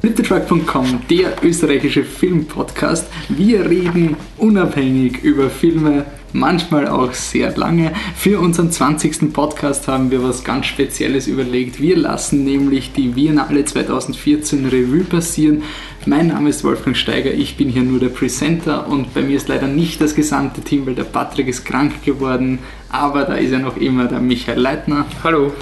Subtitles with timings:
[0.00, 3.08] Fliptetruck.com, der österreichische Filmpodcast.
[3.28, 7.92] Wir reden unabhängig über Filme, manchmal auch sehr lange.
[8.14, 9.32] Für unseren 20.
[9.32, 11.80] Podcast haben wir was ganz Spezielles überlegt.
[11.80, 15.64] Wir lassen nämlich die Biennale 2014 Revue passieren.
[16.06, 19.48] Mein Name ist Wolfgang Steiger, ich bin hier nur der Presenter und bei mir ist
[19.48, 23.58] leider nicht das gesamte Team, weil der Patrick ist krank geworden, aber da ist ja
[23.58, 25.06] noch immer der Michael Leitner.
[25.24, 25.52] Hallo.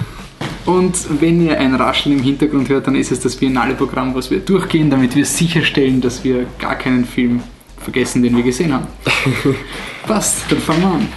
[0.67, 4.39] Und wenn ihr ein Rascheln im Hintergrund hört, dann ist es das Biennale-Programm, was wir
[4.39, 7.41] durchgehen, damit wir sicherstellen, dass wir gar keinen Film
[7.77, 8.85] vergessen, den wir gesehen haben.
[10.07, 11.07] Passt, dann fangen wir an.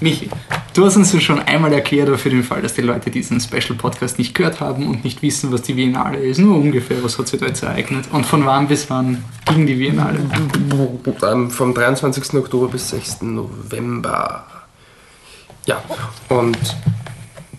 [0.00, 0.28] Michi,
[0.78, 3.40] du hast uns ja schon einmal erklärt, aber für den Fall, dass die Leute diesen
[3.40, 7.18] Special Podcast nicht gehört haben und nicht wissen, was die Biennale ist, nur ungefähr, was
[7.18, 10.20] hat sich da jetzt ereignet und von wann bis wann ging die Biennale?
[11.50, 12.34] Vom 23.
[12.34, 13.22] Oktober bis 6.
[13.22, 14.46] November.
[15.66, 15.82] Ja,
[16.28, 16.56] und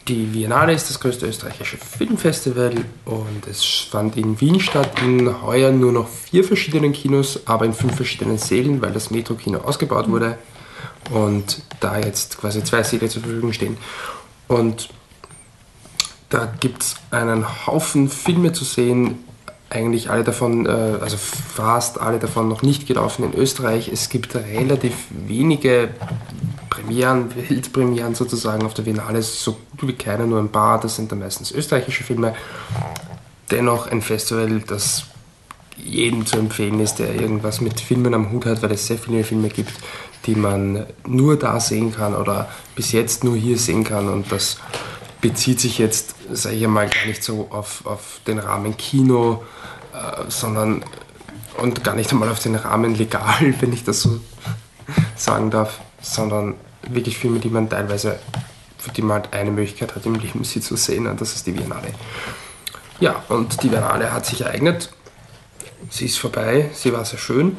[0.08, 2.72] die Biennale ist das größte österreichische Filmfestival
[3.04, 7.73] und es fand in Wien statt, in heuer nur noch vier verschiedenen Kinos, aber in
[7.73, 10.38] fünf verschiedenen Sälen, weil das Metro-Kino ausgebaut wurde
[11.12, 13.78] und da jetzt quasi zwei Säle zur Verfügung stehen.
[14.48, 14.90] Und
[16.30, 19.20] da gibt es einen Haufen Filme zu sehen,
[19.70, 20.70] eigentlich alle davon, äh,
[21.02, 23.88] also fast alle davon noch nicht gelaufen in Österreich.
[23.88, 25.90] Es gibt relativ wenige
[26.70, 31.12] Premieren, Weltpremieren sozusagen auf der Biennale, so gut wie keine, nur ein paar, das sind
[31.12, 32.36] dann meistens österreichische Filme.
[33.52, 35.06] Dennoch ein Festival, das
[35.78, 39.23] jedem zu empfehlen ist, der irgendwas mit Filmen am Hut hat, weil es sehr viele
[39.23, 39.73] Filme gibt,
[40.25, 44.09] die man nur da sehen kann oder bis jetzt nur hier sehen kann.
[44.09, 44.58] Und das
[45.22, 49.44] bezieht sich jetzt, sage ich mal, gar nicht so auf, auf den Rahmen Kino,
[49.94, 50.84] äh, sondern
[51.58, 54.20] und gar nicht einmal auf den Rahmen legal, wenn ich das so
[55.16, 56.56] sagen darf, sondern
[56.88, 58.20] wirklich Filme, die man teilweise,
[58.78, 61.45] für die man halt eine Möglichkeit hat im Leben, sie zu sehen, und das ist
[61.45, 61.89] die Biennale.
[62.99, 64.89] Ja, und die Biennale hat sich ereignet
[65.90, 67.58] sie ist vorbei, sie war sehr schön.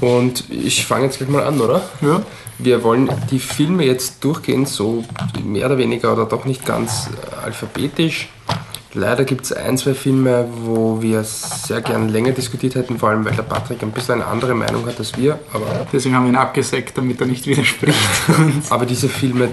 [0.00, 1.82] Und ich fange jetzt gleich mal an, oder?
[2.00, 2.22] Ja.
[2.58, 5.04] Wir wollen die Filme jetzt durchgehen, so
[5.42, 8.28] mehr oder weniger oder doch nicht ganz äh, alphabetisch.
[8.94, 13.24] Leider gibt es ein, zwei Filme, wo wir sehr gern länger diskutiert hätten, vor allem
[13.24, 15.38] weil der Patrick ein bisschen eine andere Meinung hat als wir.
[15.54, 17.98] Aber Deswegen haben wir ihn abgesägt, damit er nicht widerspricht.
[18.70, 19.48] aber diese Filme,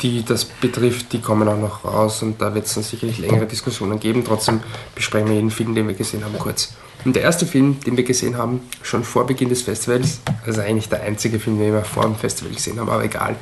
[0.00, 3.46] die das betrifft, die kommen auch noch raus und da wird es dann sicherlich längere
[3.46, 4.24] Diskussionen geben.
[4.24, 4.60] Trotzdem
[4.94, 6.72] besprechen wir jeden Film, den wir gesehen haben, kurz.
[7.04, 10.88] Und der erste Film, den wir gesehen haben, schon vor Beginn des Festivals, also eigentlich
[10.88, 13.36] der einzige Film, den wir vor dem Festival gesehen haben, aber egal,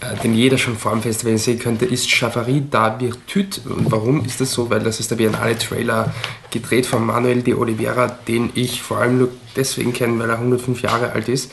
[0.00, 3.60] äh, den jeder schon vor dem Festival sehen könnte, ist Chafari da Virtud.
[3.64, 4.70] Und warum ist das so?
[4.70, 6.14] Weil das ist der Biennale-Trailer,
[6.50, 10.82] gedreht von Manuel de Oliveira, den ich vor allem nur deswegen kenne, weil er 105
[10.82, 11.50] Jahre alt ist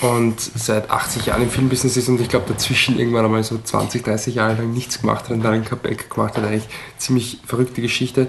[0.00, 4.04] und seit 80 Jahren im Filmbusiness ist und ich glaube dazwischen irgendwann einmal so 20,
[4.04, 6.44] 30 Jahre lang nichts gemacht hat und dann ein Comeback gemacht hat.
[6.44, 6.68] Eigentlich
[6.98, 8.28] ziemlich verrückte Geschichte.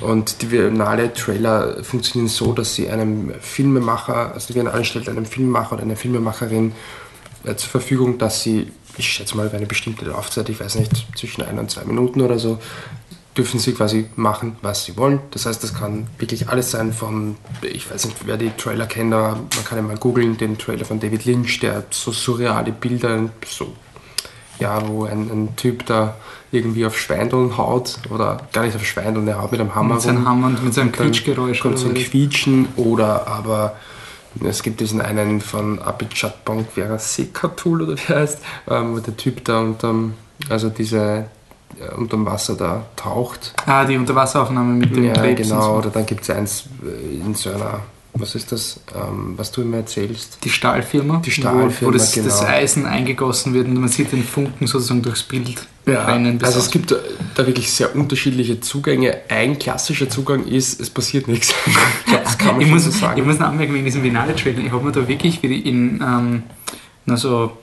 [0.00, 5.74] Und die Biennale-Trailer funktionieren so, dass sie einem Filmemacher, also die Biennale stellt einem Filmemacher
[5.74, 6.72] oder einer Filmemacherin
[7.44, 11.06] äh, zur Verfügung, dass sie, ich schätze mal, über eine bestimmte Laufzeit, ich weiß nicht,
[11.16, 12.58] zwischen ein und zwei Minuten oder so,
[13.36, 15.20] dürfen sie quasi machen, was sie wollen.
[15.30, 19.10] Das heißt, das kann wirklich alles sein von, ich weiß nicht, wer die Trailer kennt,
[19.10, 23.72] man kann ja mal googeln, den Trailer von David Lynch, der so surreale Bilder, so,
[24.60, 26.14] ja, wo ein, ein Typ da
[26.52, 30.02] irgendwie auf Schweindeln haut oder gar nicht auf Schweindeln, er haut mit einem Hammer mit
[30.02, 31.60] seinem Hammer und mit seinem Quietschgeräusch.
[31.60, 33.76] Kommt so ein Quietschen oder aber
[34.44, 38.38] es gibt diesen einen von Abichat Bank, Vera Sekatul oder wie heißt,
[38.68, 40.14] ähm, wo der Typ da unterm,
[40.48, 41.26] also diese
[41.80, 43.54] äh, unterm Wasser da taucht.
[43.66, 45.70] Ah, die Unterwasseraufnahme mit dem Ja, Krebs genau, so.
[45.78, 47.80] oder dann gibt es eins äh, in so einer
[48.12, 50.38] was ist das, ähm, was du immer erzählst?
[50.44, 51.22] Die Stahlfirma.
[51.24, 52.26] Die Stahlfirma, wo, wo das, genau.
[52.26, 56.42] das, Eisen eingegossen wird und man sieht den Funken sozusagen durchs Bild ja, rennen.
[56.42, 59.16] Also es gibt da wirklich sehr unterschiedliche Zugänge.
[59.28, 61.54] Ein klassischer Zugang ist, es passiert nichts.
[62.12, 63.20] das kann man ich muss, so sagen.
[63.20, 66.42] Ich muss noch anmerken, wegen diesem Finale-Trailer, ich habe mir da wirklich wie in, ähm,
[67.06, 67.58] na so,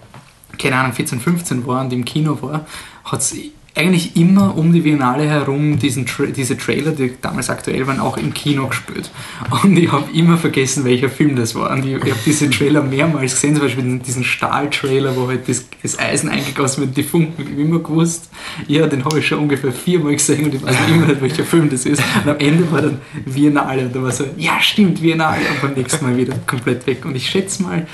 [0.58, 2.66] keine Ahnung, 14, 15 war und im Kino war,
[3.04, 3.36] hat es
[3.78, 8.18] eigentlich immer um die Biennale herum diesen Tra diese Trailer, die damals aktuell waren, auch
[8.18, 9.12] im Kino gespielt.
[9.64, 11.72] Und ich habe immer vergessen, welcher Film das war.
[11.72, 15.66] Und ich, ich habe diese Trailer mehrmals gesehen, zum Beispiel diesen Stahl-Trailer, wo halt das,
[15.82, 18.30] das, Eisen eingegossen wird, die Funken, ich immer gewusst,
[18.68, 21.70] ja, den habe ich schon ungefähr viermal gesehen und ich weiß immer nicht, welcher Film
[21.70, 22.02] das ist.
[22.24, 25.74] Und am Ende war dann Biennale und da war so, ja, stimmt, Biennale, und beim
[25.74, 27.06] nächsten Mal wieder komplett weg.
[27.06, 27.88] Und ich schätze mal,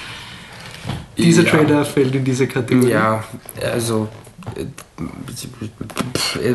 [1.17, 1.49] dieser ja.
[1.49, 2.91] Trailer fällt in diese Kategorie.
[2.91, 3.23] Ja,
[3.61, 4.09] also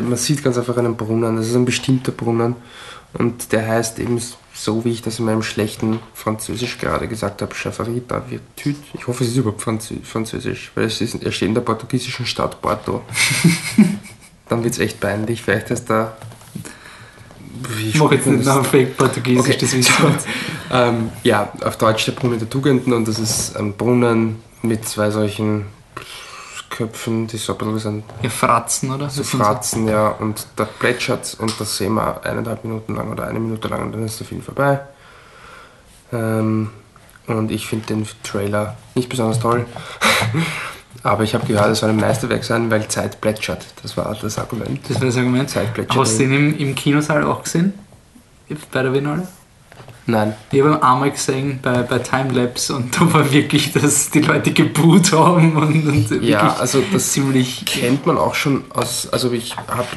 [0.01, 2.55] man sieht ganz einfach einen Brunnen, das ist ein bestimmter Brunnen
[3.13, 4.19] und der heißt eben
[4.59, 8.75] so wie ich das in meinem schlechten Französisch gerade gesagt habe, Chafarita Virtud.
[8.93, 12.61] Ich hoffe, es ist überhaupt Französisch, weil es, ist, es steht in der portugiesischen Stadt
[12.61, 13.01] Porto.
[14.49, 15.41] Dann wird es echt peinlich.
[15.41, 16.17] Vielleicht ist da.
[17.85, 19.57] Ich mache jetzt nicht noch Fake Portugiesisch, okay.
[19.59, 19.93] das wissen
[20.69, 24.87] wir ähm, Ja, auf Deutsch der Brunnen der Tugenden und das ist ein Brunnen mit
[24.87, 25.65] zwei solchen
[26.69, 28.03] Köpfen, die so ein bisschen sind.
[28.21, 29.09] Ja, Fratzen, oder?
[29.09, 30.09] So Fratzen, ja.
[30.09, 33.91] Und da plätschert und das sehen wir eineinhalb Minuten lang oder eine Minute lang und
[33.93, 34.79] dann ist der Film vorbei.
[36.11, 36.69] Ähm,
[37.27, 39.65] und ich finde den Trailer nicht besonders toll.
[41.03, 43.65] Aber ich habe gehört, es soll ein Meisterwerk sein, weil Zeit plätschert.
[43.81, 44.81] Das war das Argument.
[44.89, 45.49] Das war das Argument.
[45.49, 45.97] Zeit plätschert.
[45.97, 47.73] Hast du ihn im, im Kinosaal auch gesehen?
[48.71, 49.27] Bei der Vinale?
[50.09, 50.35] Nein.
[50.51, 55.11] Ich habe einmal gesehen bei, bei Timelapse und da war wirklich, dass die Leute geboot
[55.11, 59.87] haben und, und Ja, also das ziemlich kennt man auch schon aus, also ich habe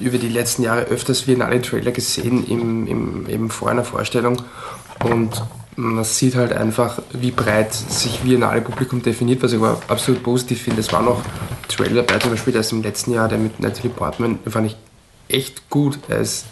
[0.00, 4.42] über die letzten Jahre öfters Viennale-Trailer gesehen, im, im, eben vor einer Vorstellung
[5.04, 5.42] und
[5.76, 10.80] man sieht halt einfach, wie breit sich Viennale-Publikum definiert, was ich aber absolut positiv finde.
[10.80, 11.22] Es waren noch
[11.68, 14.76] Trailer dabei, zum Beispiel das im letzten Jahr, der mit Natalie Portman, fand ich
[15.28, 15.98] echt gut.
[16.08, 16.46] Er ist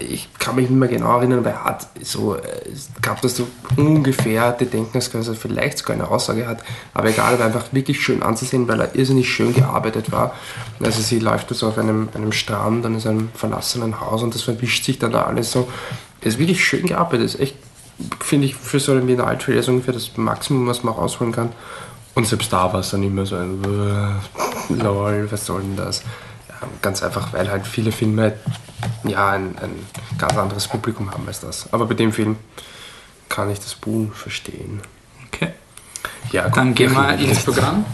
[0.00, 3.46] ich kann mich nicht mehr genau erinnern, aber er hat so, es gab das so
[3.76, 6.62] ungefähr die denken, dass er vielleicht sogar eine Aussage hat,
[6.94, 10.34] aber egal, er war einfach wirklich schön anzusehen, weil er irrsinnig schön gearbeitet war.
[10.82, 14.42] Also sie läuft so auf einem, einem Strand, dann ist einem verlassenen Haus und das
[14.42, 15.68] verwischt sich dann da alles so.
[16.20, 17.56] Er ist wirklich schön gearbeitet, ist echt,
[18.20, 21.50] finde ich, für so einen Biennale-Trailer so ungefähr das Maximum, was man rausholen kann.
[22.14, 23.62] Und selbst da war es dann immer so ein,
[24.70, 26.02] lol, was soll denn das?
[26.82, 28.34] Ganz einfach, weil halt viele Filme
[29.04, 29.86] ja ein, ein
[30.18, 31.72] ganz anderes Publikum haben als das.
[31.72, 32.36] Aber bei dem Film
[33.28, 34.80] kann ich das Buhn verstehen.
[35.26, 35.50] Okay.
[36.32, 37.84] Ja, dann gehen wir ins Programm.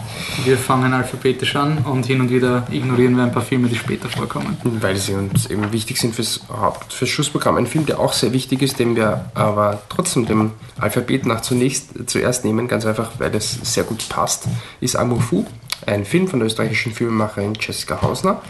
[0.43, 4.09] Wir fangen alphabetisch an und hin und wieder ignorieren wir ein paar Filme, die später
[4.09, 4.57] vorkommen.
[4.63, 7.57] Weil sie uns eben wichtig sind fürs Haupt, fürs Schlussprogramm.
[7.57, 11.89] Ein Film, der auch sehr wichtig ist, den wir aber trotzdem dem Alphabet nach zunächst
[12.07, 14.47] zuerst nehmen, ganz einfach, weil es sehr gut passt,
[14.81, 15.45] ist Amour Fou
[15.87, 18.41] ein Film von der österreichischen Filmemacherin Jessica Hausner.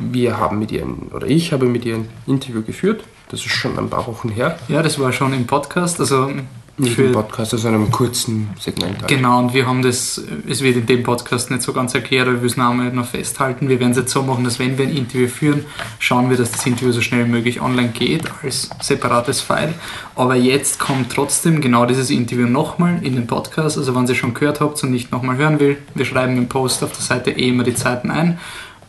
[0.00, 3.04] Wir haben mit ihr, oder ich habe mit ihr ein Interview geführt.
[3.30, 4.58] Das ist schon ein paar Wochen her.
[4.68, 6.00] Ja, das war schon im Podcast.
[6.00, 6.30] Also
[6.78, 9.00] nicht im Podcast, also einem kurzen Segment.
[9.00, 9.08] Halt.
[9.08, 12.36] Genau, und wir haben das, es wird in dem Podcast nicht so ganz erklärt, aber
[12.36, 13.68] wir müssen einmal noch festhalten.
[13.68, 15.64] Wir werden es jetzt so machen, dass wenn wir ein Interview führen,
[15.98, 19.74] schauen wir, dass das Interview so schnell wie möglich online geht, als separates File.
[20.14, 23.76] Aber jetzt kommt trotzdem genau dieses Interview nochmal in den Podcast.
[23.76, 26.84] Also wenn ihr schon gehört habt und nicht nochmal hören will, wir schreiben im Post
[26.84, 28.38] auf der Seite eh immer die Zeiten ein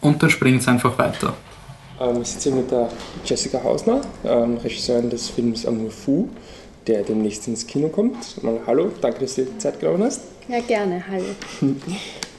[0.02, 1.34] und dann springt es einfach weiter.
[2.00, 2.90] Ähm, ich sitze hier mit der
[3.26, 6.30] Jessica Hausner, ähm, Regisseurin des Films Amour Fou
[6.90, 8.44] der demnächst ins Kino kommt.
[8.44, 10.22] Mal hallo, danke, dass du dir Zeit genommen hast.
[10.48, 11.26] Ja, gerne, hallo.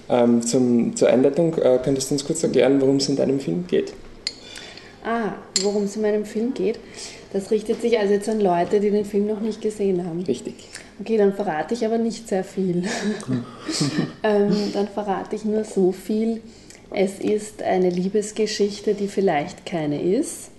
[0.08, 3.66] ähm, zum, zur Einleitung, äh, könntest du uns kurz erklären, worum es in deinem Film
[3.66, 3.92] geht?
[5.04, 6.78] Ah, worum es in meinem Film geht?
[7.32, 10.20] Das richtet sich also jetzt an Leute, die den Film noch nicht gesehen haben.
[10.24, 10.54] Richtig.
[11.00, 12.82] Okay, dann verrate ich aber nicht sehr viel.
[14.24, 16.42] ähm, dann verrate ich nur so viel.
[16.92, 20.50] Es ist eine Liebesgeschichte, die vielleicht keine ist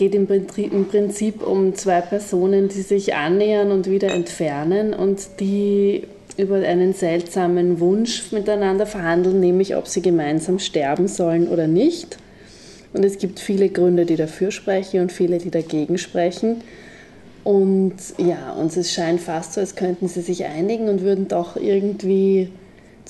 [0.00, 6.04] geht im Prinzip um zwei Personen, die sich annähern und wieder entfernen und die
[6.38, 12.16] über einen seltsamen Wunsch miteinander verhandeln, nämlich ob sie gemeinsam sterben sollen oder nicht.
[12.94, 16.62] Und es gibt viele Gründe, die dafür sprechen und viele, die dagegen sprechen.
[17.44, 21.56] Und ja, uns es scheint fast so, als könnten sie sich einigen und würden doch
[21.56, 22.48] irgendwie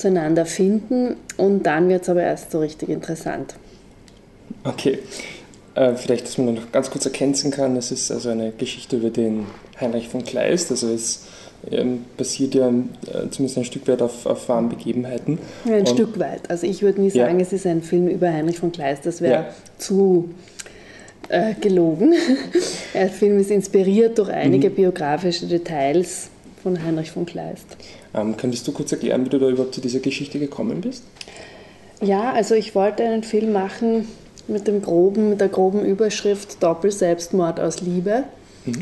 [0.00, 1.16] zueinander finden.
[1.36, 3.54] Und dann wird es aber erst so richtig interessant.
[4.64, 4.98] Okay.
[5.74, 9.10] Äh, vielleicht, dass man noch ganz kurz erkennen kann, es ist also eine Geschichte über
[9.10, 9.46] den
[9.80, 11.26] Heinrich von Kleist, also es
[11.70, 15.38] ähm, basiert ja äh, zumindest ein Stück weit auf, auf wahren Begebenheiten.
[15.64, 16.50] Ja, ein Und, Stück weit.
[16.50, 17.46] Also ich würde nie sagen, ja.
[17.46, 19.54] es ist ein Film über Heinrich von Kleist, das wäre ja.
[19.78, 20.30] zu
[21.28, 22.14] äh, gelogen.
[22.94, 24.74] Der Film ist inspiriert durch einige mhm.
[24.74, 26.30] biografische Details
[26.62, 27.76] von Heinrich von Kleist.
[28.14, 31.04] Ähm, könntest du kurz erklären, wie du da überhaupt zu dieser Geschichte gekommen bist?
[32.00, 34.08] Ja, also ich wollte einen Film machen,
[34.48, 38.24] mit, dem groben, mit der groben Überschrift Doppel-Selbstmord aus Liebe
[38.66, 38.72] mhm.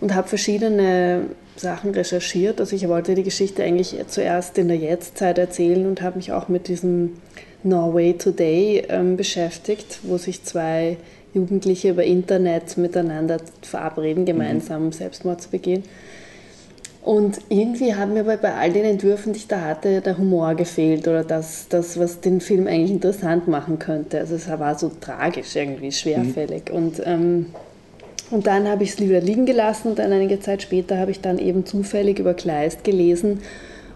[0.00, 2.60] und habe verschiedene Sachen recherchiert.
[2.60, 6.48] Also ich wollte die Geschichte eigentlich zuerst in der Jetztzeit erzählen und habe mich auch
[6.48, 7.18] mit diesem
[7.62, 10.96] Norway Today ähm, beschäftigt, wo sich zwei
[11.34, 14.92] Jugendliche über Internet miteinander verabreden, gemeinsam mhm.
[14.92, 15.84] Selbstmord zu begehen.
[17.02, 20.54] Und irgendwie hat mir aber bei all den Entwürfen, die ich da hatte, der Humor
[20.54, 24.18] gefehlt oder das, das was den Film eigentlich interessant machen könnte.
[24.18, 26.64] Also es war so tragisch irgendwie, schwerfällig.
[26.68, 26.76] Mhm.
[26.76, 27.46] Und, ähm,
[28.30, 31.20] und dann habe ich es lieber liegen gelassen und dann einige Zeit später habe ich
[31.20, 33.40] dann eben zufällig über Kleist gelesen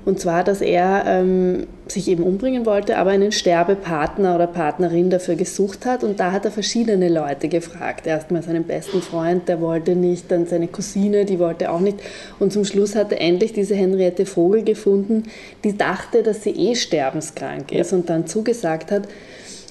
[0.05, 5.35] Und zwar, dass er ähm, sich eben umbringen wollte, aber einen Sterbepartner oder Partnerin dafür
[5.35, 6.05] gesucht hat.
[6.05, 8.07] Und da hat er verschiedene Leute gefragt.
[8.07, 11.99] Erstmal seinen besten Freund, der wollte nicht, dann seine Cousine, die wollte auch nicht.
[12.39, 15.25] Und zum Schluss hat er endlich diese Henriette Vogel gefunden,
[15.65, 19.09] die dachte, dass sie eh sterbenskrank ist und dann zugesagt hat.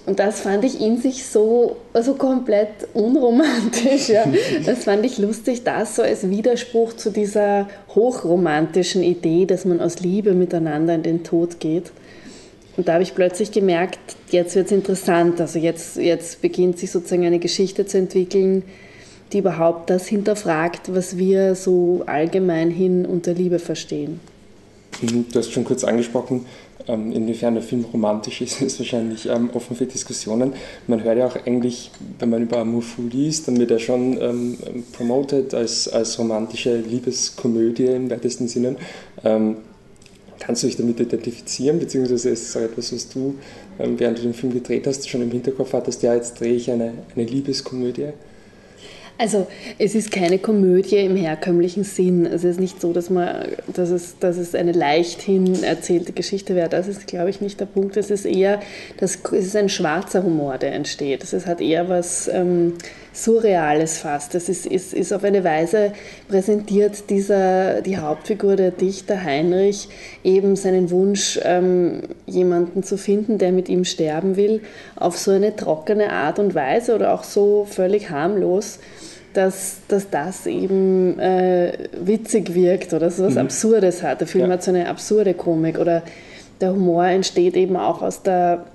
[0.06, 4.10] Und das fand ich in sich so also komplett unromantisch.
[4.10, 4.26] Ja.
[4.66, 10.00] Das fand ich lustig, das so als Widerspruch zu dieser hochromantischen Idee, dass man aus
[10.00, 11.92] Liebe miteinander in den Tod geht.
[12.76, 14.00] Und da habe ich plötzlich gemerkt,
[14.32, 15.40] jetzt wird es interessant.
[15.40, 18.64] Also jetzt, jetzt beginnt sich sozusagen eine Geschichte zu entwickeln,
[19.32, 24.20] die überhaupt das hinterfragt, was wir so allgemein hin unter Liebe verstehen.
[25.02, 26.46] Du hast schon kurz angesprochen,
[26.88, 30.54] inwiefern der Film romantisch ist, ist wahrscheinlich ähm, offen für Diskussionen.
[30.88, 34.20] Man hört ja auch eigentlich, wenn man über Amour Fou liest, dann wird er schon
[34.22, 34.58] ähm,
[34.94, 38.76] promoted als, als romantische Liebeskomödie im weitesten Sinne.
[39.24, 39.58] Ähm,
[40.40, 43.36] kannst du dich damit identifizieren, beziehungsweise ist es auch etwas, was du,
[43.80, 46.70] ähm, während du den Film gedreht hast, schon im Hinterkopf hattest, ja, jetzt drehe ich
[46.70, 48.10] eine, eine Liebeskomödie?
[49.18, 52.26] Also es ist keine Komödie im herkömmlichen Sinn.
[52.26, 56.68] Es ist nicht so, dass, man, dass, es, dass es eine leichthin erzählte Geschichte wäre.
[56.68, 57.96] Das ist, glaube ich, nicht der Punkt.
[57.96, 58.60] Es ist eher,
[58.98, 61.24] das, es ist ein schwarzer Humor, der entsteht.
[61.24, 62.74] Es hat eher was ähm,
[63.14, 64.34] Surreales fast.
[64.34, 65.94] Es ist, ist, ist auf eine Weise
[66.28, 69.90] präsentiert dieser, die Hauptfigur, der Dichter Heinrich,
[70.24, 74.62] eben seinen Wunsch, ähm, jemanden zu finden, der mit ihm sterben will,
[74.96, 78.80] auf so eine trockene Art und Weise oder auch so völlig harmlos
[79.34, 83.42] dass, dass das eben äh, witzig wirkt oder so was mhm.
[83.42, 84.22] Absurdes hat.
[84.22, 84.54] Der Film ja.
[84.54, 86.04] hat so eine absurde Komik oder
[86.62, 88.66] der Humor entsteht eben auch aus der,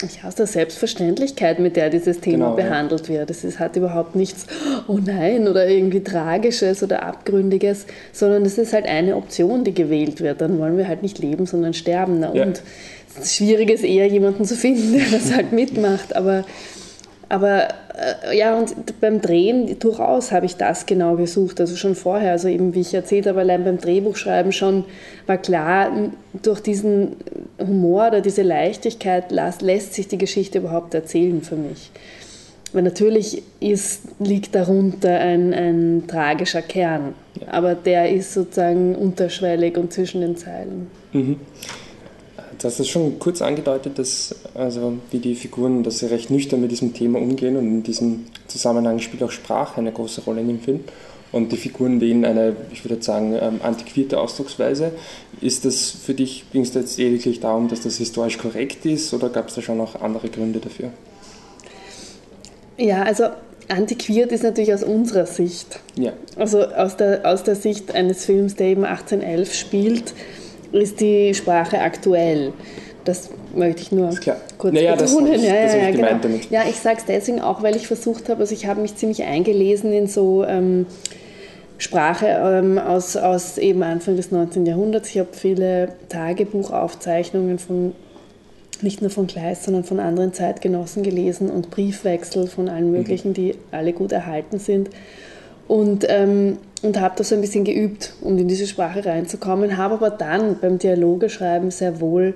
[0.00, 3.14] ja, aus der Selbstverständlichkeit, mit der dieses Thema genau, behandelt ja.
[3.14, 3.30] wird.
[3.30, 4.46] Es ist, hat überhaupt nichts,
[4.88, 10.20] oh nein, oder irgendwie Tragisches oder Abgründiges, sondern es ist halt eine Option, die gewählt
[10.20, 10.40] wird.
[10.40, 12.20] Dann wollen wir halt nicht leben, sondern sterben.
[12.20, 12.42] Na, ja.
[12.42, 12.62] Und
[13.22, 16.16] schwierig ist eher, jemanden zu finden, der das halt mitmacht.
[16.16, 16.44] Aber
[17.28, 17.68] aber
[18.32, 22.32] ja, und beim Drehen durchaus habe ich das genau gesucht, also schon vorher.
[22.32, 24.84] Also eben, wie ich erzählt habe, allein beim Drehbuchschreiben schon
[25.26, 25.90] war klar,
[26.42, 27.16] durch diesen
[27.58, 31.90] Humor oder diese Leichtigkeit lässt sich die Geschichte überhaupt erzählen für mich.
[32.72, 37.52] Weil natürlich ist, liegt darunter ein, ein tragischer Kern, ja.
[37.52, 40.90] aber der ist sozusagen unterschwellig und zwischen den Zeilen.
[41.12, 41.36] Mhm.
[42.58, 46.60] Du hast es schon kurz angedeutet, dass, also wie die Figuren, dass sie recht nüchtern
[46.60, 50.48] mit diesem Thema umgehen und in diesem Zusammenhang spielt auch Sprache eine große Rolle in
[50.48, 50.80] dem Film.
[51.32, 54.92] Und die Figuren wählen eine, ich würde sagen, ähm, antiquierte Ausdrucksweise.
[55.40, 59.28] Ist das für dich, ging es jetzt lediglich darum, dass das historisch korrekt ist oder
[59.28, 60.90] gab es da schon noch andere Gründe dafür?
[62.78, 63.24] Ja, also
[63.68, 65.80] antiquiert ist natürlich aus unserer Sicht.
[65.98, 66.12] Ja.
[66.36, 70.14] Also aus der, aus der Sicht eines Films, der eben 1811 spielt
[70.72, 72.52] ist die Sprache aktuell.
[73.04, 74.10] Das möchte ich nur
[74.58, 75.32] kurz naja, betonen.
[75.32, 76.08] Das, das, ja, ja, ja, genau.
[76.20, 76.50] damit.
[76.50, 79.22] ja, ich sage es deswegen auch, weil ich versucht habe, also ich habe mich ziemlich
[79.22, 80.86] eingelesen in so ähm,
[81.78, 84.66] Sprache ähm, aus, aus eben Anfang des 19.
[84.66, 85.10] Jahrhunderts.
[85.10, 87.92] Ich habe viele Tagebuchaufzeichnungen von
[88.82, 92.98] nicht nur von Kleist, sondern von anderen Zeitgenossen gelesen und Briefwechsel von allen mhm.
[92.98, 94.90] möglichen, die alle gut erhalten sind.
[95.68, 100.10] Und ähm, und habe das ein bisschen geübt, um in diese Sprache reinzukommen, habe aber
[100.10, 102.34] dann beim Dialogeschreiben sehr wohl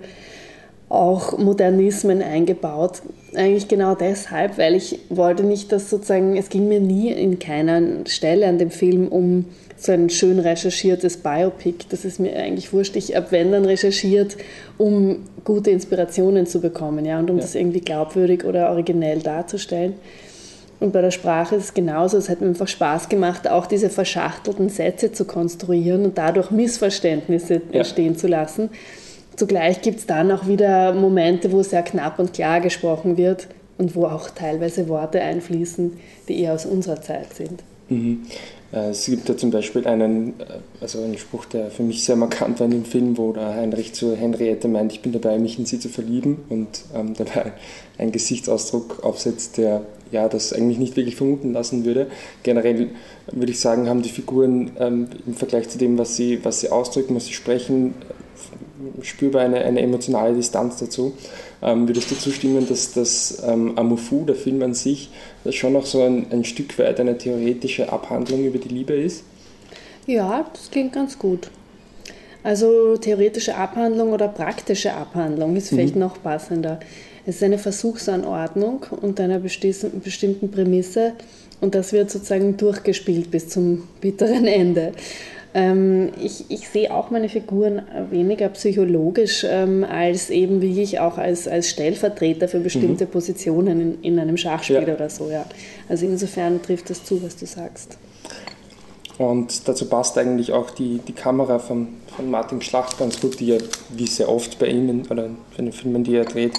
[0.88, 3.02] auch Modernismen eingebaut.
[3.34, 7.80] Eigentlich genau deshalb, weil ich wollte nicht, dass sozusagen, es ging mir nie in keiner
[8.06, 9.44] Stelle an dem Film um
[9.76, 11.86] so ein schön recherchiertes Biopic.
[11.90, 12.96] Das ist mir eigentlich wurscht.
[12.96, 14.36] Ich habe, wenn dann recherchiert,
[14.78, 17.42] um gute Inspirationen zu bekommen ja, und um ja.
[17.42, 19.94] das irgendwie glaubwürdig oder originell darzustellen.
[20.80, 22.16] Und bei der Sprache ist es genauso.
[22.16, 27.54] Es hat mir einfach Spaß gemacht, auch diese verschachtelten Sätze zu konstruieren und dadurch Missverständnisse
[27.70, 27.80] ja.
[27.80, 28.70] entstehen zu lassen.
[29.36, 33.46] Zugleich gibt es dann auch wieder Momente, wo sehr knapp und klar gesprochen wird
[33.78, 37.62] und wo auch teilweise Worte einfließen, die eher aus unserer Zeit sind.
[37.88, 38.22] Mhm.
[38.72, 42.16] Äh, es gibt da zum Beispiel einen, äh, also einen Spruch, der für mich sehr
[42.16, 45.58] markant war in dem Film, wo der Heinrich zu Henriette meint, ich bin dabei, mich
[45.58, 47.52] in sie zu verlieben und ähm, dabei
[47.98, 52.08] einen Gesichtsausdruck aufsetzt, der ja, das eigentlich nicht wirklich vermuten lassen würde.
[52.42, 52.88] Generell
[53.30, 56.70] würde ich sagen, haben die Figuren ähm, im Vergleich zu dem, was sie, was sie
[56.70, 57.94] ausdrücken, was sie sprechen,
[59.02, 61.14] spürbar eine, eine emotionale Distanz dazu.
[61.62, 65.10] Ähm, würdest du zustimmen, dass das ähm, Amofu, der Film an sich,
[65.44, 69.24] das schon noch so ein, ein Stück weit eine theoretische Abhandlung über die Liebe ist?
[70.06, 71.50] Ja, das klingt ganz gut.
[72.42, 76.00] Also theoretische Abhandlung oder praktische Abhandlung ist vielleicht mhm.
[76.00, 76.80] noch passender.
[77.26, 81.12] Es ist eine Versuchsanordnung unter einer bestimmten Prämisse
[81.60, 84.92] und das wird sozusagen durchgespielt bis zum bitteren Ende.
[85.52, 91.18] Ähm, ich, ich sehe auch meine Figuren weniger psychologisch ähm, als eben wie ich auch
[91.18, 93.10] als, als Stellvertreter für bestimmte mhm.
[93.10, 94.94] Positionen in, in einem Schachspiel ja.
[94.94, 95.28] oder so.
[95.28, 95.44] Ja.
[95.88, 97.98] Also insofern trifft das zu, was du sagst.
[99.18, 103.48] Und dazu passt eigentlich auch die, die Kamera von, von Martin Schlacht ganz gut, die
[103.48, 103.58] ja,
[103.90, 106.54] wie sehr oft bei ihm in, oder in den Filmen, die er dreht,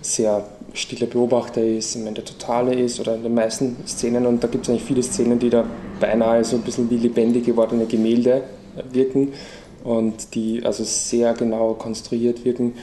[0.00, 4.26] sehr stiller Beobachter ist, in der Totale ist oder in den meisten Szenen.
[4.26, 5.64] Und da gibt es eigentlich viele Szenen, die da
[6.00, 8.42] beinahe so ein bisschen wie lebendig gewordene Gemälde
[8.92, 9.32] wirken
[9.84, 12.74] und die also sehr genau konstruiert wirken.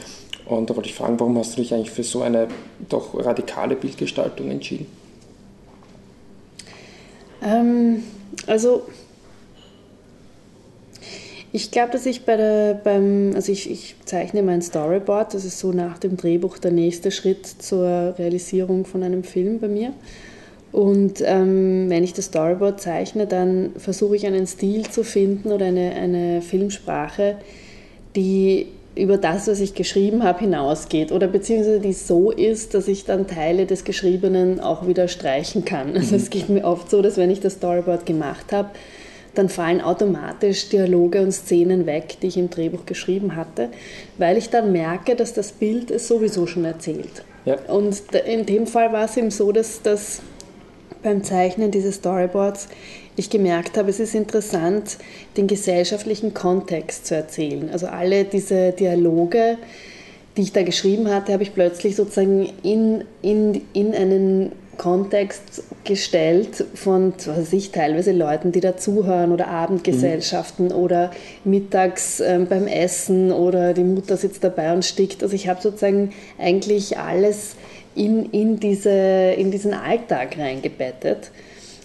[0.46, 2.48] Und da wollte ich fragen, warum hast du dich eigentlich für so eine
[2.90, 4.88] doch radikale Bildgestaltung entschieden?
[7.44, 8.04] Ähm,
[8.48, 8.84] also
[11.54, 15.60] ich glaube, dass ich bei der, beim, also ich, ich zeichne mein Storyboard, das ist
[15.60, 19.94] so nach dem Drehbuch der nächste Schritt zur Realisierung von einem Film bei mir.
[20.72, 25.66] Und ähm, wenn ich das Storyboard zeichne, dann versuche ich einen Stil zu finden oder
[25.66, 27.36] eine, eine Filmsprache,
[28.16, 33.06] die über das, was ich geschrieben habe, hinausgeht oder beziehungsweise die so ist, dass ich
[33.06, 35.96] dann Teile des Geschriebenen auch wieder streichen kann.
[35.96, 36.22] Also mhm.
[36.22, 38.70] es geht mir oft so, dass wenn ich das Storyboard gemacht habe,
[39.34, 43.70] dann fallen automatisch Dialoge und Szenen weg, die ich im Drehbuch geschrieben hatte,
[44.18, 47.24] weil ich dann merke, dass das Bild es sowieso schon erzählt.
[47.46, 47.58] Ja.
[47.68, 50.22] Und in dem Fall war es eben so, dass, dass
[51.02, 52.68] beim Zeichnen dieses Storyboards
[53.16, 54.98] ich gemerkt habe, es ist interessant,
[55.38, 57.70] den gesellschaftlichen Kontext zu erzählen.
[57.72, 59.58] Also alle diese Dialoge,
[60.38, 66.66] die ich da geschrieben hatte, habe ich plötzlich sozusagen in, in, in einen Kontext gestellt
[66.74, 70.76] von, was weiß ich, teilweise Leuten, die dazuhören oder Abendgesellschaften mhm.
[70.76, 71.12] oder
[71.44, 75.24] mittags ähm, beim Essen oder die Mutter sitzt dabei und stickt.
[75.24, 77.56] Also ich habe sozusagen eigentlich alles
[77.96, 78.90] in, in, diese,
[79.38, 81.32] in diesen Alltag reingebettet.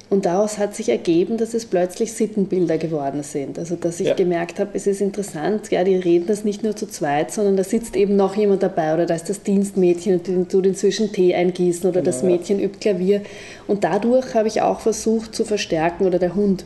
[0.08, 3.58] Und daraus hat sich ergeben, dass es plötzlich Sittenbilder geworden sind.
[3.58, 4.14] Also dass ich ja.
[4.14, 7.64] gemerkt habe, es ist interessant, ja, die reden das nicht nur zu zweit, sondern da
[7.64, 11.34] sitzt eben noch jemand dabei oder da ist das Dienstmädchen und die tut inzwischen Tee
[11.34, 12.66] eingießen oder genau, das Mädchen ja.
[12.66, 13.22] übt Klavier.
[13.66, 16.64] Und dadurch habe ich auch versucht zu verstärken, oder der Hund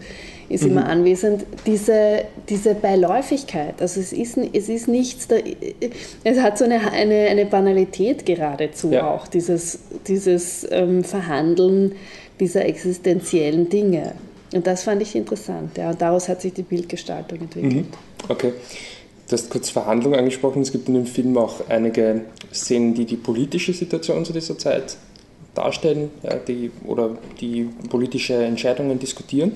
[0.50, 0.72] ist mhm.
[0.72, 3.80] immer anwesend, diese, diese Beiläufigkeit.
[3.80, 5.36] Also es ist, es ist nichts, da,
[6.24, 9.08] es hat so eine, eine, eine Banalität geradezu ja.
[9.08, 11.92] auch, dieses, dieses ähm, Verhandeln
[12.40, 14.14] dieser existenziellen Dinge.
[14.52, 15.76] Und das fand ich interessant.
[15.76, 15.90] Ja.
[15.90, 17.72] Und daraus hat sich die Bildgestaltung entwickelt.
[17.72, 17.86] Mhm.
[18.28, 18.52] Okay.
[19.28, 20.62] Du hast kurz Verhandlungen angesprochen.
[20.62, 22.22] Es gibt in dem Film auch einige
[22.52, 24.96] Szenen, die die politische Situation zu dieser Zeit
[25.54, 29.52] darstellen ja, die, oder die politische Entscheidungen diskutieren.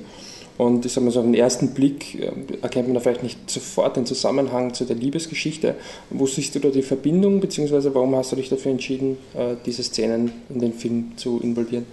[0.57, 2.31] Und ich sage mal so, auf den ersten Blick äh,
[2.62, 5.75] erkennt man da vielleicht nicht sofort den Zusammenhang zu der Liebesgeschichte.
[6.11, 9.83] Wo siehst du da die Verbindung, beziehungsweise warum hast du dich dafür entschieden, äh, diese
[9.83, 11.87] Szenen in den Film zu involvieren?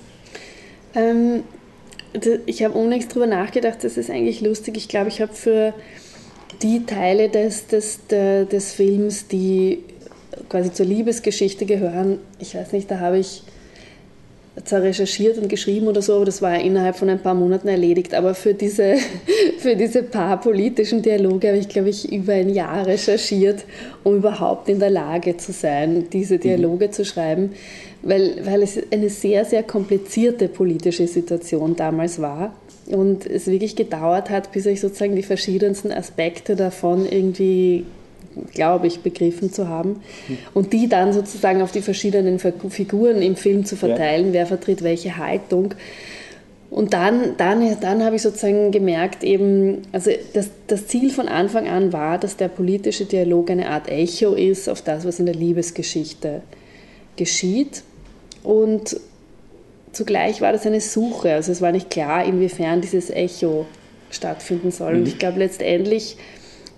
[0.95, 1.43] Ähm,
[2.45, 4.75] ich habe ohne drüber nachgedacht, das ist eigentlich lustig.
[4.77, 5.73] Ich glaube, ich habe für
[6.62, 9.80] die Teile des, des, des Films, die
[10.49, 13.43] quasi zur Liebesgeschichte gehören, ich weiß nicht, da habe ich
[14.65, 18.13] zwar recherchiert und geschrieben oder so, aber das war innerhalb von ein paar Monaten erledigt.
[18.13, 18.95] Aber für diese,
[19.60, 23.63] für diese paar politischen Dialoge habe ich, glaube ich, über ein Jahr recherchiert,
[24.04, 26.41] um überhaupt in der Lage zu sein, diese mhm.
[26.41, 26.91] Dialoge mhm.
[26.91, 27.51] zu schreiben
[28.03, 32.55] weil, weil es eine sehr, sehr komplizierte politische Situation damals war
[32.87, 37.85] und es wirklich gedauert hat, bis ich sozusagen die verschiedensten Aspekte davon irgendwie,
[38.53, 40.01] glaube ich, begriffen zu haben
[40.53, 44.33] und die dann sozusagen auf die verschiedenen Figuren im Film zu verteilen, ja.
[44.33, 45.75] wer vertritt welche Haltung.
[46.71, 51.67] Und dann, dann, dann habe ich sozusagen gemerkt, eben, also das, das Ziel von Anfang
[51.67, 55.35] an war, dass der politische Dialog eine Art Echo ist auf das, was in der
[55.35, 56.41] Liebesgeschichte
[57.17, 57.83] geschieht.
[58.43, 58.99] Und
[59.91, 61.34] zugleich war das eine Suche.
[61.34, 63.65] Also es war nicht klar, inwiefern dieses Echo
[64.10, 64.93] stattfinden soll.
[64.93, 64.99] Mhm.
[64.99, 66.17] Und ich glaube, letztendlich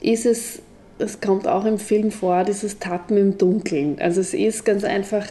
[0.02, 0.60] ist es,
[0.99, 3.97] es kommt auch im Film vor, dieses Tappen im Dunkeln.
[3.99, 5.26] Also es ist ganz einfach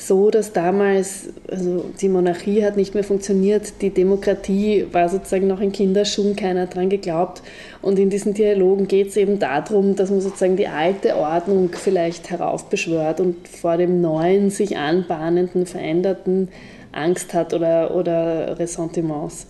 [0.00, 5.60] so, dass damals, also die Monarchie hat nicht mehr funktioniert, die Demokratie war sozusagen noch
[5.60, 7.42] in Kinderschuhen, keiner hat dran geglaubt.
[7.82, 12.30] Und in diesen Dialogen geht es eben darum, dass man sozusagen die alte Ordnung vielleicht
[12.30, 16.48] heraufbeschwört und vor dem neuen, sich anbahnenden, veränderten
[16.92, 19.48] Angst hat oder, oder Ressentiments.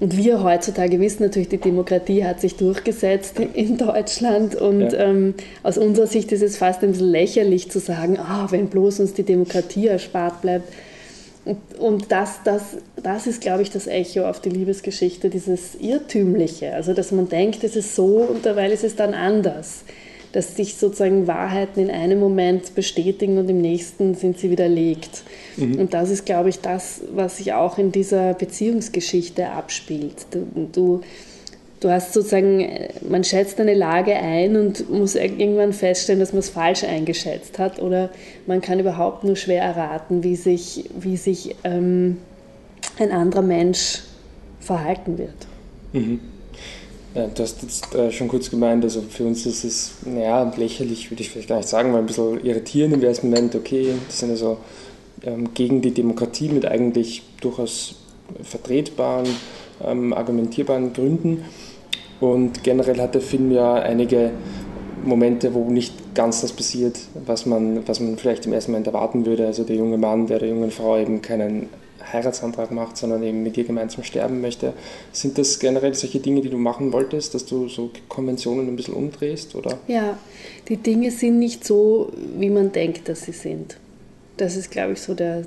[0.00, 4.98] Und wir heutzutage wissen natürlich, die Demokratie hat sich durchgesetzt in Deutschland und ja.
[4.98, 9.00] ähm, aus unserer Sicht ist es fast ein bisschen lächerlich zu sagen, ah, wenn bloß
[9.00, 10.72] uns die Demokratie erspart bleibt.
[11.44, 16.72] Und, und das, das, das ist, glaube ich, das Echo auf die Liebesgeschichte, dieses Irrtümliche.
[16.74, 19.84] Also, dass man denkt, es ist so und derweil ist es dann anders
[20.32, 25.22] dass sich sozusagen Wahrheiten in einem Moment bestätigen und im nächsten sind sie widerlegt.
[25.56, 25.78] Mhm.
[25.78, 30.26] Und das ist, glaube ich, das, was sich auch in dieser Beziehungsgeschichte abspielt.
[30.30, 31.00] Du, du,
[31.80, 32.68] du hast sozusagen,
[33.08, 37.80] man schätzt eine Lage ein und muss irgendwann feststellen, dass man es falsch eingeschätzt hat
[37.80, 38.10] oder
[38.46, 42.18] man kann überhaupt nur schwer erraten, wie sich, wie sich ähm,
[42.98, 44.02] ein anderer Mensch
[44.60, 45.46] verhalten wird.
[45.92, 46.20] Mhm.
[47.12, 51.10] Ja, du hast jetzt äh, schon kurz gemeint, also für uns ist es, naja, lächerlich
[51.10, 54.20] würde ich vielleicht gar nicht sagen, weil ein bisschen irritierend im ersten Moment, okay, das
[54.20, 54.58] sind also
[55.24, 57.96] ähm, gegen die Demokratie mit eigentlich durchaus
[58.44, 59.26] vertretbaren,
[59.84, 61.44] ähm, argumentierbaren Gründen.
[62.20, 64.30] Und generell hat der Film ja einige
[65.04, 69.26] Momente, wo nicht ganz das passiert, was man, was man vielleicht im ersten Moment erwarten
[69.26, 69.46] würde.
[69.46, 71.68] Also der junge Mann, der der jungen Frau eben keinen
[72.12, 74.72] Heiratsantrag macht, sondern eben mit ihr gemeinsam sterben möchte.
[75.12, 78.94] Sind das generell solche Dinge, die du machen wolltest, dass du so Konventionen ein bisschen
[78.94, 79.54] umdrehst?
[79.54, 79.78] Oder?
[79.88, 80.18] Ja,
[80.68, 83.76] die Dinge sind nicht so, wie man denkt, dass sie sind.
[84.36, 85.42] Das ist, glaube ich, so der,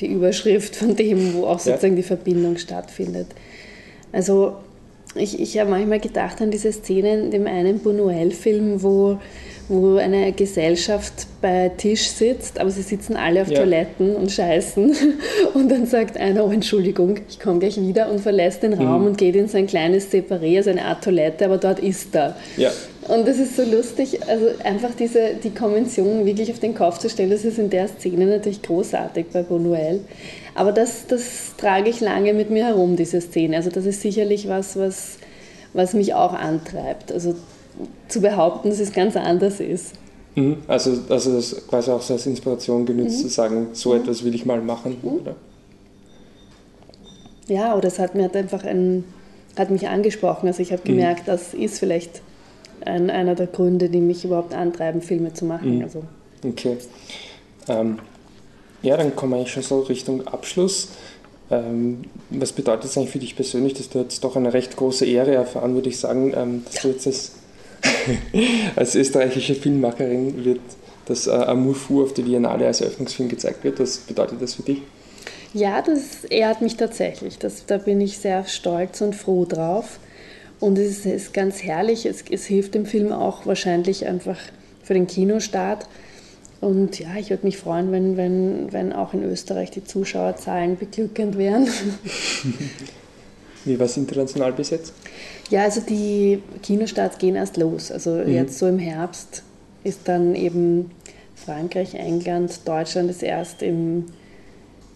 [0.00, 2.02] die Überschrift von dem, wo auch sozusagen ja.
[2.02, 3.28] die Verbindung stattfindet.
[4.12, 4.56] Also
[5.14, 9.18] ich, ich habe manchmal gedacht an diese Szene in dem einen Buñuel-Film, wo
[9.68, 13.58] wo eine Gesellschaft bei Tisch sitzt, aber sie sitzen alle auf ja.
[13.58, 14.94] Toiletten und scheißen.
[15.54, 19.06] Und dann sagt einer, oh Entschuldigung, ich komme gleich wieder und verlässt den Raum mhm.
[19.08, 22.36] und geht in sein kleines Separé, also eine Art Toilette, aber dort ist er.
[22.56, 22.70] Ja.
[23.08, 27.08] Und das ist so lustig, also einfach diese, die Konvention wirklich auf den Kopf zu
[27.08, 30.00] stellen, das ist in der Szene natürlich großartig bei Bonuel.
[30.54, 33.56] Aber das, das trage ich lange mit mir herum, diese Szene.
[33.56, 35.18] Also das ist sicherlich was, was,
[35.72, 37.10] was mich auch antreibt.
[37.12, 37.34] Also
[38.08, 39.94] zu behaupten, dass es ganz anders ist.
[40.34, 40.58] Mhm.
[40.66, 43.22] Also, also das quasi auch so als Inspiration genützt, mhm.
[43.22, 44.02] zu sagen, so mhm.
[44.02, 44.96] etwas will ich mal machen.
[45.02, 45.08] Mhm.
[45.08, 45.36] Oder?
[47.48, 49.04] Ja, oder es hat mir einfach ein,
[49.56, 50.46] hat mich angesprochen.
[50.46, 50.96] Also ich habe mhm.
[50.96, 52.22] gemerkt, das ist vielleicht
[52.84, 55.76] ein, einer der Gründe, die mich überhaupt antreiben, Filme zu machen.
[55.76, 55.82] Mhm.
[55.82, 56.02] Also.
[56.44, 56.76] Okay.
[57.68, 57.98] Ähm,
[58.82, 60.88] ja, dann kommen wir eigentlich schon so Richtung Abschluss.
[61.50, 65.06] Ähm, was bedeutet es eigentlich für dich persönlich, dass du jetzt doch eine recht große
[65.06, 67.32] Ehre erfahren, würde ich sagen, ähm, dass du jetzt als
[68.76, 70.60] als österreichische Filmmacherin wird
[71.06, 73.80] das äh, Amour Fou auf der Biennale als Eröffnungsfilm gezeigt wird.
[73.80, 74.82] Was bedeutet das für dich?
[75.54, 77.38] Ja, das ehrt mich tatsächlich.
[77.38, 79.98] Das, da bin ich sehr stolz und froh drauf.
[80.60, 82.04] Und es ist, ganz herrlich.
[82.04, 84.38] Es, es, hilft dem Film auch wahrscheinlich einfach
[84.82, 85.88] für den Kinostart.
[86.60, 91.38] Und ja, ich würde mich freuen, wenn, wenn, wenn auch in Österreich die Zuschauerzahlen beglückend
[91.38, 91.68] wären.
[93.64, 94.92] Wie war es international bis jetzt?
[95.50, 97.90] Ja, also die Kinostarts gehen erst los.
[97.90, 98.32] Also mhm.
[98.32, 99.42] jetzt so im Herbst
[99.84, 100.90] ist dann eben
[101.34, 104.06] Frankreich, England, Deutschland ist erst im,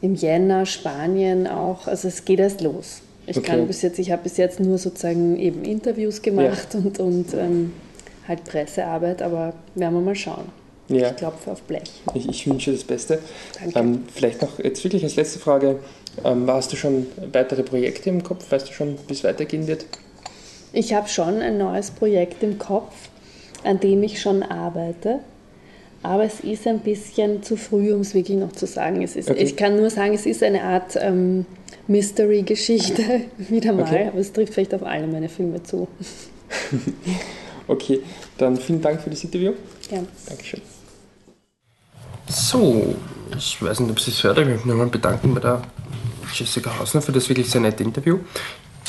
[0.00, 1.86] im Jänner, Spanien auch.
[1.86, 3.00] Also es geht erst los.
[3.26, 3.46] Ich okay.
[3.46, 6.80] kann bis jetzt, ich habe bis jetzt nur sozusagen eben Interviews gemacht ja.
[6.80, 7.72] und, und ähm,
[8.26, 10.44] halt Pressearbeit, aber werden wir mal schauen.
[10.88, 11.10] Ja.
[11.10, 12.02] Ich klopfe auf Blech.
[12.14, 13.20] Ich, ich wünsche das Beste.
[13.58, 13.78] Danke.
[13.78, 15.78] Ähm, vielleicht noch jetzt wirklich als letzte Frage.
[16.24, 18.50] Ähm, hast du schon weitere Projekte im Kopf?
[18.50, 19.86] Weißt du schon, wie es weitergehen wird?
[20.72, 22.94] Ich habe schon ein neues Projekt im Kopf,
[23.62, 25.20] an dem ich schon arbeite.
[26.02, 29.02] Aber es ist ein bisschen zu früh, um es wirklich noch zu sagen.
[29.02, 29.40] Es ist, okay.
[29.40, 31.46] Ich kann nur sagen, es ist eine Art ähm,
[31.86, 33.82] Mystery-Geschichte, wieder mal.
[33.82, 34.08] Okay.
[34.08, 35.86] Aber es trifft vielleicht auf alle meine Filme zu.
[37.68, 38.00] okay,
[38.38, 39.52] dann vielen Dank für das Interview.
[39.90, 40.02] Ja.
[40.28, 40.60] Dankeschön.
[42.28, 42.96] So,
[43.36, 45.62] ich weiß nicht, ob Sie es hört, ich möchte mich nochmal bedanken bei der
[46.32, 48.18] Jessica Hausner für das wirklich sehr nette Interview.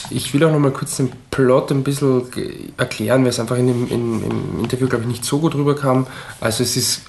[0.10, 2.24] Ich will auch noch mal kurz den Plot ein bisschen
[2.78, 6.08] erklären, weil es einfach in dem, in, im Interview, glaube ich, nicht so gut rüberkam.
[6.42, 7.02] Also es ist,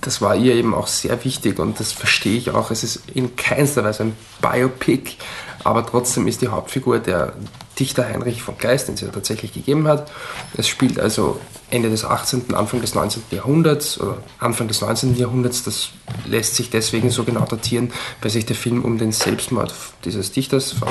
[0.00, 2.70] das war ihr eben auch sehr wichtig und das verstehe ich auch.
[2.70, 5.16] Es ist in keinster Weise ein Biopic,
[5.62, 7.34] aber trotzdem ist die Hauptfigur der
[7.78, 10.10] Dichter Heinrich von Kleist, den sie ja tatsächlich gegeben hat.
[10.56, 13.22] Es spielt also Ende des 18., Anfang des 19.
[13.30, 15.16] Jahrhunderts oder Anfang des 19.
[15.16, 15.64] Jahrhunderts.
[15.64, 15.90] Das
[16.26, 20.72] lässt sich deswegen so genau datieren, weil sich der Film um den Selbstmord dieses Dichters
[20.72, 20.88] von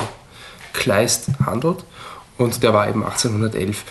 [0.74, 1.84] Kleist handelt.
[2.36, 3.84] Und der war eben 1811.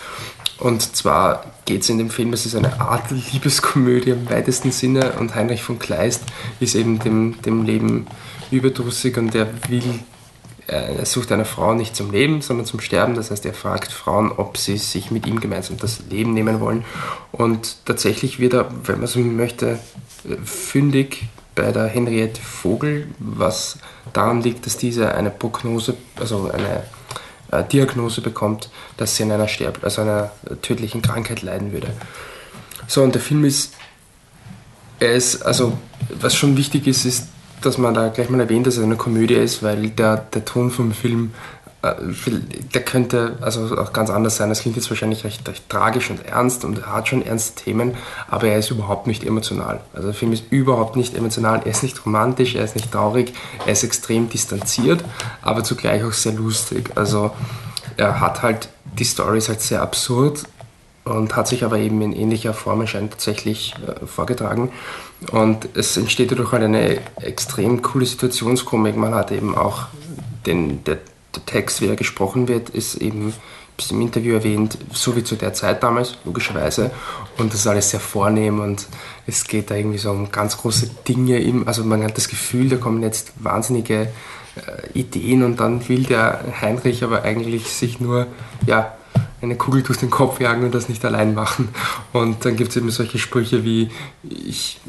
[0.58, 5.14] Und zwar geht es in dem Film, es ist eine Art Liebeskomödie im weitesten Sinne
[5.18, 6.22] und Heinrich von Kleist
[6.60, 8.06] ist eben dem, dem Leben
[8.50, 9.82] überdrüssig und er will,
[10.68, 13.14] äh, er sucht eine Frau nicht zum Leben, sondern zum Sterben.
[13.14, 16.84] Das heißt, er fragt Frauen, ob sie sich mit ihm gemeinsam das Leben nehmen wollen.
[17.32, 19.80] Und tatsächlich wird er, wenn man so möchte,
[20.44, 23.78] fündig bei der Henriette Vogel, was
[24.12, 26.84] daran liegt, dass diese eine Prognose, also eine
[27.52, 31.88] äh, Diagnose bekommt, dass sie an einer Sterb also einer tödlichen Krankheit leiden würde.
[32.86, 33.74] So, und der Film ist,
[35.00, 35.78] er ist, also
[36.20, 37.28] was schon wichtig ist, ist,
[37.62, 40.70] dass man da gleich mal erwähnt, dass es eine Komödie ist, weil der, der Ton
[40.70, 41.32] vom Film
[41.84, 44.48] der könnte also auch ganz anders sein.
[44.48, 47.96] Das klingt jetzt wahrscheinlich recht, recht, tragisch und ernst und er hat schon ernste Themen,
[48.28, 49.80] aber er ist überhaupt nicht emotional.
[49.92, 53.34] Also der Film ist überhaupt nicht emotional, er ist nicht romantisch, er ist nicht traurig,
[53.66, 55.04] er ist extrem distanziert,
[55.42, 56.90] aber zugleich auch sehr lustig.
[56.94, 57.32] Also
[57.96, 58.68] er hat halt,
[58.98, 60.44] die Story ist halt sehr absurd
[61.04, 64.72] und hat sich aber eben in ähnlicher Form anscheinend tatsächlich äh, vorgetragen.
[65.32, 68.96] Und es entsteht dadurch halt eine extrem coole Situationskomik.
[68.96, 69.86] Man hat eben auch
[70.46, 70.98] den, der,
[71.36, 73.34] der Text, wie er gesprochen wird, ist eben
[73.76, 76.90] bis im Interview erwähnt, so wie zu der Zeit damals, logischerweise.
[77.38, 78.86] Und das ist alles sehr vornehm und
[79.26, 81.64] es geht da irgendwie so um ganz große Dinge.
[81.66, 84.12] Also man hat das Gefühl, da kommen jetzt wahnsinnige
[84.56, 88.28] äh, Ideen und dann will der Heinrich aber eigentlich sich nur,
[88.66, 88.94] ja,
[89.42, 91.68] eine Kugel durch den Kopf jagen und das nicht allein machen.
[92.12, 93.90] Und dann gibt es eben solche Sprüche wie,
[94.22, 94.80] ich,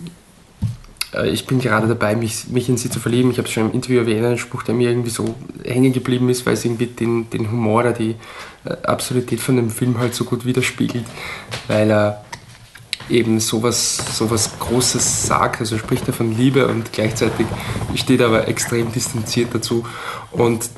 [1.23, 3.31] ich bin gerade dabei, mich, mich in sie zu verlieben.
[3.31, 6.29] Ich habe es schon im Interview erwähnt, ein Spruch, der mir irgendwie so hängen geblieben
[6.29, 8.15] ist, weil es irgendwie den, den Humor oder die
[8.65, 11.05] äh, Absurdität von dem Film halt so gut widerspiegelt,
[11.67, 12.25] weil er
[13.09, 17.45] eben sowas, sowas Großes sagt, also spricht er von Liebe und gleichzeitig
[17.93, 19.85] steht er aber extrem distanziert dazu.
[20.31, 20.69] Und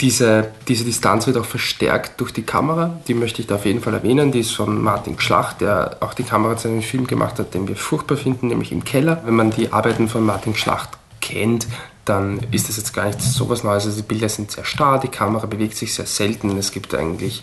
[0.00, 3.80] diese, diese Distanz wird auch verstärkt durch die Kamera, die möchte ich da auf jeden
[3.80, 4.32] Fall erwähnen.
[4.32, 7.68] Die ist von Martin Schlacht, der auch die Kamera zu einem Film gemacht hat, den
[7.68, 9.22] wir furchtbar finden, nämlich im Keller.
[9.24, 11.66] Wenn man die Arbeiten von Martin Schlacht kennt,
[12.04, 13.86] dann ist das jetzt gar nicht so was Neues.
[13.86, 16.56] Also die Bilder sind sehr starr, die Kamera bewegt sich sehr selten.
[16.58, 17.42] Es gibt eigentlich,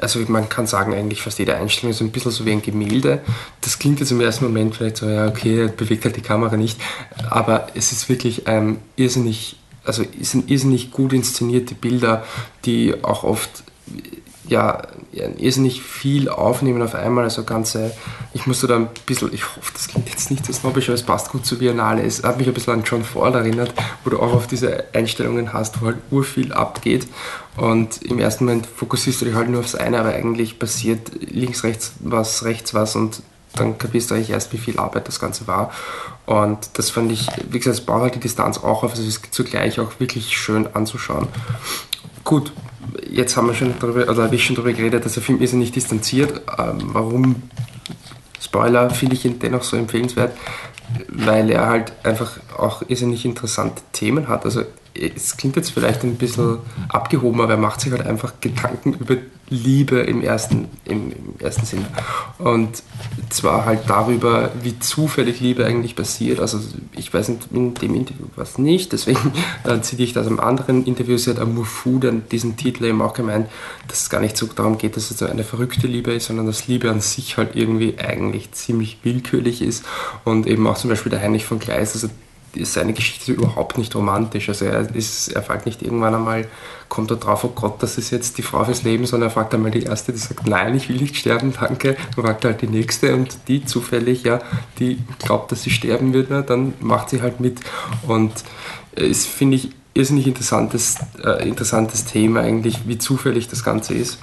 [0.00, 3.20] also man kann sagen, eigentlich fast jede Einstellung ist ein bisschen so wie ein Gemälde.
[3.60, 6.80] Das klingt jetzt im ersten Moment vielleicht so, ja, okay, bewegt halt die Kamera nicht.
[7.28, 12.24] Aber es ist wirklich ähm, irrsinnig also sind irrsinnig gut inszenierte Bilder,
[12.64, 13.64] die auch oft
[14.48, 17.92] ja, irrsinnig viel aufnehmen auf einmal, also ganze,
[18.34, 21.02] ich musste da ein bisschen, ich hoffe, das klingt jetzt nicht so snobbisch, aber es
[21.02, 23.72] passt gut zu Biennale, es hat mich ein bisschen an John Ford erinnert,
[24.04, 27.06] wo du auch auf diese Einstellungen hast, wo halt urviel abgeht
[27.56, 31.64] und im ersten Moment fokussierst du dich halt nur aufs eine, aber eigentlich passiert links,
[31.64, 33.22] rechts was, rechts was und
[33.54, 35.72] dann kapierst du eigentlich erst, wie viel Arbeit das Ganze war.
[36.26, 39.08] Und das fand ich, wie gesagt, es baut halt die Distanz auch auf, also es
[39.08, 41.28] ist zugleich auch wirklich schön anzuschauen.
[42.24, 42.52] Gut,
[43.10, 45.52] jetzt haben wir schon darüber, oder habe ich schon darüber geredet, dass der Film ist
[45.52, 46.42] ja nicht distanziert.
[46.58, 47.42] Ähm, warum?
[48.40, 50.36] Spoiler, finde ich ihn dennoch so empfehlenswert,
[51.08, 54.44] weil er halt einfach auch irrsinnig interessante Themen hat.
[54.44, 54.62] Also
[54.94, 56.58] es klingt jetzt vielleicht ein bisschen
[56.88, 59.16] abgehoben, aber er macht sich halt einfach Gedanken über
[59.54, 61.86] Liebe im ersten, im, im, ersten Sinne.
[62.38, 62.82] Und
[63.30, 66.40] zwar halt darüber, wie zufällig Liebe eigentlich passiert.
[66.40, 66.58] Also
[66.96, 69.32] ich weiß nicht, in dem Interview war es nicht, deswegen
[69.64, 71.16] äh, ziehe ich das im anderen Interview.
[71.16, 73.48] Sie hat Amour Fou dann diesen Titel eben auch gemeint,
[73.88, 76.46] dass es gar nicht so darum geht, dass es so eine verrückte Liebe ist, sondern
[76.46, 79.84] dass Liebe an sich halt irgendwie eigentlich ziemlich willkürlich ist.
[80.24, 82.08] Und eben auch zum Beispiel der Heinrich von Gleis, also
[82.60, 84.48] seine Geschichte überhaupt nicht romantisch.
[84.48, 86.46] Also er, ist, er fragt nicht irgendwann einmal,
[86.88, 89.54] kommt er drauf, oh Gott, das ist jetzt die Frau fürs Leben, sondern er fragt
[89.54, 91.96] einmal die erste, die sagt, nein, ich will nicht sterben, danke.
[92.14, 94.40] Dann fragt halt die nächste und die zufällig, ja,
[94.78, 97.60] die glaubt, dass sie sterben wird, ja, dann macht sie halt mit.
[98.06, 98.32] Und
[98.94, 104.18] es finde ich irrsinnig interessantes, äh, interessantes Thema eigentlich, wie zufällig das Ganze ist.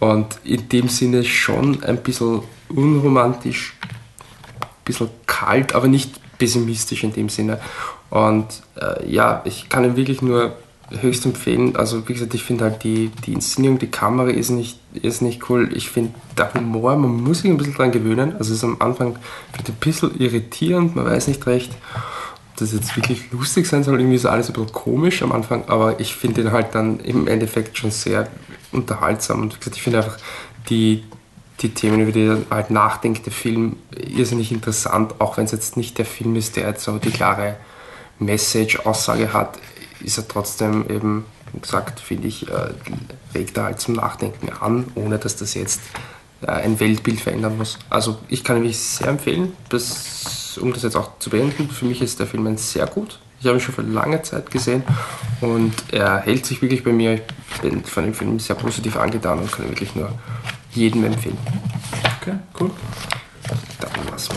[0.00, 3.74] Und in dem Sinne schon ein bisschen unromantisch,
[4.60, 7.60] ein bisschen kalt, aber nicht pessimistisch in dem Sinne.
[8.10, 8.46] Und
[8.80, 10.56] äh, ja, ich kann ihn wirklich nur
[10.90, 11.76] höchst empfehlen.
[11.76, 15.50] Also wie gesagt, ich finde halt die, die Inszenierung, die Kamera ist nicht, ist nicht
[15.50, 15.70] cool.
[15.74, 18.32] Ich finde der Humor, man muss sich ein bisschen dran gewöhnen.
[18.38, 22.96] Also es ist am Anfang ein bisschen irritierend, man weiß nicht recht, ob das jetzt
[22.96, 24.00] wirklich lustig sein soll.
[24.00, 27.28] Irgendwie ist alles ein bisschen komisch am Anfang, aber ich finde ihn halt dann im
[27.28, 28.28] Endeffekt schon sehr
[28.72, 29.42] unterhaltsam.
[29.42, 30.16] Und wie gesagt, ich finde einfach
[30.70, 31.04] die,
[31.60, 35.98] die Themen, über die halt nachdenkt, der Film irrsinnig interessant, auch wenn es jetzt nicht
[35.98, 37.56] der Film ist, der jetzt so die klare
[38.18, 39.58] Message, Aussage hat,
[40.00, 42.70] ist er trotzdem eben, wie gesagt, finde ich, äh,
[43.34, 45.80] regt er halt zum Nachdenken an, ohne dass das jetzt
[46.42, 47.78] äh, ein Weltbild verändern muss.
[47.90, 51.68] Also ich kann ihn sehr empfehlen, das, um das jetzt auch zu beenden.
[51.70, 53.18] Für mich ist der Film ein sehr gut.
[53.40, 54.82] Ich habe ihn schon vor langer Zeit gesehen
[55.40, 57.14] und er hält sich wirklich bei mir.
[57.14, 60.10] Ich bin von dem Film sehr positiv angetan und kann ihn wirklich nur
[60.72, 61.38] jedem empfehlen.
[62.20, 62.70] Okay, cool.
[64.14, 64.28] Was,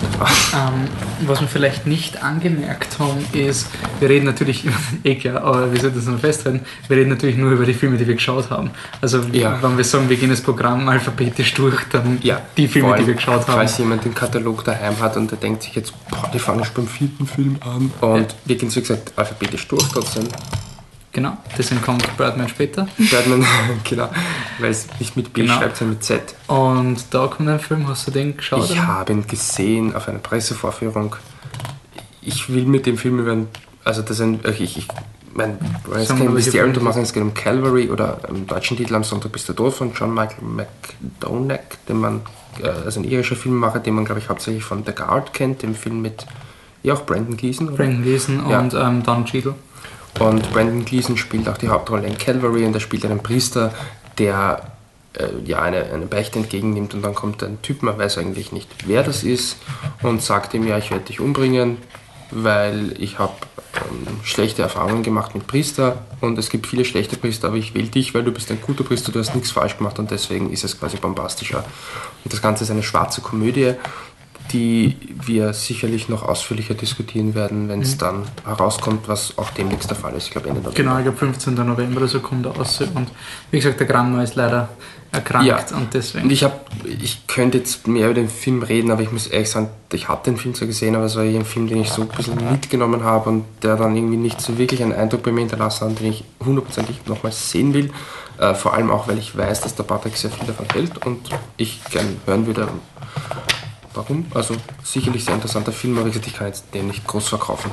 [0.54, 0.88] ähm,
[1.26, 3.67] was wir vielleicht nicht angemerkt haben, ist,
[4.00, 4.63] wir reden natürlich,
[5.04, 7.98] eh klar, aber wir sollten das noch festhalten, wir reden natürlich nur über die Filme,
[7.98, 8.70] die wir geschaut haben.
[9.02, 9.62] Also ja.
[9.62, 13.08] wenn wir sagen, wir gehen das Programm alphabetisch durch, dann ja, die Filme, allem, die
[13.08, 13.54] wir geschaut haben.
[13.54, 16.76] Falls jemand den Katalog daheim hat und der denkt sich jetzt, boah, die fangen schon
[16.76, 17.91] beim vierten Film an.
[18.02, 18.38] Und ja.
[18.46, 20.28] wir gehen, wie gesagt, alphabetisch durch trotzdem.
[21.13, 22.88] Genau, deswegen kommt Birdman später.
[22.97, 23.45] Birdman,
[23.89, 24.10] genau,
[24.60, 25.58] weil es nicht mit B genau.
[25.58, 26.36] schreibt, sondern mit Z.
[26.47, 28.69] Und da kommt ein Film, hast du den geschaut?
[28.69, 31.15] Ich habe ihn gesehen auf einer Pressevorführung.
[32.21, 33.36] Ich will mit dem Film über,
[33.84, 34.88] also das ist ein, ich, ich
[35.34, 39.04] mein, geht um Mysterium, du machst es geht um Calvary oder im deutschen Titel am
[39.04, 42.21] Sonntag bist du dort von John Michael McDonagh, den man,
[42.62, 45.76] äh, also ein irischer Filmemacher, den man glaube ich hauptsächlich von The Guard kennt, dem
[45.76, 46.26] Film mit,
[46.84, 47.74] ja auch Brandon Gleason.
[47.76, 48.60] Brandon Gleason ja.
[48.60, 49.56] und ähm, Don Cheadle.
[50.19, 53.74] Und Brandon Gleason spielt auch die Hauptrolle in Calvary und er spielt einen Priester,
[54.17, 54.71] der
[55.17, 58.69] äh, ja, eine, eine Beichte entgegennimmt und dann kommt ein Typ, man weiß eigentlich nicht,
[58.86, 59.58] wer das ist
[60.02, 61.78] und sagt ihm, ja, ich werde dich umbringen,
[62.32, 63.34] weil ich habe
[63.76, 67.88] ähm, schlechte Erfahrungen gemacht mit Priester und es gibt viele schlechte Priester, aber ich will
[67.88, 70.63] dich, weil du bist ein guter Priester, du hast nichts falsch gemacht und deswegen ist
[70.63, 71.65] es quasi bombastischer.
[72.24, 73.74] Und das Ganze ist eine schwarze Komödie
[74.51, 77.99] die wir sicherlich noch ausführlicher diskutieren werden, wenn es mhm.
[77.99, 80.25] dann herauskommt, was auch demnächst der Fall ist.
[80.25, 80.75] Ich glaube Ende November.
[80.75, 81.53] Genau, ich glaube 15.
[81.55, 82.81] November oder so kommt er raus.
[82.81, 83.09] Und
[83.51, 84.69] wie gesagt, der Grammer ist leider
[85.11, 85.77] erkrankt ja.
[85.77, 86.25] und deswegen.
[86.25, 89.49] Und ich, hab, ich könnte jetzt mehr über den Film reden, aber ich muss ehrlich
[89.49, 92.03] sagen, ich habe den Film zwar gesehen, aber es war ein Film, den ich so
[92.03, 95.41] ein bisschen mitgenommen habe und der dann irgendwie nicht so wirklich einen Eindruck bei mir
[95.41, 97.91] hinterlassen hat, den ich hundertprozentig nochmal sehen will.
[98.37, 101.29] Äh, vor allem auch, weil ich weiß, dass der Patrick sehr viel davon hält und
[101.57, 102.69] ich gerne hören würde,
[103.93, 104.25] warum.
[104.34, 107.71] Also sicherlich sehr interessanter Film, aber ich kann jetzt den nicht groß verkaufen.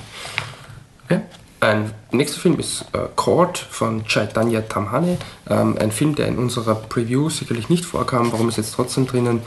[1.04, 1.22] Okay.
[1.60, 5.18] Ein nächster Film ist äh, Court von Chaitanya Tamhane.
[5.50, 8.30] Ähm, ein Film, der in unserer Preview sicherlich nicht vorkam.
[8.30, 9.42] Warum ist jetzt trotzdem drinnen?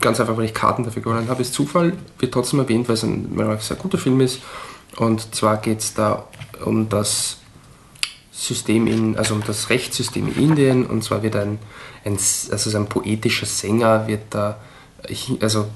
[0.00, 1.42] Ganz einfach, weil ich Karten dafür gewonnen habe.
[1.42, 4.40] Ist Zufall, wird trotzdem erwähnt, weil es ein, weil ein sehr guter Film ist.
[4.96, 6.24] Und zwar geht es da
[6.64, 7.38] um das
[8.32, 10.86] System in, also um das Rechtssystem in Indien.
[10.86, 11.60] Und zwar wird ein,
[12.04, 12.18] ein
[12.50, 14.58] also ein poetischer Sänger wird da
[15.40, 15.66] also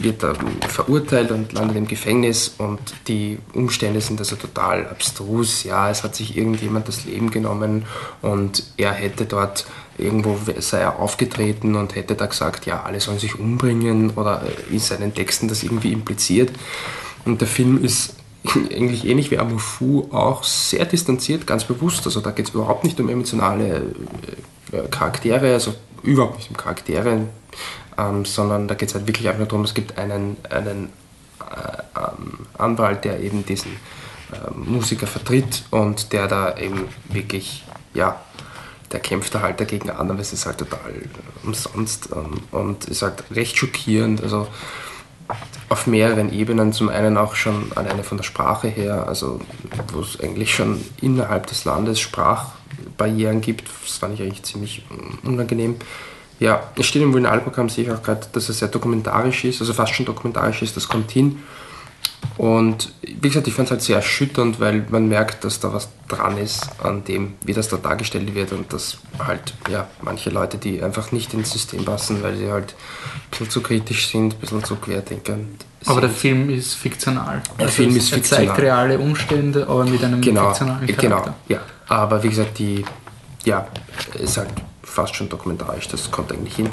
[0.00, 0.34] wird er
[0.68, 5.64] verurteilt und landet im Gefängnis und die Umstände sind also total abstrus.
[5.64, 7.84] Ja, es hat sich irgendjemand das Leben genommen
[8.22, 9.66] und er hätte dort
[9.98, 14.78] irgendwo sei er aufgetreten und hätte da gesagt, ja, alle sollen sich umbringen oder in
[14.78, 16.50] seinen Texten das irgendwie impliziert.
[17.24, 18.14] Und der Film ist
[18.54, 22.06] eigentlich ähnlich wie Amufu auch sehr distanziert, ganz bewusst.
[22.06, 23.94] Also da geht es überhaupt nicht um emotionale
[24.72, 27.22] äh, Charaktere, also überhaupt nicht um Charaktere,
[27.98, 30.90] ähm, sondern da geht es halt wirklich einfach darum, es gibt einen, einen
[31.40, 33.72] äh, ähm, Anwalt, der eben diesen
[34.32, 38.20] äh, Musiker vertritt und der da eben wirklich, ja,
[38.92, 40.92] der kämpft da halt dagegen an, aber es ist halt total
[41.42, 44.46] umsonst ähm, und ist halt recht schockierend, also
[45.68, 49.40] auf mehreren Ebenen, zum einen auch schon alleine von der Sprache her, also
[49.92, 54.84] wo es eigentlich schon innerhalb des Landes Sprachbarrieren gibt, das fand ich eigentlich ziemlich
[55.24, 55.76] unangenehm.
[56.38, 59.72] Ja, es steht im Vinyl-Programm, sehe ich auch gerade, dass es sehr dokumentarisch ist, also
[59.72, 61.38] fast schon dokumentarisch ist, das kommt hin.
[62.36, 65.88] Und wie gesagt, ich fand es halt sehr erschütternd, weil man merkt, dass da was
[66.08, 70.58] dran ist an dem, wie das da dargestellt wird und dass halt, ja, manche Leute,
[70.58, 74.38] die einfach nicht ins System passen, weil sie halt ein bisschen zu kritisch sind, ein
[74.38, 75.64] bisschen zu querdenkend.
[75.86, 77.40] Aber der Film ist fiktional.
[77.58, 78.44] Der also Film ist fiktional.
[78.44, 81.02] Er zeigt reale Umstände, aber mit einem genau, fiktionalen Charakter.
[81.02, 81.60] Genau, ja.
[81.88, 82.84] Aber wie gesagt, die,
[83.44, 83.66] ja,
[84.18, 84.50] ist halt
[84.86, 86.70] fast schon dokumentarisch, das kommt eigentlich hin.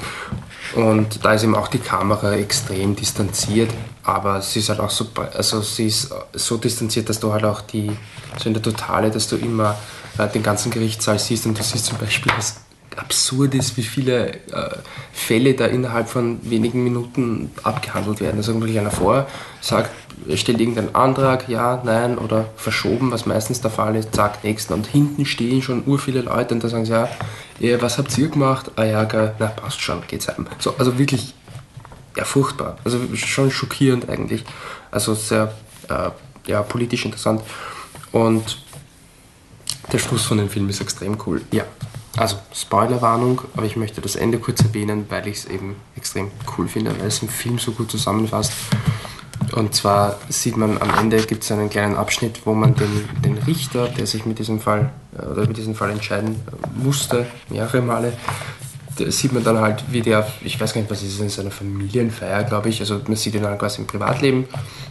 [0.75, 3.71] Und da ist eben auch die Kamera extrem distanziert,
[4.03, 7.61] aber sie ist halt auch so, also sie ist so distanziert, dass du halt auch
[7.61, 7.91] die,
[8.37, 9.77] so in der Totale, dass du immer
[10.17, 12.61] äh, den ganzen Gerichtssaal siehst und du siehst zum Beispiel, was
[12.97, 14.77] absurd ist, wie viele äh,
[15.11, 18.41] Fälle da innerhalb von wenigen Minuten abgehandelt werden.
[18.41, 19.27] Sagt wirklich einer vor,
[19.61, 19.91] sagt,
[20.35, 24.73] stellt irgendeinen Antrag, ja, nein oder verschoben, was meistens der Fall ist, zack, nächsten.
[24.73, 27.09] Und hinten stehen schon ur viele Leute und da sagen sie, ja,
[27.59, 28.71] ja was habt ihr gemacht?
[28.75, 30.47] Ah ja, geil, na passt schon, geht's heim.
[30.59, 31.33] So, also wirklich,
[32.15, 32.77] ja, furchtbar.
[32.83, 34.43] Also schon schockierend eigentlich.
[34.91, 35.53] Also sehr,
[35.89, 36.09] äh,
[36.47, 37.41] ja, politisch interessant.
[38.11, 38.57] Und
[39.91, 41.41] der Schluss von dem Film ist extrem cool.
[41.51, 41.63] Ja,
[42.17, 46.67] also Spoilerwarnung, aber ich möchte das Ende kurz erwähnen, weil ich es eben extrem cool
[46.67, 48.53] finde, weil es im Film so gut zusammenfasst.
[49.53, 53.37] Und zwar sieht man am Ende gibt es einen kleinen Abschnitt, wo man den, den
[53.39, 56.35] Richter, der sich mit diesem Fall äh, oder mit diesem Fall entscheiden
[56.75, 58.13] musste, mehrere Male,
[59.07, 62.43] sieht man dann halt, wie der, ich weiß gar nicht, was ist in seiner Familienfeier,
[62.43, 64.45] glaube ich, also man sieht ihn dann quasi im Privatleben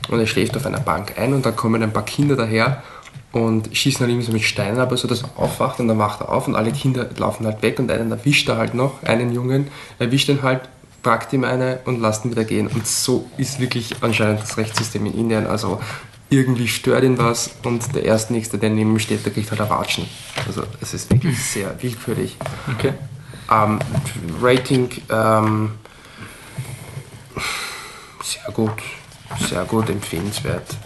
[0.09, 2.83] und er schläft auf einer Bank ein und da kommen ein paar Kinder daher
[3.33, 6.21] und schießen dann irgendwie so mit Steinen ab, so dass er aufwacht und dann wacht
[6.21, 9.33] er auf und alle Kinder laufen halt weg und einen erwischt er halt noch, einen
[9.33, 9.68] Jungen,
[9.99, 10.61] erwischt ihn halt
[11.03, 12.68] packt ihm eine und lasst ihn wieder gehen.
[12.68, 15.47] Und so ist wirklich anscheinend das Rechtssystem in Indien.
[15.47, 15.81] Also
[16.31, 19.61] irgendwie stört ihn was und der erste Nächste, der neben ihm steht, der kriegt halt
[19.61, 20.07] Erwatschen.
[20.47, 22.37] Also es ist wirklich sehr willkürlich.
[22.73, 22.95] Okay.
[23.51, 23.79] Ähm,
[24.40, 25.73] Rating ähm,
[28.23, 28.73] sehr gut,
[29.49, 30.77] sehr gut empfehlenswert.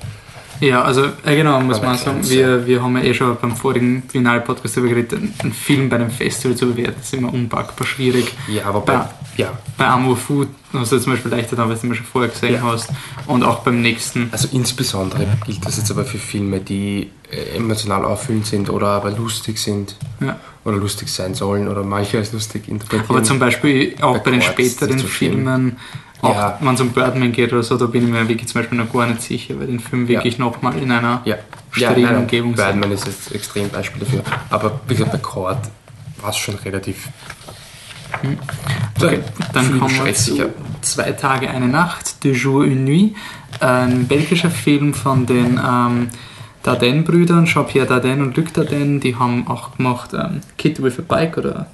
[0.61, 4.03] Ja, also äh, genau, muss man sagen, wir, wir haben ja eh schon beim vorigen
[4.09, 8.33] Finalpodcast darüber geredet, einen Film bei einem Festival zu bewerten, ist immer unpackbar schwierig.
[8.49, 9.53] Ja, aber bei, bei, ja.
[9.77, 12.55] bei Amour Food hast du zum Beispiel leichter dann, weil du ihn schon vorher gesehen
[12.55, 12.63] ja.
[12.63, 12.91] hast
[13.27, 14.29] und auch beim nächsten.
[14.33, 19.11] Also insbesondere gilt das jetzt aber für Filme, die äh, emotional auffüllend sind oder aber
[19.11, 20.39] lustig sind ja.
[20.65, 23.11] oder lustig sein sollen oder manche als lustig interpretieren.
[23.11, 25.77] Aber zum Beispiel auch bei, bei den späteren Filmen
[26.23, 26.59] Auch Ja.
[26.61, 28.93] wenn es um Birdman geht oder so, da bin ich mir wirklich zum Beispiel noch
[28.93, 31.37] gar nicht sicher, weil den Film wirklich nochmal in einer Ja,
[31.71, 32.55] sterilen nein, nein, Umgebung.
[32.55, 34.23] Birdman ist jetzt extrem Beispiel dafür.
[34.51, 35.59] Aber wie gesagt, bei Cord
[36.21, 37.09] war es schon relativ.
[39.01, 39.21] Okay,
[39.53, 40.51] dann kommen wir zu
[40.81, 43.17] Zwei Tage, eine Nacht, De Jour, une Nuit.
[43.61, 46.09] Ein belgischer Film von den ähm,
[46.63, 49.01] Dardenne-Brüdern, Jean-Pierre Dardenne und Luc Dardenne.
[49.01, 51.67] Die haben auch gemacht ähm, Kid with a Bike oder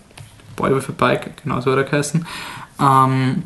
[0.57, 2.26] Boy with a Bike, genau so hat er geheißen.
[2.80, 3.43] Ähm,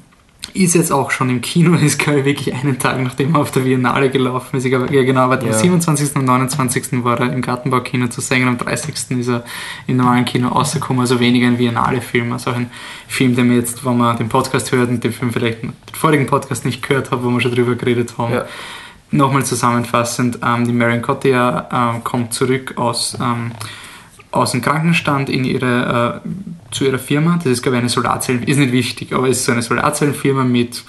[0.55, 3.51] ist jetzt auch schon im Kino, ist glaube ich wirklich einen Tag nachdem er auf
[3.51, 4.65] der Biennale gelaufen ist.
[4.65, 5.53] Ich glaube, ja genau, aber am Ja.
[5.53, 6.17] 27.
[6.17, 7.05] und 29.
[7.05, 8.95] war er im Gartenbaukino zu sehen, am 30.
[9.19, 9.45] ist er
[9.87, 12.71] im normalen Kino rausgekommen, also weniger ein Biennale-Film, also auch ein
[13.09, 16.27] Film, den wir jetzt, wenn man den Podcast hört und den Film vielleicht den vorigen
[16.27, 18.45] Podcast nicht gehört hat, wo wir schon drüber geredet haben, Ja.
[19.13, 23.53] Nochmal zusammenfassend, ähm, die Marion Cotillard ähm, kommt zurück aus, ähm,
[24.33, 26.29] aus dem Krankenstand in ihre, äh,
[26.77, 27.37] zu ihrer Firma.
[27.37, 30.45] Das ist, glaube ich, eine Solarzellen, ist nicht wichtig, aber es ist so eine Solarzellenfirma
[30.45, 30.85] mit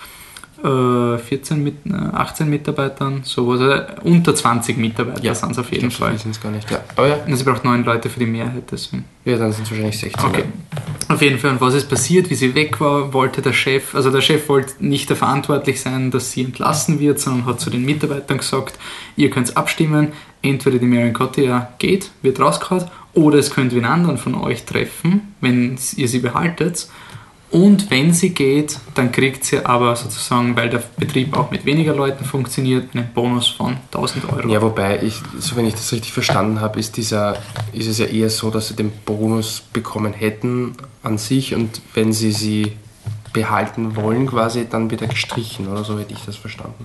[0.63, 5.91] äh, 14, mit, äh, 18 Mitarbeitern, sowas, äh, unter 20 Mitarbeiter sind es auf jeden
[5.91, 6.17] Fall.
[6.17, 6.69] Sind es gar nicht.
[6.71, 6.79] Ja.
[6.95, 9.05] Aber ja, sie braucht neun Leute für die Mehrheit, deswegen.
[9.25, 10.25] ja dann sind es wahrscheinlich 16.
[10.25, 10.43] Okay.
[11.09, 14.11] Auf jeden Fall, und was ist passiert, wie sie weg war, wollte der Chef, also
[14.11, 17.85] der Chef wollte nicht dafür verantwortlich sein, dass sie entlassen wird, sondern hat zu den
[17.85, 18.79] Mitarbeitern gesagt,
[19.15, 24.17] ihr könnt abstimmen, entweder die Marion Cotillard geht, wird rausgehauen, oder es könnt wen anderen
[24.17, 26.87] von euch treffen, wenn ihr sie behaltet.
[27.49, 31.95] Und wenn sie geht, dann kriegt sie aber sozusagen, weil der Betrieb auch mit weniger
[31.95, 34.49] Leuten funktioniert, einen Bonus von 1000 Euro.
[34.49, 37.37] Ja, wobei, ich, so wenn ich das richtig verstanden habe, ist, dieser,
[37.71, 40.73] ist es ja eher so, dass sie den Bonus bekommen hätten
[41.03, 42.73] an sich und wenn sie sie
[43.31, 46.83] behalten wollen, quasi, dann wird er gestrichen oder so hätte ich das verstanden.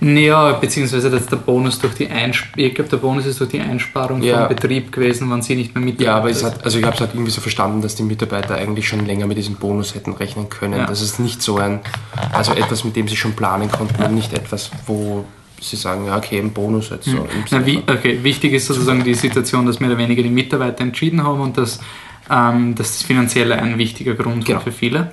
[0.00, 3.60] Ja, beziehungsweise dass der Bonus durch die Einsparung, ich glaube, der Bonus ist durch die
[3.60, 4.40] Einsparung Ja.
[4.46, 6.94] vom Betrieb gewesen, wenn sie nicht mehr mit Ja, aber es hat, also ich habe
[6.94, 10.12] es halt irgendwie so verstanden, dass die Mitarbeiter eigentlich schon länger mit diesem Bonus hätten
[10.12, 10.78] rechnen können.
[10.80, 10.86] Ja.
[10.86, 11.80] Das ist nicht so ein,
[12.32, 15.24] also etwas, mit dem sie schon planen konnten und nicht etwas, wo
[15.60, 17.12] sie sagen, ja, okay, ein Bonus jetzt so.
[17.12, 20.82] Sinne Na, wie, okay, wichtig ist sozusagen die Situation, dass mehr oder weniger die Mitarbeiter
[20.82, 21.80] entschieden haben und dass,
[22.30, 24.58] ähm, dass das Finanzielle ein wichtiger Grund Genau.
[24.58, 25.12] war für viele.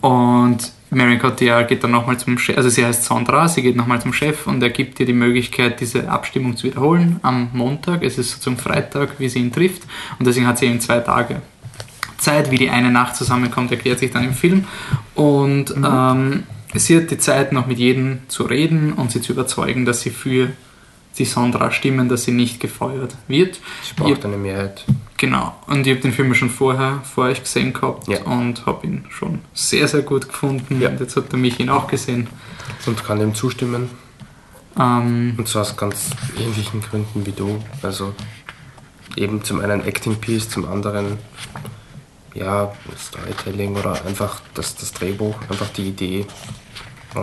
[0.00, 0.58] Und
[0.90, 4.12] Marion Cotillard geht dann nochmal zum Chef, also sie heißt Sandra, sie geht nochmal zum
[4.12, 8.02] Chef und er gibt ihr die Möglichkeit, diese Abstimmung zu wiederholen am Montag.
[8.02, 9.82] Es ist sozusagen Freitag, wie sie ihn trifft
[10.18, 11.42] und deswegen hat sie eben zwei Tage
[12.18, 14.64] Zeit, wie die eine Nacht zusammenkommt, erklärt sich dann im Film.
[15.14, 19.84] Und ähm, sie hat die Zeit, noch mit jedem zu reden und sie zu überzeugen,
[19.84, 20.50] dass sie für
[21.18, 23.60] die Sandra stimmen, dass sie nicht gefeuert wird.
[23.82, 24.84] Sie braucht eine Mehrheit.
[25.16, 25.54] Genau.
[25.66, 28.22] Und ich habe den Film schon vorher vor euch gesehen gehabt Ja.
[28.22, 30.80] und habe ihn schon sehr, sehr gut gefunden.
[30.80, 30.90] Ja.
[30.90, 32.28] Und jetzt hat der mich ihn auch gesehen.
[32.86, 33.90] Und kann dem zustimmen.
[34.78, 37.62] Ähm, Und zwar aus ganz ähnlichen Gründen wie du.
[37.82, 38.14] Also
[39.16, 41.18] eben zum einen Acting Piece, zum anderen
[42.34, 46.26] ja, Storytelling oder einfach das, das Drehbuch, einfach die Idee.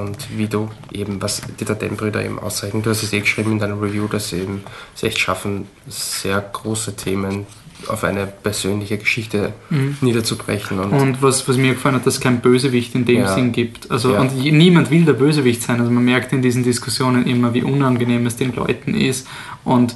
[0.02, 2.84] Und wie du eben, was die Datenbrüder eben auszeichnen.
[2.84, 4.64] Du hast es eh geschrieben in deiner Review, dass sie eben
[4.96, 7.46] es echt schaffen, sehr große Themen
[7.88, 9.54] auf eine persönliche Geschichte
[10.02, 10.80] niederzubrechen.
[10.80, 13.34] Und, Und was, was mir gefallen hat, dass es kein Bösewicht in dem Ja.
[13.34, 13.92] Sinn gibt.
[13.92, 14.22] Also, Ja.
[14.22, 15.80] Und niemand will der Bösewicht sein.
[15.80, 19.28] Also man merkt in diesen Diskussionen immer, wie unangenehm es den Leuten ist.
[19.64, 19.96] Und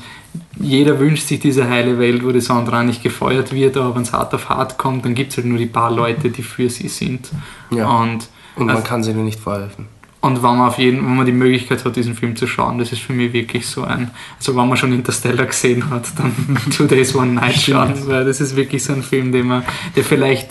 [0.59, 4.13] jeder wünscht sich diese heile Welt, wo die Sandra nicht gefeuert wird, aber wenn es
[4.13, 6.89] hart auf hart kommt, dann gibt es halt nur die paar Leute, die für sie
[6.89, 7.29] sind.
[7.71, 7.87] Ja.
[7.87, 8.27] Und,
[8.59, 9.85] und man also- kann sie nur nicht vorhelfen.
[10.21, 12.91] und wenn man auf jeden wenn man die Möglichkeit hat, diesen Film zu schauen, das
[12.91, 16.33] ist für mich wirklich so ein, also wenn man schon Interstellar gesehen hat, dann
[16.75, 19.63] Two Days One Night schauen, weil das ist wirklich so ein Film, den man,
[19.95, 20.49] der vielleicht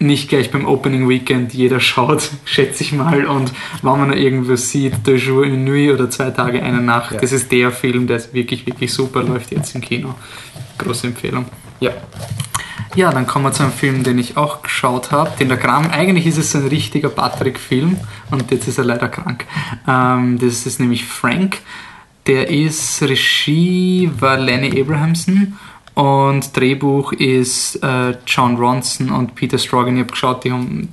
[0.00, 3.26] nicht gleich beim Opening Weekend jeder schaut, schätze ich mal.
[3.26, 3.52] Und
[3.82, 7.20] wenn man noch irgendwo sieht, Deux Jours une Nuit oder Zwei Tage, eine Nacht, Ja.
[7.20, 10.14] das ist der Film, der wirklich, wirklich super läuft jetzt im Kino.
[10.78, 11.44] Große Empfehlung.
[11.78, 11.92] Ja,
[12.94, 15.30] Ja, dann kommen wir zu einem Film, den ich auch geschaut habe.
[15.38, 17.98] Den der Kram, eigentlich ist es ein richtiger Patrick-Film
[18.30, 19.46] und jetzt ist er leider krank.
[19.88, 21.58] Ähm, das ist nämlich Frank.
[22.26, 25.58] Der ist Regie war Lenny Abrahamson
[25.94, 29.96] und Drehbuch ist äh, John Ronson und Peter Stragan.
[29.96, 30.88] Ich habe geschaut, die haben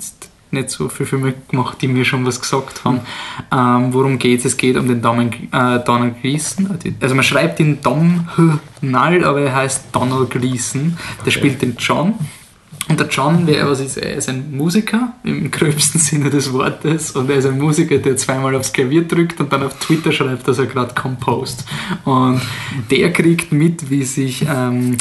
[0.51, 3.01] nicht so viele Filme gemacht, die mir schon was gesagt haben.
[3.51, 4.45] Ähm, worum geht es?
[4.45, 6.69] Es geht um den Donald, äh, Donald Gleason.
[6.99, 8.27] Also man schreibt ihn Dom
[8.81, 10.97] Null, aber er heißt Donald Gleason.
[11.25, 12.15] Der spielt den John.
[12.89, 17.11] Und der John, wer was ist, er ist ein Musiker im gröbsten Sinne des Wortes
[17.11, 20.47] und er ist ein Musiker, der zweimal aufs Klavier drückt und dann auf Twitter schreibt,
[20.47, 21.63] dass er gerade composed.
[22.03, 22.41] Und
[22.89, 24.97] der kriegt mit, wie sich ähm, äh,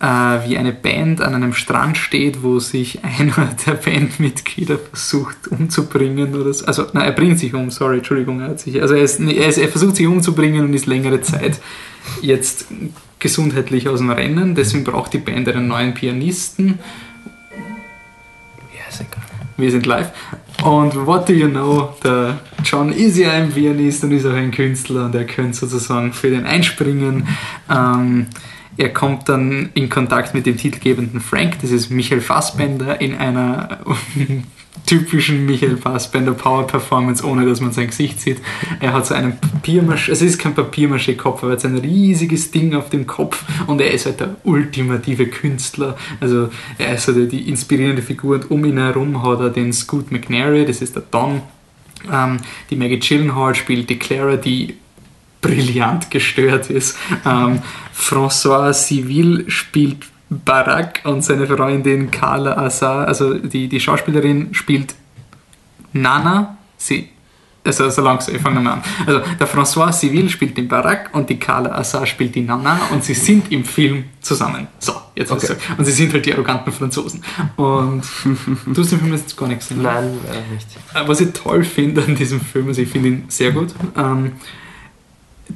[0.00, 6.54] wie eine Band an einem Strand steht, wo sich einer der Bandmitglieder versucht umzubringen oder
[6.54, 6.64] so.
[6.64, 9.48] Also, nein, er bringt sich um, sorry, Entschuldigung, er hat sich, also er, ist, er,
[9.48, 11.60] ist, er versucht sich umzubringen und ist längere Zeit
[12.22, 12.66] jetzt
[13.18, 16.78] gesundheitlich aus dem Rennen, deswegen braucht die Band einen neuen Pianisten.
[18.74, 19.22] ja ist egal.
[19.58, 20.10] Wir sind live.
[20.64, 21.94] Und what do you know?
[22.02, 26.14] Der John ist ja ein Pianist und ist auch ein Künstler und er könnte sozusagen
[26.14, 27.28] für den einspringen.
[27.70, 28.28] Ähm,
[28.80, 33.80] er kommt dann in Kontakt mit dem titelgebenden Frank, das ist Michael Fassbender, in einer
[34.86, 38.38] typischen Michael Fassbender Power Performance, ohne dass man sein Gesicht sieht.
[38.80, 41.76] Er hat so einen Papiermaschine, also es ist kein Papiermaché-Kopf, aber er hat so ein
[41.76, 45.98] riesiges Ding auf dem Kopf und er ist halt der ultimative Künstler.
[46.18, 50.10] Also er ist halt die inspirierende Figur und um ihn herum hat er den Scoot
[50.10, 51.42] McNary, das ist der Don.
[52.10, 52.38] Ähm,
[52.70, 54.78] die Maggie Gyllenhaal spielt die Clara, die
[55.40, 56.96] brillant gestört ist.
[57.24, 57.62] Ähm,
[57.94, 64.94] François Civil spielt Barack und seine Freundin Carla Azar, also die, die Schauspielerin spielt
[65.92, 67.08] Nana, sie,
[67.64, 68.82] also so langsam, ich fange mal an.
[69.06, 73.02] Also der François Civil spielt den Barack und die Carla Azar spielt die Nana und
[73.02, 74.68] sie sind im Film zusammen.
[74.78, 75.56] So, jetzt okay.
[75.58, 77.24] ich Und sie sind halt die arroganten Franzosen.
[77.56, 78.02] Und
[78.66, 79.82] du hast den Film jetzt gar nicht gesehen?
[79.82, 81.08] Nein, leider nicht.
[81.08, 84.32] Was ich toll finde an diesem Film, also ich finde ihn sehr gut, ähm,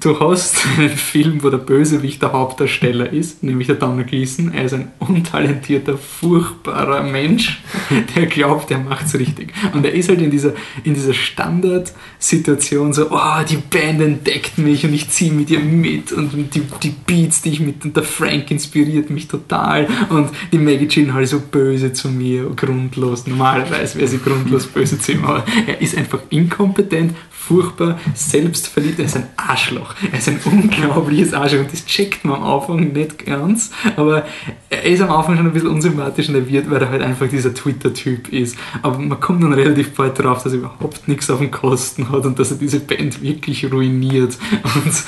[0.00, 4.52] du hast einen Film, wo der Bösewicht der Hauptdarsteller ist, nämlich der Donald Gleason.
[4.52, 7.62] Er ist ein untalentierter, furchtbarer Mensch,
[8.16, 9.52] der glaubt, er macht's richtig.
[9.72, 10.52] Und er ist halt in dieser,
[10.84, 16.12] in dieser Standardsituation so, oh, die Band entdeckt mich und ich ziehe mit ihr mit
[16.12, 20.58] und die, die Beats, die ich mit und der Frank inspiriert mich total und die
[20.58, 23.26] Maggie Gyllenhaal ist so böse zu mir, grundlos.
[23.26, 27.14] Normalerweise wäre sie grundlos böse zu ihm, aber er ist einfach inkompetent,
[27.46, 28.98] furchtbar selbstverliebt.
[28.98, 29.94] Er ist ein Arschloch.
[30.10, 31.60] Er ist ein unglaubliches Arschloch.
[31.60, 33.70] Und das checkt man am Anfang nicht ganz.
[33.96, 34.24] Aber
[34.70, 37.28] er ist am Anfang schon ein bisschen unsympathisch und er wird, weil er halt einfach
[37.28, 38.56] dieser Twitter-Typ ist.
[38.82, 42.24] Aber man kommt dann relativ bald drauf, dass er überhaupt nichts auf den Kosten hat
[42.24, 44.38] und dass er diese Band wirklich ruiniert.
[44.62, 45.04] Und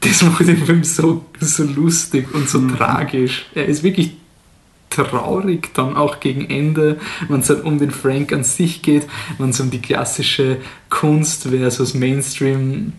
[0.00, 2.76] das macht den Film so, so lustig und so mhm.
[2.76, 3.46] tragisch.
[3.54, 4.12] Er ist wirklich
[4.94, 9.06] traurig dann auch gegen Ende, wenn es halt um den Frank an sich geht,
[9.38, 12.92] wenn es um die klassische Kunst versus Mainstream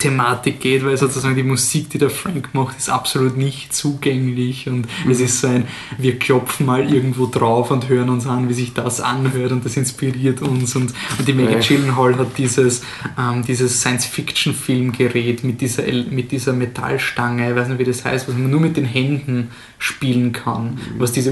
[0.00, 4.86] Thematik geht, weil sozusagen die Musik, die der Frank macht, ist absolut nicht zugänglich und
[5.04, 5.10] mhm.
[5.10, 5.64] es ist so ein,
[5.98, 9.76] wir klopfen mal irgendwo drauf und hören uns an, wie sich das anhört und das
[9.76, 12.82] inspiriert uns und, und die Maggie Gyllenhaal hat dieses,
[13.18, 18.34] ähm, dieses Science-Fiction-Filmgerät mit dieser, mit dieser Metallstange, ich weiß nicht wie das heißt, was
[18.34, 20.78] man nur mit den Händen spielen kann, mhm.
[20.98, 21.30] was diese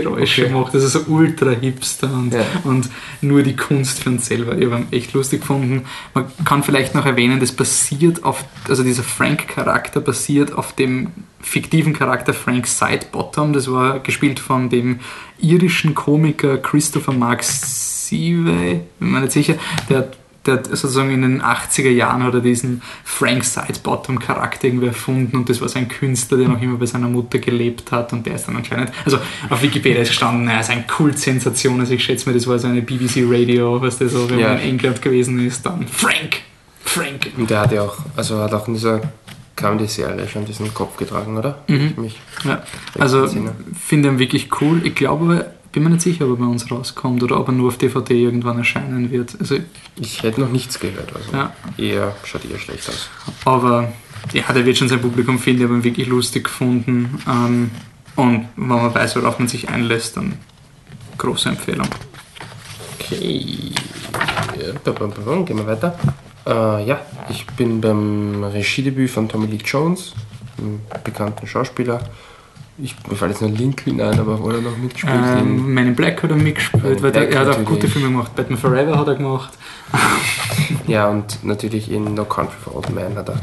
[0.00, 0.52] Geräusche okay.
[0.52, 2.44] macht, also so ultra hipster und, ja.
[2.64, 2.88] und
[3.20, 4.56] nur die Kunst für uns selber.
[4.58, 5.84] Ich habe echt lustig gefunden.
[6.14, 11.08] Man kann vielleicht noch erwähnen, das basiert auf, also dieser Frank-Charakter basiert auf dem
[11.40, 13.52] fiktiven Charakter Frank Sidebottom.
[13.52, 15.00] Das war gespielt von dem
[15.38, 19.54] irischen Komiker Christopher Mark Sive, bin mir nicht sicher.
[19.88, 20.16] Der hat
[20.46, 25.36] der hat sozusagen in den 80er Jahren hat er diesen Frank Sidebottom Charakter irgendwie erfunden
[25.36, 28.34] und das war sein Künstler, der noch immer bei seiner Mutter gelebt hat und der
[28.34, 29.18] ist dann anscheinend, also
[29.48, 32.68] auf Wikipedia ist gestanden, er ist eine Kultsensation, also ich schätze mir, das war so
[32.68, 34.48] eine BBC Radio, was das so, wenn ja.
[34.48, 36.42] man in England gewesen ist, dann Frank,
[36.84, 37.30] Frank.
[37.36, 39.00] Und der hat ja auch, also hat auch in dieser
[39.56, 41.62] Comedy-Serie schon diesen Kopf getragen, oder?
[41.68, 41.94] Mhm.
[42.44, 42.62] ja.
[42.98, 43.28] Also
[43.86, 44.80] finde ihn wirklich cool.
[44.84, 47.68] Ich glaube, bin mir nicht sicher, ob er bei uns rauskommt oder ob er nur
[47.68, 49.36] auf DVD irgendwann erscheinen wird.
[49.38, 49.56] Also,
[49.96, 51.52] ich hätte noch nichts gehört, also ja.
[51.76, 53.10] eher, schaut eher schlecht aus.
[53.44, 53.92] Aber
[54.32, 57.20] ja, der wird schon sein Publikum finden, ich habe ihn wirklich lustig gefunden.
[57.28, 57.70] Ähm,
[58.16, 60.34] und wenn man weiß, worauf man sich einlässt, dann
[61.18, 61.88] große Empfehlung.
[62.94, 63.72] Okay,
[65.44, 65.98] gehen wir weiter.
[66.46, 70.14] Äh, ja, ich bin beim Regiedebüt von Tommy Lee Jones,
[70.58, 72.00] einem bekannten Schauspieler.
[72.76, 75.14] Ich, mir fällt jetzt noch Lincoln ein, aber wo er noch mitgespielt?
[75.14, 78.34] Ähm, Man in Black hat er mitgespielt, weil der, er hat auch gute Filme gemacht.
[78.34, 79.52] Batman Forever hat er gemacht.
[80.86, 83.40] ja, und natürlich in No Country for Old Men hat er,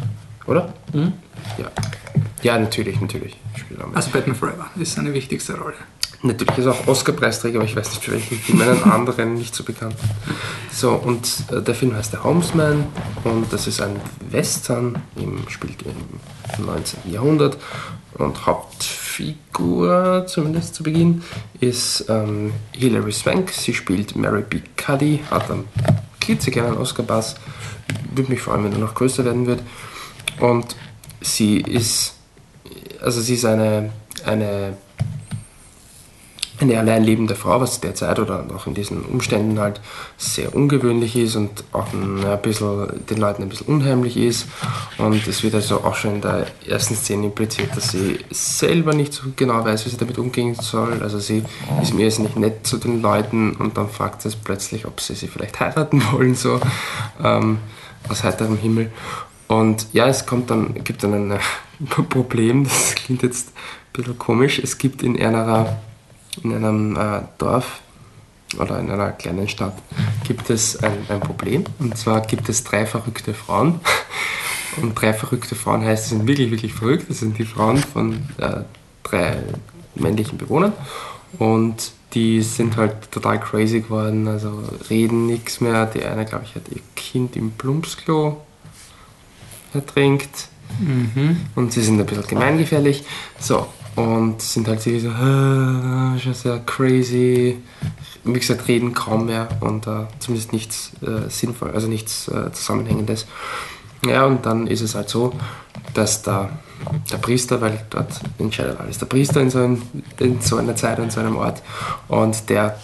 [0.47, 0.73] oder?
[0.93, 1.13] Mhm.
[1.57, 1.71] Ja.
[2.43, 3.37] ja, natürlich, natürlich.
[3.93, 5.75] Also Batman Forever ist seine wichtigste Rolle.
[6.23, 9.55] Natürlich ist er auch Oscar-Preisträger, aber ich weiß nicht für welchen Film, einen anderen nicht
[9.55, 9.95] so bekannt.
[10.71, 12.85] So, und äh, der Film heißt Der Homesman
[13.23, 13.95] und das ist ein
[14.29, 17.11] Western, im, spielt im 19.
[17.11, 17.57] Jahrhundert
[18.21, 21.23] und Hauptfigur, zumindest zu Beginn,
[21.59, 23.51] ist ähm, Hilary Swank.
[23.51, 24.61] Sie spielt Mary B.
[24.77, 25.67] Cuddy, hat einen
[26.19, 27.35] klitzekleinen Oscar-Bass.
[28.13, 29.61] Würde mich freuen, wenn er noch größer werden wird.
[30.39, 30.75] Und
[31.21, 32.15] sie ist,
[33.01, 33.91] also sie ist eine,
[34.25, 34.77] eine
[36.61, 39.81] eine allein lebende Frau, was derzeit oder auch in diesen Umständen halt
[40.17, 44.47] sehr ungewöhnlich ist und auch ein, bisschen, den Leuten ein bisschen unheimlich ist.
[44.97, 49.13] Und es wird also auch schon in der ersten Szene impliziert, dass sie selber nicht
[49.13, 51.01] so genau weiß, wie sie damit umgehen soll.
[51.01, 51.43] Also sie
[51.81, 55.01] ist mir jetzt nicht nett zu den Leuten und dann fragt sie es plötzlich, ob
[55.01, 56.59] sie sie vielleicht heiraten wollen, so
[57.23, 57.57] ähm,
[58.07, 58.91] aus heiterem Himmel.
[59.47, 61.39] Und ja, es kommt dann, gibt dann ein
[62.09, 63.53] Problem, das klingt jetzt ein
[63.93, 64.59] bisschen komisch.
[64.59, 65.81] Es gibt in einer
[66.43, 67.81] in einem äh, Dorf
[68.57, 69.77] oder in einer kleinen Stadt
[70.25, 71.63] gibt es ein, ein Problem.
[71.79, 73.79] Und zwar gibt es drei verrückte Frauen.
[74.81, 77.09] Und drei verrückte Frauen heißt, sie sind wirklich, wirklich verrückt.
[77.09, 78.61] Das sind die Frauen von äh,
[79.03, 79.37] drei
[79.95, 80.73] männlichen Bewohnern.
[81.37, 85.85] Und die sind halt total crazy geworden, also reden nichts mehr.
[85.85, 88.41] Die eine, glaube ich, hat ihr Kind im Plumpsklo
[89.73, 90.49] ertrinkt.
[90.79, 91.37] Mhm.
[91.55, 93.03] Und sie sind ein bisschen gemeingefährlich.
[93.39, 97.57] So, und sind halt so, äh, schon sehr crazy.
[98.23, 103.25] Wie gesagt, reden kaum mehr und äh, zumindest nichts äh, sinnvoll, also nichts äh, Zusammenhängendes.
[104.05, 105.33] Ja, und dann ist es halt so,
[105.93, 106.49] dass da
[107.11, 109.81] der Priester, weil dort entscheidet alles der Priester in so, ein,
[110.19, 111.61] in so einer Zeit und so einem Ort
[112.07, 112.79] und der,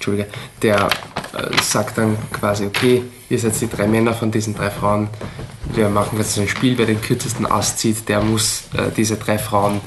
[0.00, 0.28] Entschuldige,
[0.62, 0.88] der
[1.36, 5.10] äh, sagt dann quasi, okay, ihr seid die drei Männer von diesen drei Frauen,
[5.74, 9.16] wir machen jetzt so ein Spiel, wer den kürzesten Ast zieht, der muss äh, diese
[9.16, 9.82] drei Frauen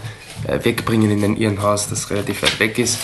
[0.48, 3.00] äh, wegbringen in ein Irrenhaus, das relativ weit weg ist.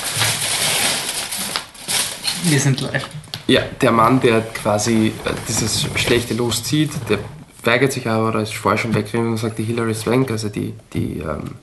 [2.43, 3.10] Wir sind live.
[3.47, 7.18] Ja, der Mann, der quasi äh, dieses schlechte Los zieht, der
[7.64, 10.76] weigert sich aber oder ist vorher schon weggegangen und sagt die Hilary Swank, also die,
[10.93, 11.55] die ähm,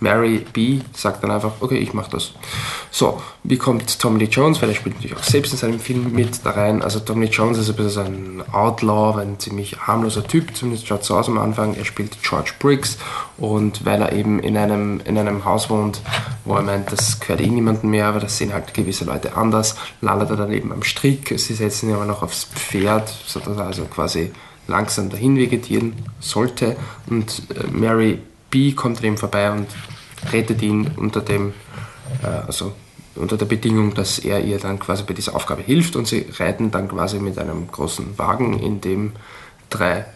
[0.00, 0.80] Mary B.
[0.94, 2.32] sagt dann einfach, okay, ich mache das.
[2.90, 6.12] So, wie kommt Tommy Lee Jones, weil er spielt natürlich auch selbst in seinem Film
[6.12, 6.82] mit da rein.
[6.82, 11.04] Also Tommy Lee Jones ist ein bisschen ein Outlaw, ein ziemlich harmloser Typ, zumindest schaut
[11.04, 11.74] so aus am Anfang.
[11.74, 12.98] Er spielt George Briggs
[13.36, 16.00] und weil er eben in einem, in einem Haus wohnt,
[16.44, 19.76] wo er meint, das gehört eh niemandem mehr, aber das sehen halt gewisse Leute anders,
[20.00, 21.32] landet er dann eben am Strick.
[21.38, 24.32] Sie setzen ihn aber noch aufs Pferd, sodass er also quasi
[24.66, 26.76] langsam dahin vegetieren sollte
[27.08, 28.20] und äh, Mary
[28.50, 29.66] B kommt an ihm vorbei und
[30.32, 31.52] rettet ihn unter dem,
[32.22, 32.72] äh, also
[33.14, 36.70] unter der Bedingung, dass er ihr dann quasi bei dieser Aufgabe hilft und sie reiten
[36.70, 39.12] dann quasi mit einem großen Wagen, in dem
[39.68, 40.06] drei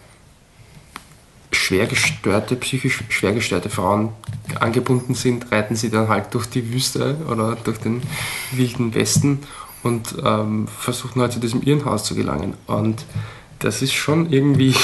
[1.53, 4.11] schwergestörte, psychisch schwergestörte Frauen
[4.59, 8.03] angebunden sind, reiten sie dann halt durch die Wüste oder durch den
[8.53, 9.41] wilden Westen
[9.82, 12.55] und ähm, versuchen halt zu diesem Irrenhaus zu gelangen.
[12.66, 13.05] Und
[13.59, 14.75] das ist schon irgendwie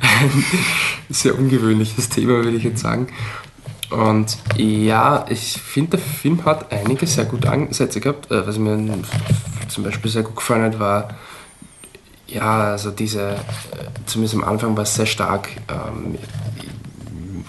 [0.00, 0.44] ein
[1.10, 3.08] sehr ungewöhnliches Thema, würde ich jetzt sagen.
[3.90, 8.30] Und ja, ich finde, der Film hat einige sehr gute Ansätze gehabt.
[8.30, 8.78] Äh, was mir
[9.68, 11.10] zum Beispiel sehr gut gefallen hat, war,
[12.26, 13.36] ja, also diese, äh,
[14.06, 16.16] zumindest am Anfang war es sehr stark, ähm,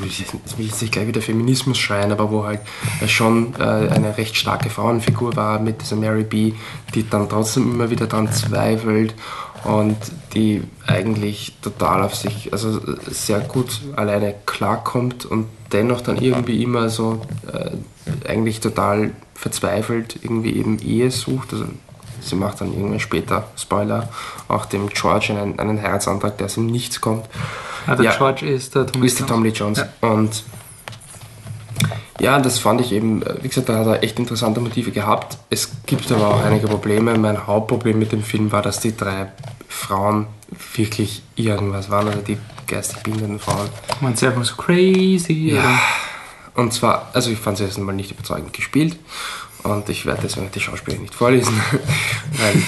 [0.05, 0.25] ich
[0.57, 2.59] will jetzt nicht gleich wieder Feminismus schreien, aber wo halt
[3.07, 6.53] schon äh, eine recht starke Frauenfigur war mit dieser Mary B.,
[6.93, 9.13] die dann trotzdem immer wieder daran zweifelt
[9.63, 9.97] und
[10.33, 16.89] die eigentlich total auf sich, also sehr gut alleine klarkommt und dennoch dann irgendwie immer
[16.89, 17.71] so äh,
[18.29, 21.53] eigentlich total verzweifelt irgendwie eben Ehe sucht.
[21.53, 21.65] Also
[22.21, 24.09] sie macht dann irgendwann später, Spoiler,
[24.47, 27.25] auch dem George einen, einen Heiratsantrag, der aus dem Nichts kommt.
[27.87, 29.17] Ah, der ja, George ist der Tom Lee Jones.
[29.17, 29.79] Der Tom Lee Jones.
[29.79, 30.09] Ja.
[30.09, 30.43] Und
[32.19, 35.37] ja, das fand ich eben, wie gesagt, da hat er echt interessante Motive gehabt.
[35.49, 37.17] Es gibt aber auch einige Probleme.
[37.17, 39.31] Mein Hauptproblem mit dem Film war, dass die drei
[39.67, 40.27] Frauen
[40.75, 43.67] wirklich irgendwas waren, also die geistig behinderten Frauen.
[44.01, 45.51] Man selber so crazy.
[45.51, 45.61] Ja.
[45.61, 45.79] Oder?
[46.55, 48.97] Und zwar, also ich fand sie erst einmal nicht überzeugend gespielt
[49.63, 51.59] und ich werde deswegen die Schauspieler nicht vorlesen,
[52.37, 52.63] weil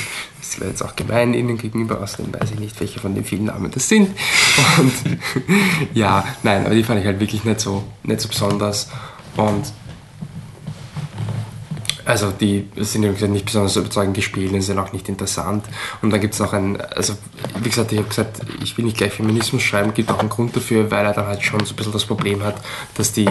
[0.49, 3.45] es wäre jetzt auch gemein ihnen gegenüber, außerdem weiß ich nicht, welche von den vielen
[3.45, 4.09] Namen das sind.
[4.77, 4.93] Und
[5.93, 8.89] ja, nein, aber die fand ich halt wirklich nicht so, nicht so besonders.
[9.35, 9.65] Und
[12.05, 15.65] also die sind gesagt nicht besonders überzeugend gespielt und sind auch nicht interessant.
[16.01, 17.13] Und dann gibt es noch ein, also
[17.61, 20.55] wie gesagt, ich habe gesagt, ich will nicht gleich Feminismus schreiben, gibt auch einen Grund
[20.55, 22.57] dafür, weil er dann halt schon so ein bisschen das Problem hat,
[22.93, 23.27] dass die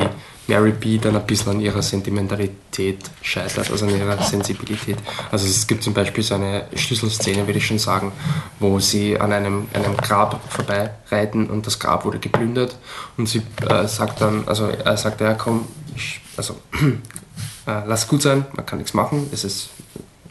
[0.47, 0.99] Mary B.
[0.99, 4.99] dann ein bisschen an ihrer Sentimentalität scheitert, also an ihrer Sensibilität.
[5.31, 8.13] Also es gibt zum Beispiel so eine Schlüsselszene, würde ich schon sagen,
[8.61, 12.77] wo sie an einem, einem Grab vorbeireiten und das Grab wurde geplündert
[13.17, 15.67] und sie äh, sagt dann, also er sagt, ja komm,
[15.97, 16.55] ich, also
[17.67, 19.71] äh, lass gut sein, man kann nichts machen, es ist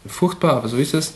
[0.05, 1.14] furchtbar, aber so ist es.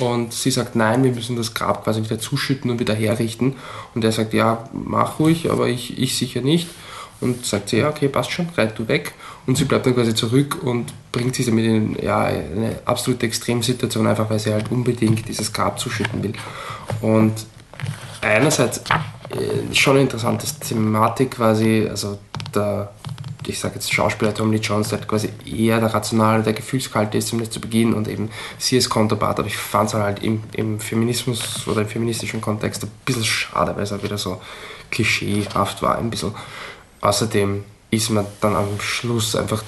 [0.00, 3.56] Und sie sagt, nein, wir müssen das Grab quasi wieder zuschütten und wieder herrichten.
[3.94, 6.68] Und er sagt, ja, mach ruhig, aber ich, ich sicher nicht.
[7.20, 9.12] Und sagt sie, ja, okay, passt schon, reit du weg.
[9.46, 14.06] Und sie bleibt dann quasi zurück und bringt sie damit in ja, eine absolute Extremsituation,
[14.06, 16.32] einfach weil sie halt unbedingt dieses Grab zuschütten will.
[17.02, 17.34] Und
[18.22, 22.18] einerseits äh, schon eine interessante Thematik quasi, also
[22.54, 22.90] der
[23.46, 27.28] ich sage jetzt Schauspieler Tom Lee Jones, der quasi eher der rationale, der gefühlskalte ist,
[27.28, 30.78] zumindest zu Beginn und eben sie ist Counterpart, aber ich fand es halt im, im,
[30.78, 34.40] Feminismus oder im feministischen Kontext ein bisschen schade, weil es halt wieder so
[34.90, 36.34] klischeehaft war, ein bisschen.
[37.00, 39.62] Außerdem ist man dann am Schluss einfach,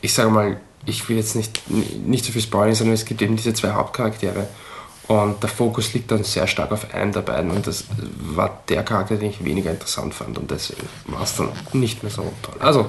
[0.00, 3.36] ich sage mal, ich will jetzt nicht, nicht so viel spoilern, sondern es gibt eben
[3.36, 4.48] diese zwei Hauptcharaktere
[5.08, 7.84] und der Fokus liegt dann sehr stark auf einem der beiden und das
[8.18, 12.12] war der Charakter, den ich weniger interessant fand und deswegen war es dann nicht mehr
[12.12, 12.54] so toll.
[12.60, 12.88] Also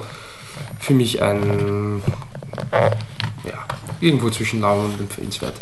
[0.78, 2.02] für mich ein
[3.44, 3.66] ja,
[4.00, 5.54] irgendwo zwischen lang und empfehlenswert.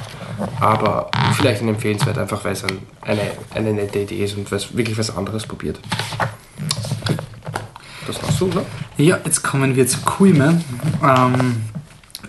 [0.61, 4.77] Aber vielleicht ein empfehlenswert, einfach weil es ein, eine, eine nette Idee ist und was,
[4.77, 5.81] wirklich was anderes probiert.
[8.43, 8.65] Oder?
[8.97, 10.61] Ja, jetzt kommen wir zu Kuime.
[11.03, 11.63] Ähm,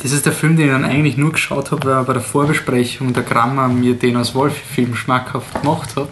[0.02, 3.14] das ist der Film, den ich dann eigentlich nur geschaut habe, weil bei der Vorbesprechung
[3.14, 6.10] der Grammer mir den als Wolf-Film schmackhaft gemacht hat.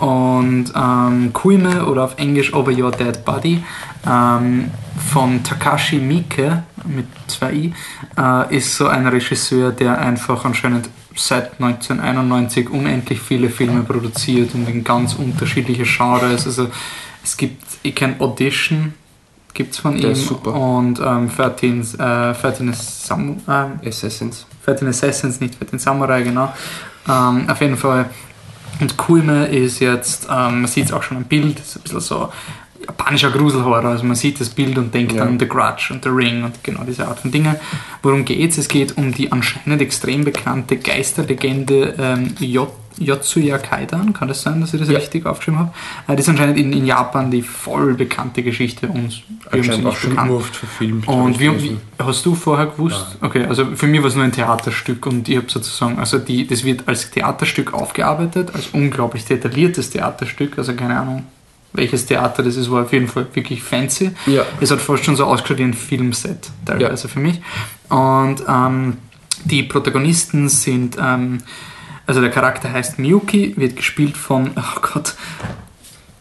[0.00, 3.62] Und ähm, Kuime oder auf Englisch Over Your Dead Body
[4.06, 4.70] ähm,
[5.12, 7.74] von Takashi Miike mit zwei I
[8.18, 14.68] äh, ist so ein Regisseur, der einfach anscheinend seit 1991 unendlich viele Filme produziert und
[14.68, 16.46] in ganz unterschiedliche Genres.
[16.46, 16.68] Also
[17.22, 18.94] es gibt, ich kenne Audition,
[19.54, 20.54] gibt es von ihm super.
[20.54, 24.46] und ähm, 13, äh, 13 Sam äh, Assassins.
[24.64, 26.52] 13 Assassins, nicht 13 Samurai, genau.
[27.08, 28.10] Ähm, auf jeden Fall.
[28.80, 32.00] Und Kuime ist jetzt, ähm, man sieht es auch schon am Bild, ist ein bisschen
[32.00, 32.30] so
[32.86, 33.84] japanischer Gruselhorror.
[33.84, 35.22] Also man sieht das Bild und denkt ja.
[35.22, 37.56] an The Grudge und The Ring und genau diese Art von Dingen.
[38.02, 38.58] Worum geht es?
[38.58, 42.34] Es geht um die anscheinend extrem bekannte Geisterlegende ähm,
[42.98, 44.12] Yotsuya Kaidan.
[44.12, 44.98] Kann das sein, dass ich das ja.
[44.98, 45.72] richtig aufgeschrieben habe?
[46.06, 48.88] Äh, das ist anscheinend in, in Japan die voll bekannte Geschichte.
[48.88, 50.30] Uns, wir haben sie nicht bekannt.
[50.30, 53.06] Oft verfilmt, und wie, hast du vorher gewusst?
[53.20, 53.28] Ja.
[53.28, 56.46] Okay, also für mich war es nur ein Theaterstück und ich habe sozusagen, also die,
[56.46, 61.24] das wird als Theaterstück aufgearbeitet, als unglaublich detailliertes Theaterstück, also keine Ahnung,
[61.72, 64.10] welches Theater das ist, war auf jeden Fall wirklich fancy.
[64.26, 64.44] Ja.
[64.60, 67.12] Es hat fast schon so ausgeschaut wie ein Filmset, teilweise ja.
[67.12, 67.40] für mich.
[67.88, 68.96] Und ähm,
[69.44, 71.38] die Protagonisten sind, ähm,
[72.06, 75.14] also der Charakter heißt Miyuki, wird gespielt von, oh Gott,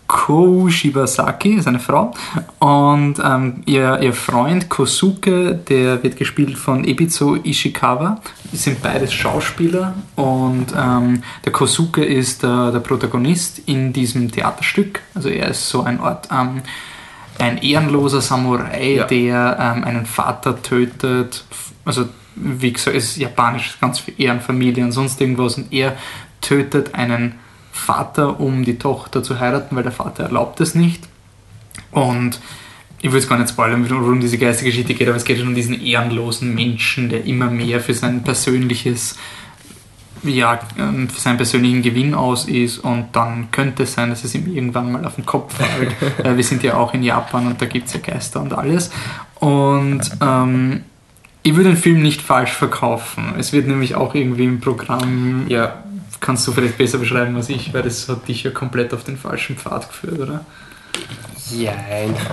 [0.08, 2.14] Ko Shibasaki, ist eine Frau.
[2.58, 8.20] Und ähm, ihr, ihr Freund Kosuke, der wird gespielt von Ebizo Ishikawa.
[8.52, 9.94] Sind beides Schauspieler.
[10.16, 15.02] Und ähm, der Kosuke ist der, der, Protagonist in diesem Theaterstück.
[15.14, 16.30] Also er ist so ein Ort.
[16.32, 16.62] Ähm,
[17.40, 19.06] ein ehrenloser Samurai, ja.
[19.06, 21.46] der ähm, einen Vater tötet.
[21.86, 25.58] Also, wie gesagt, es ist japanisch, ganz für Ehrenfamilie und sonst irgendwas.
[25.58, 25.96] Und er
[26.42, 27.36] tötet einen
[27.72, 31.08] Vater, um die Tochter zu heiraten, weil der Vater erlaubt es nicht.
[31.92, 32.40] Und
[33.02, 35.82] ich will es gar nicht spoilern, worum diese Geistergeschichte geht, aber es geht um diesen
[35.82, 39.18] ehrenlosen Menschen, der immer mehr für sein persönliches,
[40.24, 44.36] ja, ähm, für seinen persönlichen Gewinn aus ist und dann könnte es sein, dass es
[44.36, 45.96] ihm irgendwann mal auf den Kopf fällt.
[46.38, 48.92] wir sind ja auch in Japan und da gibt es ja Geister und alles.
[49.36, 50.84] Und ähm,
[51.42, 53.34] ich würde den Film nicht falsch verkaufen.
[53.38, 55.84] Es wird nämlich auch irgendwie im Programm ja
[56.20, 59.18] kannst du vielleicht besser beschreiben als ich, weil das hat dich ja komplett auf den
[59.18, 60.46] falschen Pfad geführt, oder?
[61.52, 61.74] Ja,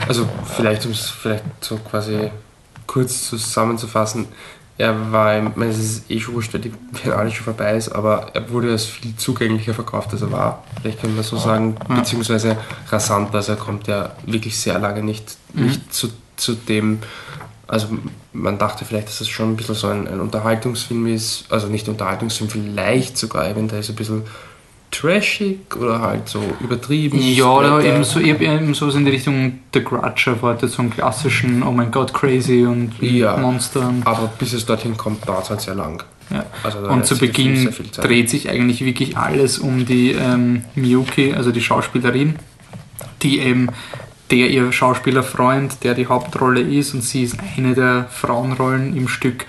[0.07, 2.31] also vielleicht um es vielleicht so quasi
[2.87, 4.27] kurz zusammenzufassen,
[4.79, 7.89] er war, ich meine, es ist eh schon wurscht, weil die Finale schon vorbei ist,
[7.89, 10.65] aber er wurde als viel zugänglicher verkauft, als er war.
[10.81, 12.59] Vielleicht können wir so sagen, beziehungsweise
[12.91, 15.67] rasant, also er kommt ja wirklich sehr lange nicht, mhm.
[15.67, 16.99] nicht zu, zu dem
[17.69, 17.89] also
[18.33, 21.89] man dachte vielleicht, dass es schon ein bisschen so ein, ein Unterhaltungsfilm ist, also nicht
[21.89, 24.23] Unterhaltungsfilm, vielleicht sogar eventuell so ein bisschen
[24.91, 27.19] trashig oder halt so übertrieben.
[27.21, 31.63] Ja, oder eben so, eben so in die Richtung The Grudge erwartet, so einen klassischen
[31.63, 33.93] Oh mein Gott, crazy und ja, Monster.
[34.05, 36.03] Aber bis es dorthin kommt, dauert es halt sehr lang.
[36.31, 36.45] Ja.
[36.63, 41.61] Also und zu Beginn dreht sich eigentlich wirklich alles um die ähm, Miyuki, also die
[41.61, 42.37] Schauspielerin,
[43.23, 43.69] die eben
[44.31, 49.47] der ihr Schauspielerfreund, der die Hauptrolle ist und sie ist eine der Frauenrollen im Stück.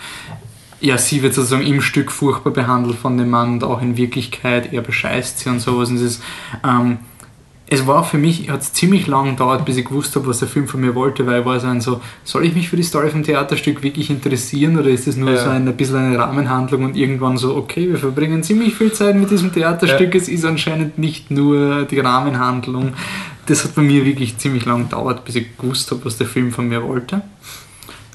[0.79, 4.71] Ja, sie wird sozusagen im Stück furchtbar behandelt von dem Mann und auch in Wirklichkeit,
[4.73, 5.89] er bescheißt sie und sowas.
[5.89, 6.23] Und es, ist,
[6.63, 6.99] ähm,
[7.69, 10.47] es war für mich, hat es ziemlich lang gedauert, bis ich gewusst habe, was der
[10.47, 12.83] Film von mir wollte, weil ich war so ein so, soll ich mich für die
[12.83, 15.43] Story vom Theaterstück wirklich interessieren oder ist es nur ja.
[15.43, 19.15] so ein, ein bisschen eine Rahmenhandlung und irgendwann so, okay, wir verbringen ziemlich viel Zeit
[19.15, 20.21] mit diesem Theaterstück, ja.
[20.21, 22.93] es ist anscheinend nicht nur die Rahmenhandlung,
[23.47, 26.51] das hat bei mir wirklich ziemlich lang gedauert, bis ich gewusst habe, was der Film
[26.51, 27.21] von mir wollte.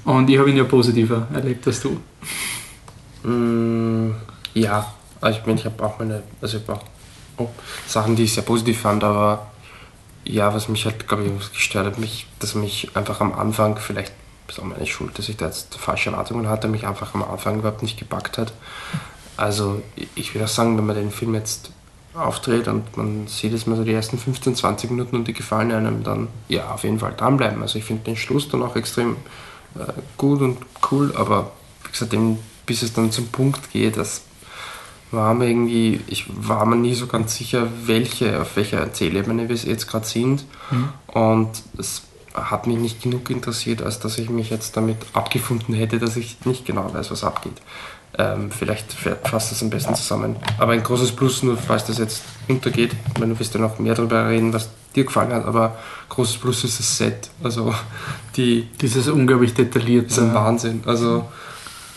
[0.04, 2.00] Und ich habe ihn ja positiver erlebt als du.
[3.28, 4.14] Mm,
[4.54, 4.92] ja,
[5.30, 6.82] ich meine, ich habe auch meine, also ich auch
[7.38, 7.48] oh,
[7.86, 9.50] Sachen, die ich sehr positiv fand, aber
[10.24, 14.12] ja, was mich halt, glaube ich, gestört hat, mich, dass mich einfach am Anfang, vielleicht
[14.48, 17.58] ist auch meine Schuld, dass ich da jetzt falsche Erwartungen hatte, mich einfach am Anfang
[17.58, 18.52] überhaupt nicht gepackt hat.
[19.36, 19.82] Also
[20.14, 21.70] ich würde auch sagen, wenn man den Film jetzt
[22.14, 25.72] auftritt und man sieht es mal so die ersten 15, 20 Minuten und die gefallen
[25.72, 27.62] einem, dann ja, auf jeden Fall dranbleiben.
[27.62, 29.16] Also ich finde den Schluss dann auch extrem
[30.16, 30.58] gut und
[30.90, 31.52] cool, aber
[31.84, 32.14] wie gesagt,
[32.66, 34.22] bis es dann zum Punkt geht, das
[35.10, 39.56] war mir irgendwie, ich war mir nie so ganz sicher, welche, auf welcher Erzählebene wir
[39.56, 40.44] jetzt gerade sind.
[40.70, 40.88] Mhm.
[41.08, 42.02] Und es
[42.34, 46.44] hat mich nicht genug interessiert, als dass ich mich jetzt damit abgefunden hätte, dass ich
[46.46, 47.60] nicht genau weiß, was abgeht.
[48.18, 50.36] Ähm, vielleicht fasst das am besten zusammen.
[50.58, 53.78] Aber ein großes Plus, nur falls das jetzt untergeht, ich meine, du wirst ja noch
[53.78, 55.76] mehr darüber reden, was dir gefallen hat, aber
[56.10, 57.30] großes Plus ist das Set.
[57.42, 57.74] Also
[58.36, 58.68] die.
[58.80, 60.08] Dieses unglaublich detaillierte.
[60.08, 60.82] Ist ein Wahnsinn.
[60.84, 61.26] Also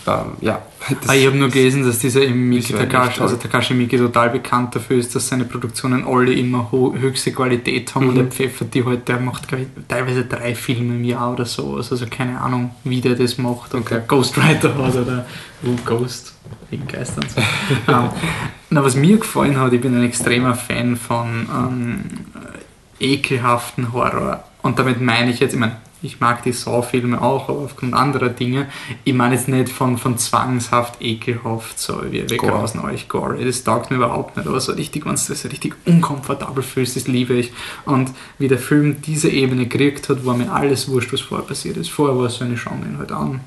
[0.08, 0.62] ähm, ja.
[1.08, 4.97] Ah, ich habe nur gelesen, dass dieser Miki Takashi, also Takashi Miki total bekannt dafür
[4.97, 8.10] ist, dass seine Produktionen alle immer höchste Qualität haben mhm.
[8.12, 9.47] und er pfeffert die halt, der macht
[9.88, 13.82] teilweise drei Filme im Jahr oder so, also keine Ahnung, wie der das macht und
[13.82, 14.01] okay.
[14.08, 15.26] Ghostwriter hat oder
[15.86, 16.36] Ghost
[16.70, 17.26] wegen Geistern.
[17.28, 17.41] So.
[17.91, 18.10] ähm,
[18.70, 22.03] na, was mir gefallen hat, ich bin ein extremer Fan von ähm,
[22.99, 27.60] ekelhaften Horror und damit meine ich jetzt, ich meine, ich mag die Saw-Filme auch, aber
[27.60, 28.68] aufgrund anderer Dinge.
[29.03, 33.43] Ich meine jetzt nicht von, von zwangshaft, ekelhaft, so wie wir grausen euch gore.
[33.43, 37.08] Das taugt mir überhaupt nicht, aber so richtig, wenn du das richtig unkomfortabel fühlst, das
[37.08, 37.51] liebe ich.
[37.86, 41.78] Und wie der Film diese Ebene gekriegt hat, war mir alles wurscht, was vorher passiert
[41.78, 41.89] ist.
[41.89, 43.41] Vorher war es so eine Schau ihn halt an.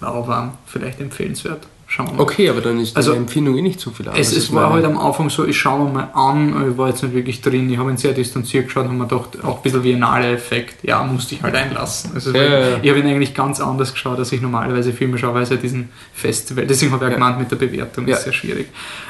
[0.00, 1.66] Lauwarm, vielleicht empfehlenswert.
[1.90, 2.22] Schauen wir mal.
[2.22, 4.30] Okay, aber dann ist also, Empfindung eh nicht so viel anders.
[4.30, 7.02] Es, es war halt am Anfang so, ich schaue mir mal an, ich war jetzt
[7.02, 9.82] nicht wirklich drin, ich habe ihn sehr distanziert geschaut und mir gedacht, auch ein bisschen
[9.84, 12.10] wie ein Effekt, ja, musste ich halt einlassen.
[12.14, 12.66] Also ja, ja, ja.
[12.82, 15.56] Ich habe ihn eigentlich ganz anders geschaut, als ich normalerweise Filme schaue, weil es ja
[15.56, 18.68] diesen Festival, deswegen habe ich ja gemeint, mit der Bewertung ist sehr schwierig.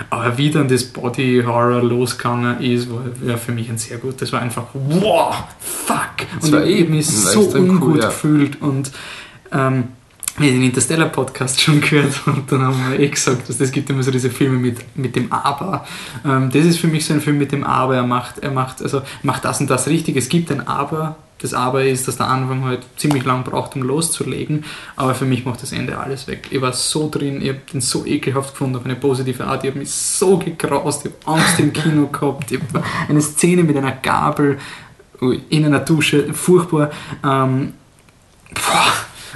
[0.09, 4.33] Aber wie dann das Body Horror losgegangen ist, war für mich ein sehr gut, das
[4.33, 5.99] war einfach, wow, fuck!
[6.43, 8.93] Und ich habe mich so ungut cool, gefühlt und
[9.51, 9.89] ähm,
[10.41, 14.03] wir den Interstellar-Podcast schon gehört und dann haben wir eh gesagt, dass es gibt immer
[14.03, 15.86] so diese Filme mit, mit dem Aber.
[16.24, 17.97] Ähm, das ist für mich so ein Film mit dem Aber.
[17.97, 20.16] Er macht, er macht, also macht das und das richtig.
[20.16, 21.16] Es gibt ein Aber.
[21.41, 24.64] Das Aber ist, dass der Anfang halt ziemlich lang braucht, um loszulegen.
[24.97, 26.49] Aber für mich macht das Ende alles weg.
[26.51, 29.62] Ich war so drin, ich habe den so ekelhaft gefunden auf eine positive Art.
[29.62, 32.51] Ich habe mich so gekraust, ich habe Angst im Kino gehabt.
[32.51, 34.59] Ich habe eine Szene mit einer Gabel
[35.49, 36.91] in einer Dusche, furchtbar.
[37.24, 37.74] Ähm,
[38.55, 38.93] boah,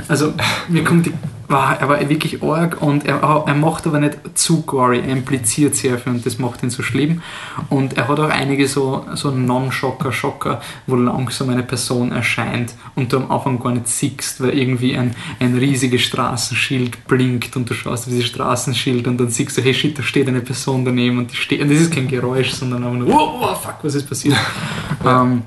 [0.08, 0.32] also
[0.68, 1.12] mir kommt die,
[1.48, 5.76] wow, er war wirklich arg und er, er macht aber nicht zu gory, er impliziert
[5.76, 7.22] sehr viel und das macht ihn so schlimm.
[7.68, 13.12] Und er hat auch einige so, so Non-Schocker, Schocker, wo langsam eine Person erscheint und
[13.12, 17.74] du am Anfang gar nicht siehst, weil irgendwie ein, ein riesiges Straßenschild blinkt und du
[17.74, 21.18] schaust auf dieses Straßenschild und dann siehst du, hey shit, da steht eine Person daneben
[21.18, 23.94] und die steht, und das ist kein Geräusch, sondern einfach nur, oh, oh fuck, was
[23.94, 24.34] ist passiert?
[24.34, 24.42] Ja.
[25.22, 25.42] Ähm,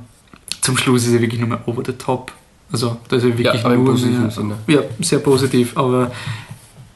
[0.59, 2.31] zum Schluss ist er wirklich nur mehr over the top
[2.75, 4.29] also das ist wirklich ja, nur Sinne.
[4.67, 6.11] ja, sehr positiv, aber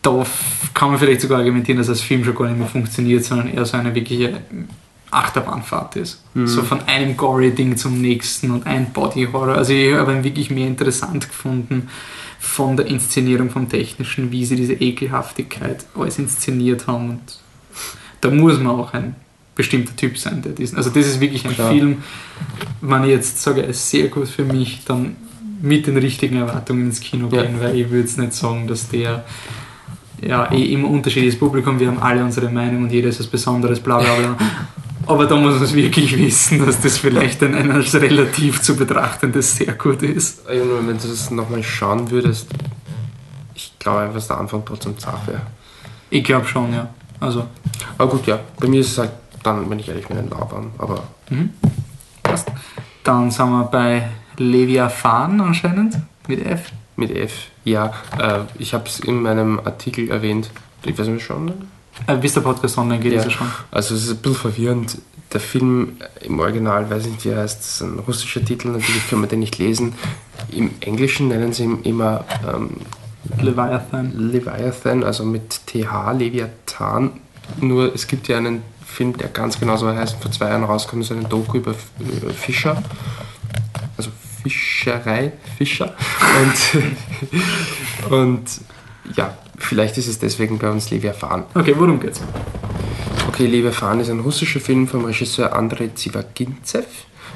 [0.01, 0.25] da
[0.73, 3.65] kann man vielleicht sogar argumentieren, dass das Film schon gar nicht mehr funktioniert, sondern eher
[3.65, 4.41] so eine wirkliche
[5.09, 6.21] Achterbahnfahrt ist.
[6.33, 6.47] Mhm.
[6.47, 9.55] So von einem Gory-Ding zum nächsten und ein Body-Horror.
[9.55, 11.87] Also ich habe ihn wirklich mehr interessant gefunden
[12.39, 17.09] von der Inszenierung, vom Technischen, wie sie diese Ekelhaftigkeit alles inszeniert haben.
[17.11, 17.39] Und
[18.19, 19.15] da muss man auch ein
[19.55, 20.77] bestimmter Typ sein, der diesen.
[20.77, 21.71] Also das ist wirklich ein Klar.
[21.71, 22.03] Film,
[22.81, 25.15] wenn ich jetzt sage, er ist sehr gut für mich, dann
[25.61, 27.59] mit den richtigen Erwartungen ins Kino gehen, ja.
[27.61, 29.23] weil ich würde es nicht sagen, dass der
[30.21, 33.79] ja eh immer unterschiedliches Publikum, wir haben alle unsere Meinung und jeder ist was Besonderes,
[33.79, 34.37] bla bla bla.
[35.05, 38.75] Aber da muss man es wirklich wissen, dass das vielleicht ein, ein als relativ zu
[38.75, 40.45] betrachtendes sehr gut ist.
[40.47, 42.47] wenn du das nochmal schauen würdest,
[43.55, 45.41] ich glaube einfach, dass der Anfang trotzdem zart wäre.
[46.11, 46.89] Ich glaube schon, ja.
[47.19, 47.45] Also.
[47.97, 48.39] Aber gut, ja.
[48.59, 50.71] Bei mir ist es halt dann, wenn ich ehrlich bin, ein Laubarm.
[50.77, 51.03] Aber.
[51.29, 51.51] Mhm.
[52.21, 52.51] Passt.
[53.03, 54.09] Dann sind wir bei
[54.39, 56.71] Leviathan anscheinend mit F.
[56.95, 57.93] Mit F, ja.
[58.17, 60.49] Äh, ich habe es in meinem Artikel erwähnt.
[60.83, 61.53] Ich weiß nicht schon.
[62.07, 63.19] Äh, bis der Podcast online geht, ja.
[63.19, 63.47] ist er schon.
[63.71, 64.97] Also es ist ein bisschen verwirrend.
[65.33, 69.07] Der Film im Original, weiß ich nicht wie er heißt, ist ein russischer Titel, natürlich
[69.09, 69.93] können wir den nicht lesen.
[70.51, 72.77] Im Englischen nennen sie ihn immer ähm,
[73.39, 74.11] Leviathan.
[74.31, 77.11] Leviathan, also mit TH, Leviathan.
[77.61, 81.05] Nur es gibt ja einen Film, der ganz genau so heißt, vor zwei Jahren rauskommt,
[81.05, 81.75] so ein Doku über
[82.33, 82.81] Fischer.
[84.41, 85.95] Fischerei, Fischer.
[86.41, 88.43] Und, und
[89.15, 91.45] ja, vielleicht ist es deswegen bei uns Leviathan.
[91.53, 92.21] Okay, worum geht's?
[93.27, 96.85] Okay, Leviathan ist ein russischer Film vom Regisseur Andrei Zivagintsev.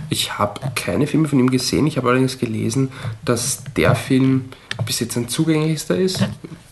[0.09, 2.91] Ich habe keine Filme von ihm gesehen, ich habe allerdings gelesen,
[3.23, 4.45] dass der Film
[4.85, 6.25] bis jetzt ein zugänglichster ist.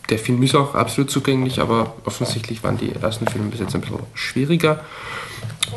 [0.09, 3.81] Der Film ist auch absolut zugänglich, aber offensichtlich waren die ersten Filme bis jetzt ein
[3.81, 4.83] bisschen schwieriger.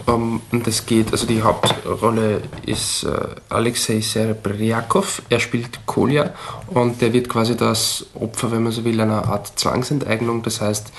[0.06, 3.16] Um, und es geht, also die Hauptrolle ist äh,
[3.48, 6.34] Alexei Serebriakov, er spielt Kolja
[6.66, 10.42] und der wird quasi das Opfer, wenn man so will, einer Art Zwangsenteignung.
[10.42, 10.92] Das heißt,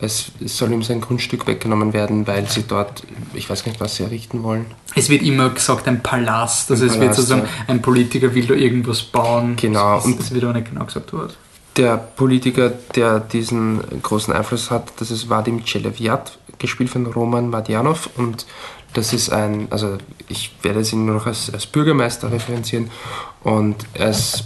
[0.00, 3.02] es, soll ihm sein Grundstück weggenommen werden, weil sie dort,
[3.34, 4.66] ich weiß nicht, was sie errichten wollen.
[4.94, 7.64] Es wird immer gesagt, ein Palast, also ein es Palast, wird sozusagen, ja.
[7.68, 9.56] ein Politiker will da irgendwas bauen.
[9.56, 10.00] Genau.
[10.02, 11.32] und es wird aber nicht genau gesagt worden.
[11.76, 18.10] Der Politiker, der diesen großen Einfluss hat, das ist Vadim Cheleviat, gespielt von Roman Madjanov
[18.16, 18.46] und
[18.92, 19.96] das ist ein, also
[20.28, 22.90] ich werde es ihn nur noch als, als Bürgermeister referenzieren
[23.42, 24.44] und er ist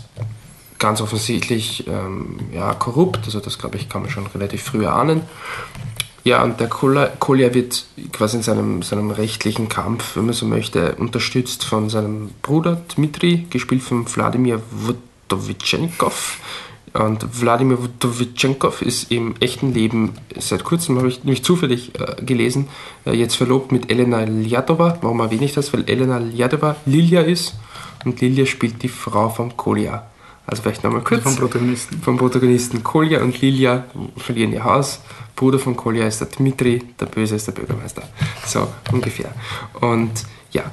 [0.79, 5.23] ganz offensichtlich ähm, ja, korrupt, also das glaube ich kann man schon relativ früh ahnen.
[6.27, 10.97] Ja, und der Kolja wird quasi in seinem, seinem rechtlichen Kampf, wenn man so möchte,
[10.97, 16.41] unterstützt von seinem Bruder Dmitri, gespielt von Wladimir Wodowitschenkov
[16.95, 22.67] Und Wladimir Wodowitschenkov ist im echten Leben seit kurzem, habe ich nämlich zufällig äh, gelesen,
[23.07, 24.99] äh, jetzt verlobt mit Elena Lyadova.
[25.03, 25.73] Warum erwähne ich das?
[25.73, 27.55] Weil Elena Lyadova Lilia ist
[28.05, 30.11] und Lilia spielt die Frau von Kolja.
[30.47, 31.23] Also vielleicht nochmal kurz.
[31.23, 32.01] Vom Protagonisten.
[32.01, 33.85] Vom Protagonisten Kolja und Lilia
[34.17, 35.01] verlieren ihr Haus.
[35.35, 38.03] Bruder von Kolja ist der Dmitri, der Böse ist der Bürgermeister.
[38.47, 39.33] So ungefähr.
[39.81, 40.13] Und
[40.53, 40.65] ja,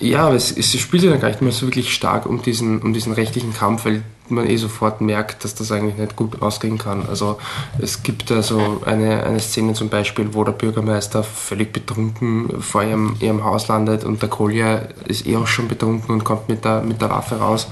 [0.00, 2.92] ja, aber es, es spielt ja gar nicht mehr so wirklich stark um diesen, um
[2.92, 7.06] diesen rechtlichen Kampf, weil man eh sofort merkt, dass das eigentlich nicht gut ausgehen kann.
[7.08, 7.38] Also
[7.80, 13.16] es gibt also eine, eine Szene zum Beispiel, wo der Bürgermeister völlig betrunken vor ihrem,
[13.20, 16.82] ihrem Haus landet und der Kolja ist eh auch schon betrunken und kommt mit der,
[16.82, 17.68] mit der Waffe raus.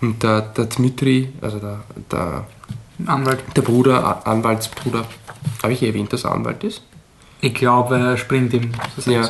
[0.00, 2.46] Und der, der Dmitri, also der, der
[3.06, 3.40] Anwalt.
[3.56, 5.04] Der Bruder, Anwaltsbruder,
[5.62, 6.82] habe ich eh erwähnt, dass er Anwalt ist?
[7.40, 8.72] Ich glaube, er springt ihm.
[9.06, 9.28] Ja.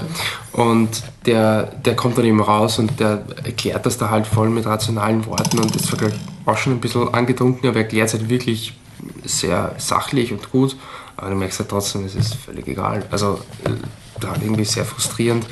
[0.53, 4.67] Und der, der kommt dann eben raus und der erklärt das da halt voll mit
[4.67, 6.11] rationalen Worten und das war
[6.47, 8.79] auch schon ein bisschen angetrunken, aber er erklärt es halt wirklich
[9.25, 10.77] sehr sachlich und gut.
[11.17, 13.05] Aber du merkst halt trotzdem, es ist völlig egal.
[13.11, 13.41] Also
[14.27, 15.47] halt irgendwie sehr frustrierend.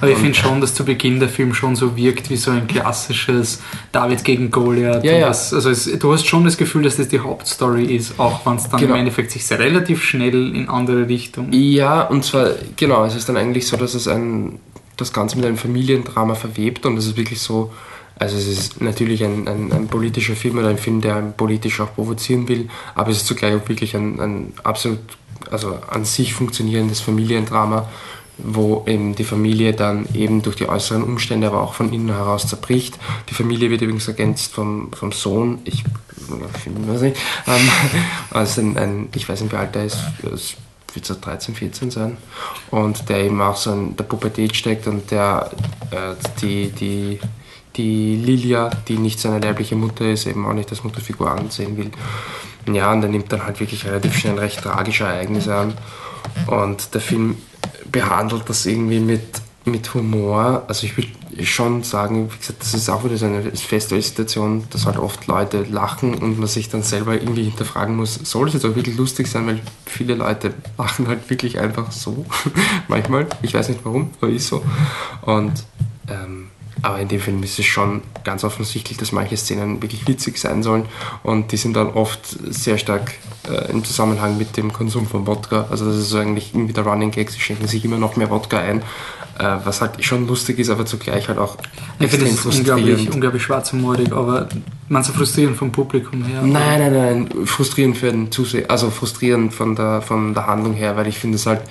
[0.00, 2.66] Aber ich finde schon, dass zu Beginn der Film schon so wirkt wie so ein
[2.66, 3.60] klassisches
[3.92, 5.04] David gegen Goliath.
[5.04, 5.28] Ja, ja.
[5.28, 8.56] Das, also es, du hast schon das Gefühl, dass das die Hauptstory ist, auch wenn
[8.56, 8.94] es dann genau.
[8.94, 11.52] im Endeffekt sich sehr relativ schnell in andere Richtungen.
[11.52, 14.58] Ja, und zwar, genau, es ist dann eigentlich so, dass es ein,
[14.96, 17.72] das Ganze mit einem Familiendrama verwebt und es ist wirklich so,
[18.22, 21.92] also es ist natürlich ein, ein, ein, politischer Film oder ein Film, der politisch auch
[21.92, 25.00] provozieren will, aber es ist zugleich auch wirklich ein, ein absolut,
[25.50, 27.88] also an sich funktionierendes Familiendrama,
[28.38, 32.46] wo eben die Familie dann eben durch die äußeren Umstände, aber auch von innen heraus
[32.46, 32.96] zerbricht.
[33.28, 35.84] Die Familie wird übrigens ergänzt vom, vom Sohn, ich
[36.28, 37.16] weiß nicht,
[37.48, 37.70] ähm,
[38.30, 39.98] also ein, ein, ich weiß nicht, wie alt er ist,
[40.94, 42.16] wird so 13, 14 sein.
[42.70, 45.50] Und der eben auch so in der Pubertät steckt und der
[45.90, 47.18] äh, die, die,
[47.76, 51.90] die Lilia, die nicht seine leibliche Mutter ist, eben auch nicht als Mutterfigur ansehen will.
[52.72, 55.74] Ja, und der nimmt dann halt wirklich relativ schnell recht tragische Ereignisse an
[56.46, 57.36] und der Film
[57.90, 60.64] behandelt das irgendwie mit, mit Humor.
[60.68, 61.08] Also ich würde
[61.42, 65.64] schon sagen, wie gesagt, das ist auch wieder so eine Festivalsituation, dass halt oft Leute
[65.64, 69.26] lachen und man sich dann selber irgendwie hinterfragen muss, soll es jetzt auch wirklich lustig
[69.26, 72.24] sein, weil viele Leute lachen halt wirklich einfach so
[72.88, 73.26] manchmal.
[73.42, 74.62] Ich weiß nicht warum, aber ist so.
[75.22, 75.64] Und
[76.08, 76.48] ähm,
[76.80, 80.62] aber in dem Film ist es schon ganz offensichtlich, dass manche Szenen wirklich witzig sein
[80.62, 80.86] sollen
[81.22, 83.12] und die sind dann oft sehr stark
[83.48, 85.66] äh, im Zusammenhang mit dem Konsum von Wodka.
[85.70, 88.30] Also das ist so eigentlich irgendwie der Running Gag, sie schenken sich immer noch mehr
[88.30, 88.80] Wodka ein,
[89.38, 91.56] äh, was halt schon lustig ist, aber zugleich halt auch
[91.98, 92.80] ich extrem das frustrierend.
[92.80, 94.48] Unglaublich, unglaublich schwarzhumorig, aber
[94.88, 96.42] man so frustrierend vom Publikum her?
[96.42, 100.96] Nein, nein, nein, frustrierend für den Zuseher, also frustrierend von der, von der Handlung her,
[100.96, 101.62] weil ich finde es halt,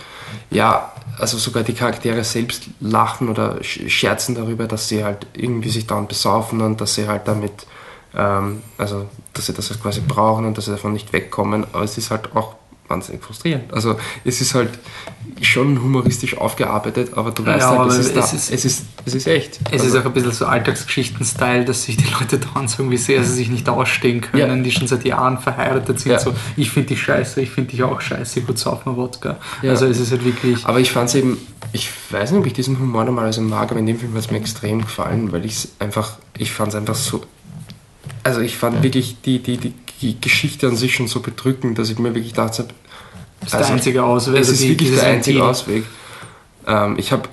[0.50, 0.92] ja,
[1.22, 6.08] also sogar die Charaktere selbst lachen oder scherzen darüber, dass sie halt irgendwie sich dann
[6.08, 7.68] besaufen und dass sie halt damit,
[8.16, 11.66] ähm, also dass sie das halt quasi brauchen und dass sie davon nicht wegkommen.
[11.74, 12.56] Aber es ist halt auch
[12.92, 13.74] wahnsinnig frustrierend.
[13.74, 14.70] Also es ist halt
[15.42, 19.16] schon humoristisch aufgearbeitet, aber du weißt ja, halt, es ist, es, ist, es, ist, es
[19.16, 19.60] ist echt.
[19.72, 22.98] Es also, ist auch ein bisschen so Alltagsgeschichten-Style, dass sich die Leute dann sagen, wie
[22.98, 24.64] sehr sie sich nicht ausstehen können, ja.
[24.64, 26.12] die schon seit Jahren verheiratet sind.
[26.12, 26.20] Ja.
[26.20, 29.38] So, ich finde dich scheiße, ich finde dich auch scheiße, gut sauf mal Wodka.
[29.64, 30.66] Also es ist halt wirklich...
[30.66, 31.38] Aber ich fand es eben,
[31.74, 34.32] ich weiß nicht, ob ich diesen Humor normalerweise mag, aber in dem Film hat es
[34.32, 37.24] mir extrem gefallen, weil ich es einfach, ich fand es einfach so
[38.24, 39.74] also ich fand wirklich die, die, die
[40.20, 42.68] Geschichte an sich schon so bedrückend, dass ich mir wirklich dachte,
[43.40, 44.36] das ist also, der einzige Ausweg.
[44.36, 45.84] Das ist wirklich der einzige Ausweg.
[46.68, 47.30] Ähm, ich habe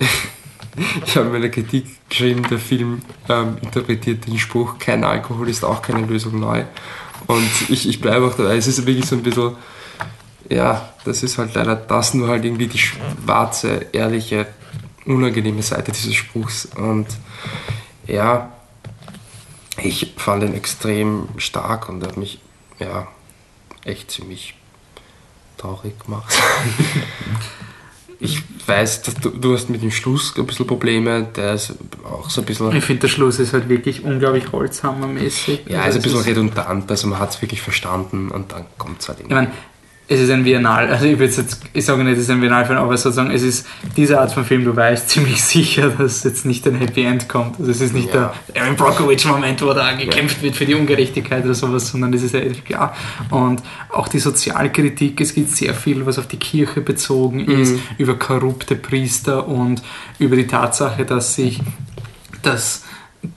[1.05, 5.63] ich hab in meiner Kritik geschrieben, der Film ähm, interpretiert den Spruch, kein Alkohol ist
[5.63, 6.63] auch keine Lösung neu.
[7.27, 8.57] Und ich, ich bleibe auch dabei.
[8.57, 9.55] Es ist wirklich so ein bisschen,
[10.49, 14.47] ja, das ist halt leider das nur halt irgendwie die schwarze, ehrliche,
[15.05, 16.65] unangenehme Seite dieses Spruchs.
[16.75, 17.07] Und
[18.07, 18.51] ja,
[19.83, 22.39] ich fand ihn extrem stark und hat mich,
[22.79, 23.07] ja,
[23.83, 24.55] echt ziemlich
[25.57, 26.33] traurig gemacht.
[28.19, 31.73] ich weiß, dass du, du hast mit dem Schluss ein bisschen Probleme, der ist
[32.03, 32.75] auch so ein bisschen...
[32.75, 35.65] Ich finde, der Schluss ist halt wirklich unglaublich holzhammermäßig.
[35.67, 39.01] Ja, also ist ein bisschen redundant, also man hat es wirklich verstanden und dann kommt
[39.01, 39.33] es halt irgendwie.
[39.33, 39.51] Ich meine,
[40.11, 42.79] es ist ein Viennal, also ich würde jetzt, ich sage nicht, es ist ein Viennal-Film,
[42.79, 46.65] aber sozusagen, es ist diese Art von Film, du weißt ziemlich sicher, dass jetzt nicht
[46.67, 47.59] ein Happy End kommt.
[47.59, 48.33] Also es ist nicht ja.
[48.53, 50.43] der Aaron Brockovich-Moment, wo da gekämpft ja.
[50.43, 52.95] wird für die Ungerechtigkeit oder sowas, sondern es ist ja klar.
[53.29, 57.61] Und auch die Sozialkritik, es gibt sehr viel, was auf die Kirche bezogen mhm.
[57.61, 59.83] ist, über korrupte Priester und
[60.17, 61.61] über die Tatsache, dass sich
[62.41, 62.83] das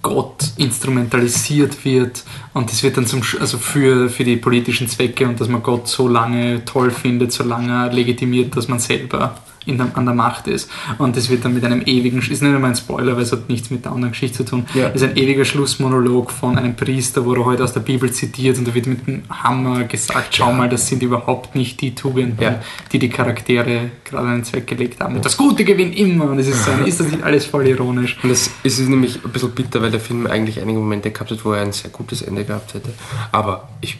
[0.01, 2.23] Gott instrumentalisiert wird
[2.55, 5.89] und das wird dann zum also für, für die politischen Zwecke und dass man Gott
[5.89, 10.47] so lange toll findet, so lange legitimiert, dass man selber in der, an der Macht
[10.47, 10.71] ist.
[10.99, 13.49] Und das wird dann mit einem ewigen, ist nicht einmal ein Spoiler, weil es hat
[13.49, 14.89] nichts mit der anderen Geschichte zu tun, ja.
[14.89, 18.59] ist ein ewiger Schlussmonolog von einem Priester, wo er heute halt aus der Bibel zitiert
[18.59, 20.57] und da wird mit dem Hammer gesagt, schau ja.
[20.57, 22.61] mal, das sind überhaupt nicht die Tugenden, ja.
[22.93, 25.17] die die Charaktere gerade den Zweck gelegt haben.
[25.17, 28.19] Und das Gute gewinnt immer und es ist, so, ist das nicht alles voll ironisch.
[28.23, 31.45] Und das ist nämlich ein bisschen bitter, weil der Film eigentlich einige Momente gehabt hat,
[31.45, 32.91] wo er ein sehr gutes Ende gehabt hätte.
[33.31, 33.99] Aber ich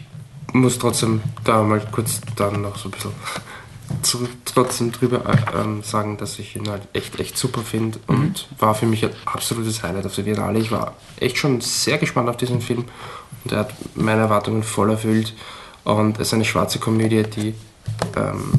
[0.53, 3.11] muss trotzdem da mal kurz dann noch so ein bisschen
[4.45, 8.15] trotzdem drüber äh, ähm, sagen, dass ich ihn halt echt, echt super finde mhm.
[8.15, 10.59] und war für mich ein absolutes Highlight auf der Biennale.
[10.59, 12.85] Ich war echt schon sehr gespannt auf diesen Film
[13.43, 15.33] und er hat meine Erwartungen voll erfüllt
[15.83, 17.53] und es ist eine schwarze Komödie, die
[18.15, 18.51] ähm,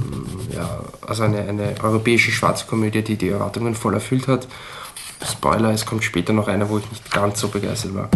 [0.55, 4.47] ja, also eine, eine europäische schwarze Komödie, die die Erwartungen voll erfüllt hat.
[5.26, 8.11] Spoiler, es kommt später noch einer, wo ich nicht ganz so begeistert war.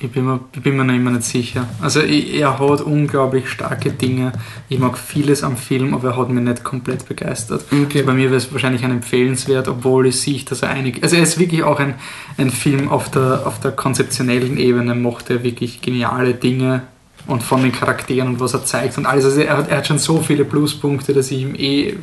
[0.00, 1.68] Ich bin mir, ich bin mir noch immer nicht sicher.
[1.80, 4.32] Also ich, er hat unglaublich starke Dinge.
[4.68, 7.64] Ich mag vieles am Film, aber er hat mich nicht komplett begeistert.
[7.70, 7.98] Okay.
[7.98, 11.02] Also bei mir wäre es wahrscheinlich ein empfehlenswert, obwohl ich sehe, dass er einig...
[11.02, 11.94] Also er ist wirklich auch ein,
[12.36, 16.82] ein Film auf der, auf der konzeptionellen Ebene, macht er wirklich geniale Dinge
[17.26, 19.24] und von den Charakteren und was er zeigt und alles.
[19.24, 21.94] Also er hat, er hat schon so viele Pluspunkte, dass ich ihm eh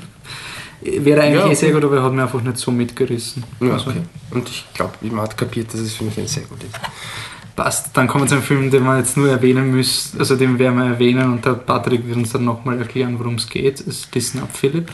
[0.81, 3.43] wäre eigentlich ja, eh sehr gut, aber er hat mir einfach nicht so mitgerissen.
[3.59, 3.91] Ja, also.
[3.91, 4.01] okay.
[4.31, 6.73] Und ich glaube, man hat kapiert, dass es für mich ein sehr gut ist.
[7.55, 10.57] Passt, dann kommen wir zu einem Film, den wir jetzt nur erwähnen müssen, also den
[10.57, 13.81] werden wir erwähnen und der Patrick wird uns dann nochmal erklären, worum es geht.
[13.81, 14.89] Es ist Disney Up Philip.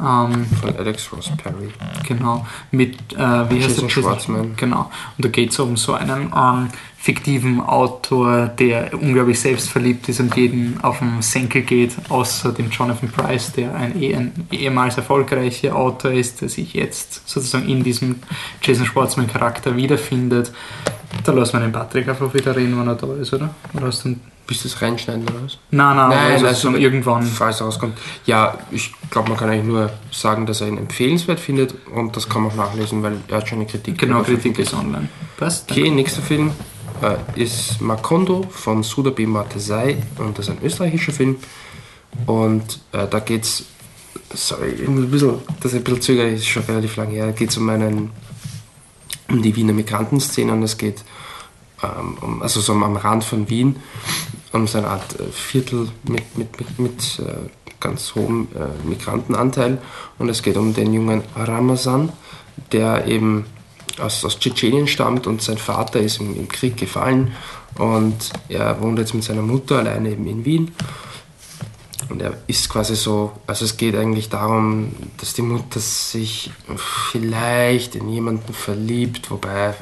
[0.00, 1.68] Ähm, Von Alex Ross Perry.
[2.06, 3.88] Genau, mit, äh, wie heißt der?
[3.88, 4.54] Schwarzman.
[4.56, 10.20] Genau, und da geht es um so einen ähm, fiktiven Autor, der unglaublich selbstverliebt ist
[10.20, 14.96] und jeden auf den Senkel geht, außer dem Jonathan Price, der ein, eh, ein ehemals
[14.96, 18.16] erfolgreicher Autor ist, der sich jetzt sozusagen in diesem
[18.62, 20.52] Jason Schwartzman-Charakter wiederfindet.
[21.24, 23.54] Da lassen wir den Patrick einfach wieder reden, wenn er da ist, oder?
[23.74, 24.20] oder hast du Bist
[24.50, 25.58] du es reinschneiden oder was?
[25.70, 27.24] Nein, nein, nein also, also irgendwann.
[27.24, 27.96] Falls rauskommt.
[28.26, 32.28] Ja, ich glaube, man kann eigentlich nur sagen, dass er ihn empfehlenswert findet und das
[32.28, 33.98] kann man auch nachlesen, weil er hat schon eine Kritik.
[33.98, 35.08] Genau, Kritik ist online.
[35.36, 35.70] Passt.
[35.70, 36.52] Okay, nächster Film
[37.02, 41.36] äh, ist Makondo von Sudabi Matesai und das ist ein österreichischer Film.
[42.26, 43.64] Und äh, da geht es,
[44.34, 47.56] sorry, ein bisschen, das ist ein bisschen zögerlich, ist schon relativ lange her, geht es
[47.56, 48.10] um einen
[49.28, 51.04] um die Wiener Migrantenszene und es geht um,
[52.40, 53.76] also so am Rand von Wien,
[54.52, 59.78] um so eine Art äh, Viertel mit, mit, mit, mit äh, ganz hohem äh, Migrantenanteil.
[60.18, 62.12] Und es geht um den jungen Ramazan,
[62.72, 63.46] der eben
[63.98, 67.32] aus, aus Tschetschenien stammt und sein Vater ist im, im Krieg gefallen.
[67.78, 70.72] Und er wohnt jetzt mit seiner Mutter alleine eben in Wien
[72.10, 76.50] und er ist quasi so, also es geht eigentlich darum, dass die Mutter sich
[77.10, 79.74] vielleicht in jemanden verliebt, wobei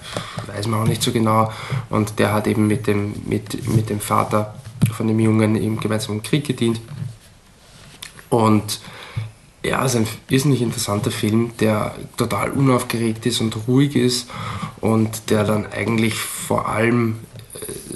[0.46, 1.50] weiß man auch nicht so genau.
[1.88, 4.54] Und der hat eben mit dem, mit, mit dem Vater
[4.92, 5.80] von dem Jungen im
[6.22, 6.80] Krieg gedient.
[8.28, 8.80] Und
[9.64, 14.28] ja, es ist ein irrsinnig interessanter Film, der total unaufgeregt ist und ruhig ist
[14.80, 17.16] und der dann eigentlich vor allem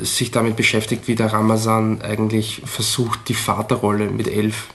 [0.05, 4.69] sich damit beschäftigt, wie der Ramazan eigentlich versucht, die Vaterrolle mit elf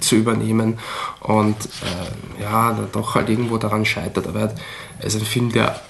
[0.00, 0.78] zu übernehmen
[1.20, 4.26] und äh, ja, doch halt irgendwo daran scheitert.
[4.26, 4.54] Aber
[4.98, 5.80] es ist ein Film, der,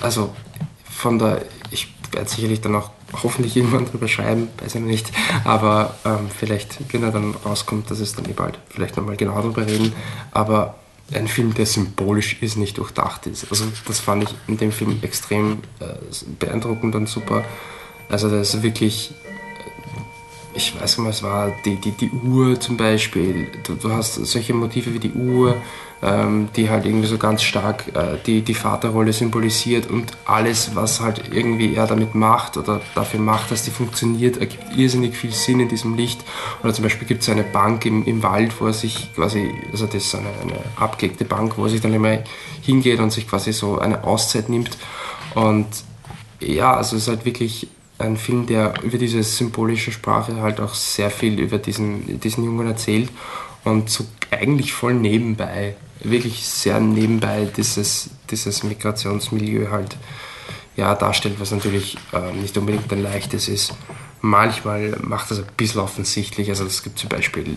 [0.00, 0.34] also
[0.84, 2.90] von der, ich werde sicherlich dann auch
[3.22, 5.12] hoffentlich irgendwann drüber schreiben, weiß ich nicht,
[5.44, 9.34] aber ähm, vielleicht, wenn er dann rauskommt, dass es dann eh bald vielleicht nochmal genau
[9.34, 9.92] darüber reden,
[10.30, 10.76] aber
[11.12, 13.46] ein Film, der symbolisch ist, nicht durchdacht ist.
[13.50, 15.94] Also das fand ich in dem Film extrem äh,
[16.38, 17.44] beeindruckend und super.
[18.12, 19.10] Also das ist wirklich,
[20.52, 23.48] ich weiß nicht, was war, die, die, die Uhr zum Beispiel.
[23.66, 25.56] Du, du hast solche Motive wie die Uhr,
[26.02, 31.00] ähm, die halt irgendwie so ganz stark äh, die, die Vaterrolle symbolisiert und alles, was
[31.00, 35.60] halt irgendwie er damit macht oder dafür macht, dass die funktioniert, ergibt irrsinnig viel Sinn
[35.60, 36.20] in diesem Licht.
[36.62, 39.86] Oder zum Beispiel gibt es eine Bank im, im Wald, wo er sich quasi, also
[39.86, 42.18] das ist eine, eine abgelegte Bank, wo er sich dann immer
[42.60, 44.76] hingeht und sich quasi so eine Auszeit nimmt.
[45.34, 45.66] Und
[46.40, 47.68] ja, also es ist halt wirklich
[48.02, 52.66] ein Film, der über diese symbolische Sprache halt auch sehr viel über diesen, diesen Jungen
[52.66, 53.10] erzählt
[53.64, 59.96] und so eigentlich voll nebenbei, wirklich sehr nebenbei dieses, dieses Migrationsmilieu halt
[60.76, 63.74] ja, darstellt, was natürlich äh, nicht unbedingt ein leichtes ist.
[64.22, 66.48] Manchmal macht das ein bisschen offensichtlich.
[66.48, 67.56] Also es gibt zum Beispiel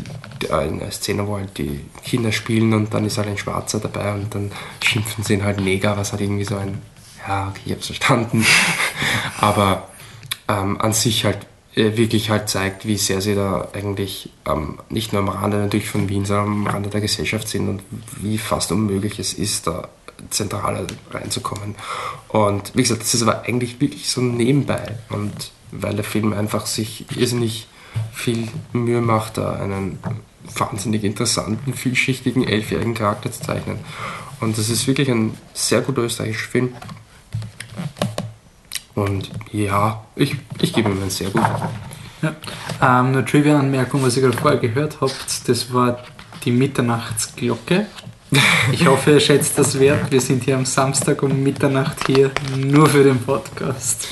[0.52, 4.34] eine Szene, wo halt die Kinder spielen und dann ist halt ein Schwarzer dabei und
[4.34, 4.52] dann
[4.84, 6.82] schimpfen sie ihn halt Neger, was halt irgendwie so ein,
[7.28, 8.46] ja, okay, ich hab's verstanden.
[9.40, 9.88] Aber
[10.48, 11.40] ähm, an sich halt
[11.76, 15.90] äh, wirklich halt zeigt, wie sehr sie da eigentlich ähm, nicht nur am Rande natürlich
[15.90, 17.82] von Wien, sondern am Rande der Gesellschaft sind und
[18.22, 19.90] wie fast unmöglich es ist, da
[20.30, 21.76] zentraler reinzukommen.
[22.30, 24.98] Und wie gesagt, das ist aber eigentlich wirklich so nebenbei.
[25.10, 27.68] Und weil der Film einfach sich irrsinnig
[28.14, 30.00] viel Mühe macht, da einen
[30.56, 33.80] wahnsinnig interessanten, vielschichtigen, elfjährigen Charakter zu zeichnen.
[34.40, 36.76] Und das ist wirklich ein sehr guter österreichischer Film.
[38.96, 41.46] Und ja, ich, ich gebe ihm einen sehr guten.
[42.22, 42.30] Ja.
[42.82, 46.00] Ähm, eine Trivia-Anmerkung, was ihr gerade vorher gehört habt, das war
[46.46, 47.88] die Mitternachtsglocke.
[48.72, 50.12] Ich hoffe, ihr schätzt das wert.
[50.12, 54.08] Wir sind hier am Samstag um Mitternacht hier, nur für den Podcast.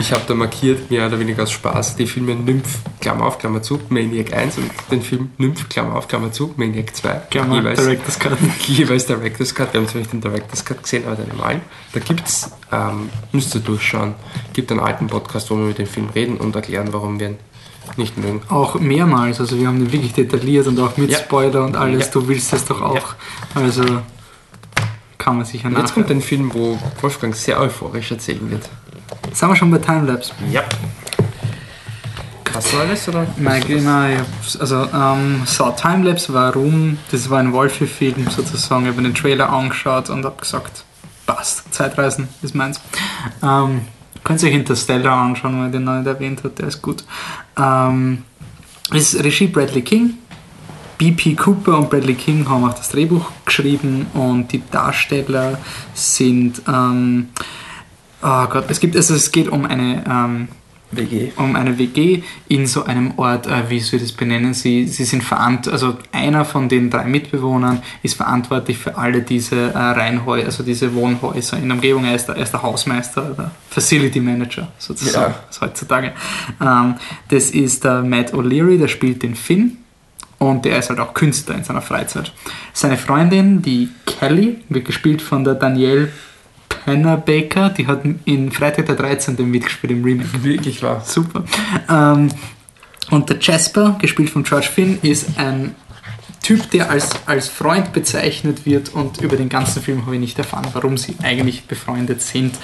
[0.00, 3.62] Ich habe da markiert, mehr oder weniger aus Spaß, die Filme Nymph, Klammer auf, Klammer
[3.62, 7.22] zu, Maniac 1 und den Film Nymph, Klammer auf, Klammer zu, Maniac 2.
[7.30, 8.38] Klammer, jeweils, Director's Cut.
[8.66, 9.72] Jeweils Director's Cut.
[9.72, 11.62] Wir haben zwar nicht den Director's Cut gesehen, aber den normalen.
[11.92, 14.14] Da gibt es, ähm, müsst ihr durchschauen,
[14.52, 17.38] gibt einen alten Podcast, wo wir über den Film reden und erklären, warum wir ihn
[17.96, 18.42] nicht mögen.
[18.48, 21.18] Auch mehrmals, also wir haben den wirklich detailliert und auch mit ja.
[21.18, 22.06] Spoiler und alles.
[22.06, 22.12] Ja.
[22.12, 23.14] Du willst das doch auch.
[23.54, 23.84] Also
[25.18, 28.68] kann man sich ja Jetzt kommt ein Film, wo Wolfgang sehr euphorisch erzählen wird.
[29.32, 30.32] Sind wir schon bei Timelapse?
[30.50, 30.62] Ja.
[32.54, 33.26] Hast du alles, oder?
[33.36, 34.06] Nein, genau.
[34.58, 36.98] Also, ähm, so, Timelapse, warum?
[37.10, 38.84] Das war ein Wolfi-Film sozusagen.
[38.84, 40.84] Ich habe den Trailer angeschaut und habe gesagt,
[41.26, 42.80] passt, Zeitreisen ist meins.
[43.42, 43.82] Ähm,
[44.28, 47.02] könnt ihr euch Interstellar anschauen, weil ich den noch nicht erwähnt habe, der ist gut.
[47.56, 48.24] Ähm,
[48.92, 50.18] ist Regie Bradley King.
[50.98, 55.58] BP Cooper und Bradley King haben auch das Drehbuch geschrieben und die Darsteller
[55.94, 57.28] sind ähm,
[58.20, 60.48] oh Gott, es gibt also es geht um eine ähm,
[60.90, 61.32] WG.
[61.36, 64.54] Um eine WG in so einem Ort, äh, wie soll ich das benennen?
[64.54, 69.72] Sie, sie sind verantwortlich, also einer von den drei Mitbewohnern ist verantwortlich für alle diese
[69.72, 72.04] äh, Reihenhäuser, also diese Wohnhäuser in der Umgebung.
[72.04, 75.60] Er ist der, er ist der Hausmeister oder Facility Manager sozusagen ja.
[75.60, 76.12] heutzutage.
[76.60, 76.94] Ähm,
[77.28, 79.78] das ist der Matt O'Leary, der spielt den Finn.
[80.38, 82.32] Und der ist halt auch Künstler in seiner Freizeit.
[82.72, 86.12] Seine Freundin, die Kelly, wird gespielt von der Danielle
[86.86, 89.36] Hannah Baker, die hat in Freitag der 13.
[89.48, 90.42] mitgespielt im Remake.
[90.42, 91.02] Wirklich wahr.
[91.04, 91.44] Super.
[91.88, 92.30] Ähm,
[93.10, 95.74] und der Jasper, gespielt von George Finn, ist ein
[96.42, 100.38] Typ, der als, als Freund bezeichnet wird und über den ganzen Film habe ich nicht
[100.38, 102.54] erfahren, warum sie eigentlich befreundet sind.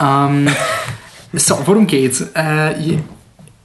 [0.00, 0.48] Ähm,
[1.32, 2.22] so, worum geht's?
[2.34, 2.98] Äh,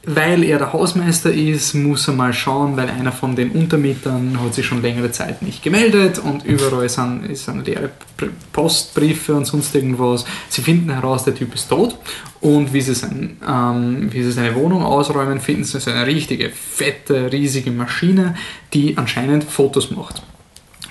[0.04, 4.56] weil er der Hausmeister ist, muss er mal schauen, weil einer von den Untermietern hat
[4.56, 7.92] sich schon längere Zeit nicht gemeldet und überall sind, sind leere
[8.52, 10.26] Postbriefe und sonst irgendwas.
[10.50, 11.98] Sie finden heraus, der Typ ist tot
[12.40, 16.50] und wie sie, sein, ähm, wie sie seine Wohnung ausräumen, finden sie so eine richtige,
[16.50, 18.36] fette, riesige Maschine,
[18.74, 20.24] die anscheinend Fotos macht.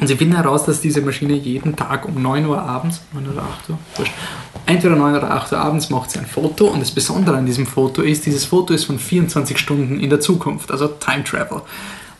[0.01, 3.43] Und sie finden heraus, dass diese Maschine jeden Tag um 9 Uhr abends, 9 oder
[3.43, 3.79] 8 Uhr,
[4.67, 7.67] entweder 9 oder 8 Uhr abends macht sie ein Foto und das Besondere an diesem
[7.67, 11.63] Foto ist, dieses Foto ist von 24 Stunden in der Zukunft, also Time Travel.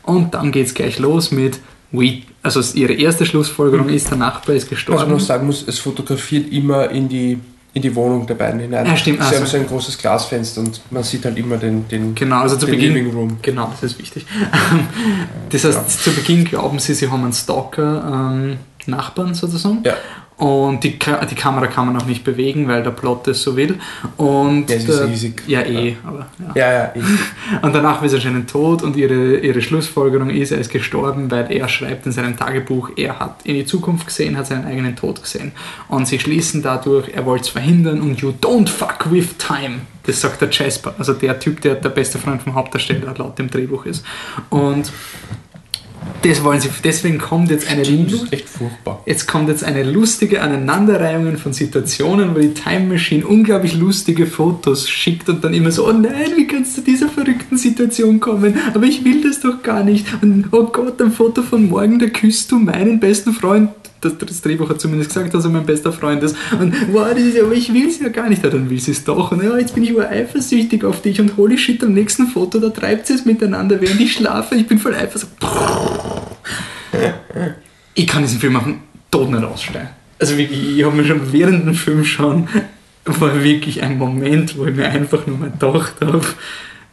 [0.03, 1.61] Und dann geht es gleich los mit
[1.93, 3.95] We, also ihre erste Schlussfolgerung mhm.
[3.95, 5.01] ist, der Nachbar ist gestorben.
[5.01, 7.41] Was man noch sagen muss, es fotografiert immer in die
[7.73, 8.85] in die Wohnung der beiden hinein.
[8.85, 9.19] Ja, stimmt.
[9.19, 9.39] Sie also.
[9.39, 12.67] haben so ein großes Glasfenster und man sieht halt immer den, den, genau, also zu
[12.67, 13.39] Beginn, Living Room.
[13.43, 14.27] Genau, das ist wichtig.
[15.51, 15.87] das heißt, ja.
[15.87, 19.83] zu Beginn glauben sie, sie haben einen Stalker-Nachbarn ähm, sozusagen.
[19.85, 19.95] Ja.
[20.41, 23.79] Und die, die Kamera kann man auch nicht bewegen, weil der Plot es so will.
[24.17, 25.43] Und ja, es ist riesig.
[25.47, 25.97] Ja, eh.
[26.03, 27.01] Aber, ja, ja, ja eh.
[27.63, 31.53] Und danach ist er schon tot und ihre, ihre Schlussfolgerung ist, er ist gestorben, weil
[31.53, 35.23] er schreibt in seinem Tagebuch, er hat in die Zukunft gesehen, hat seinen eigenen Tod
[35.23, 35.53] gesehen.
[35.89, 39.81] Und sie schließen dadurch, er wollte es verhindern und you don't fuck with time.
[40.05, 43.51] Das sagt der Jasper, also der Typ, der der beste Freund vom Hauptdarsteller laut dem
[43.51, 44.05] Drehbuch ist.
[44.49, 44.91] Und
[46.23, 49.03] das wollen sie, deswegen kommt jetzt eine, echt furchtbar.
[49.07, 54.89] jetzt kommt jetzt eine lustige Aneinanderreihung von Situationen, wo die Time Machine unglaublich lustige Fotos
[54.89, 58.59] schickt und dann immer so, oh nein, wie kannst du dieser verrückten Situation kommen?
[58.75, 60.07] Aber ich will das doch gar nicht.
[60.23, 63.71] Und oh Gott, ein Foto von morgen, da küsst du meinen besten Freund
[64.01, 66.37] das, das, Drehbuch hat zumindest gesagt, dass er mein bester Freund ist.
[66.59, 68.43] Und wow, das ist, aber ich will es ja gar nicht.
[68.43, 69.33] Ja, dann will sie es doch.
[69.33, 72.71] Und ja, jetzt bin ich eifersüchtig auf dich und holy shit, am nächsten Foto, da
[72.71, 74.55] treibt sie es miteinander, während ich schlafe.
[74.55, 75.49] Ich bin voll eifersüchtig.
[77.95, 78.79] Ich kann diesen Film den
[79.11, 79.89] Tod nicht ausstellen.
[80.19, 82.49] Also wirklich, ich habe mir schon während dem Film schon,
[83.05, 86.21] war wirklich ein Moment, wo ich mir einfach nur mal gedacht habe,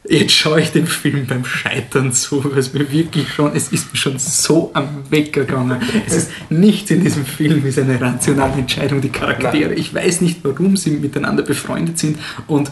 [0.09, 3.91] Jetzt schaue ich den Film beim Scheitern zu, weil es mir wirklich schon, es ist
[3.91, 5.81] mir schon so am Wecker gegangen.
[6.05, 9.73] Es ist nichts in diesem Film ist eine rationale Entscheidung, die Charaktere.
[9.73, 12.17] Ich weiß nicht, warum sie miteinander befreundet sind
[12.47, 12.71] und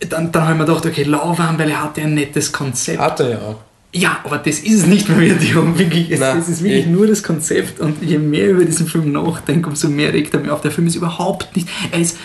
[0.00, 3.00] dann, dann habe ich mir gedacht, okay, lauwarm, weil er hatte ein nettes Konzept.
[3.00, 3.60] Hat er ja auch.
[3.92, 5.54] Ja, aber das ist es nicht mehr wirklich.
[5.54, 6.90] wirklich es, Nein, es ist wirklich ich.
[6.90, 10.52] nur das Konzept und je mehr über diesen Film nachdenke, umso mehr regt er mir
[10.52, 10.60] auf.
[10.60, 11.68] Der Film ist überhaupt nicht.
[11.90, 12.18] Er ist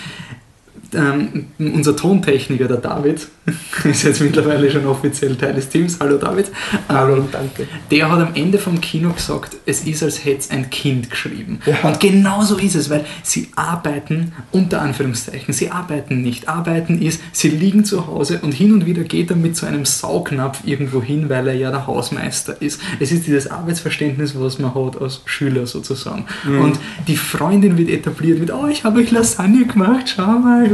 [0.96, 3.28] ähm, unser Tontechniker, der David,
[3.84, 5.98] ist jetzt mittlerweile schon offiziell Teil des Teams.
[6.00, 6.52] Hallo David.
[6.88, 7.68] Hallo, ähm, danke.
[7.92, 11.60] Der hat am Ende vom Kino gesagt, es ist, als hätte es ein Kind geschrieben.
[11.66, 11.90] Ja.
[11.90, 16.48] Und genau so ist es, weil sie arbeiten, unter Anführungszeichen, sie arbeiten nicht.
[16.48, 19.86] Arbeiten ist, sie liegen zu Hause und hin und wieder geht er mit so einem
[19.86, 22.80] Saugnapf irgendwo hin, weil er ja der Hausmeister ist.
[23.00, 26.26] Es ist dieses Arbeitsverständnis, was man hat als Schüler sozusagen.
[26.46, 26.62] Mhm.
[26.62, 30.68] Und die Freundin wird etabliert mit, oh, ich habe euch Lasagne gemacht, schau mal,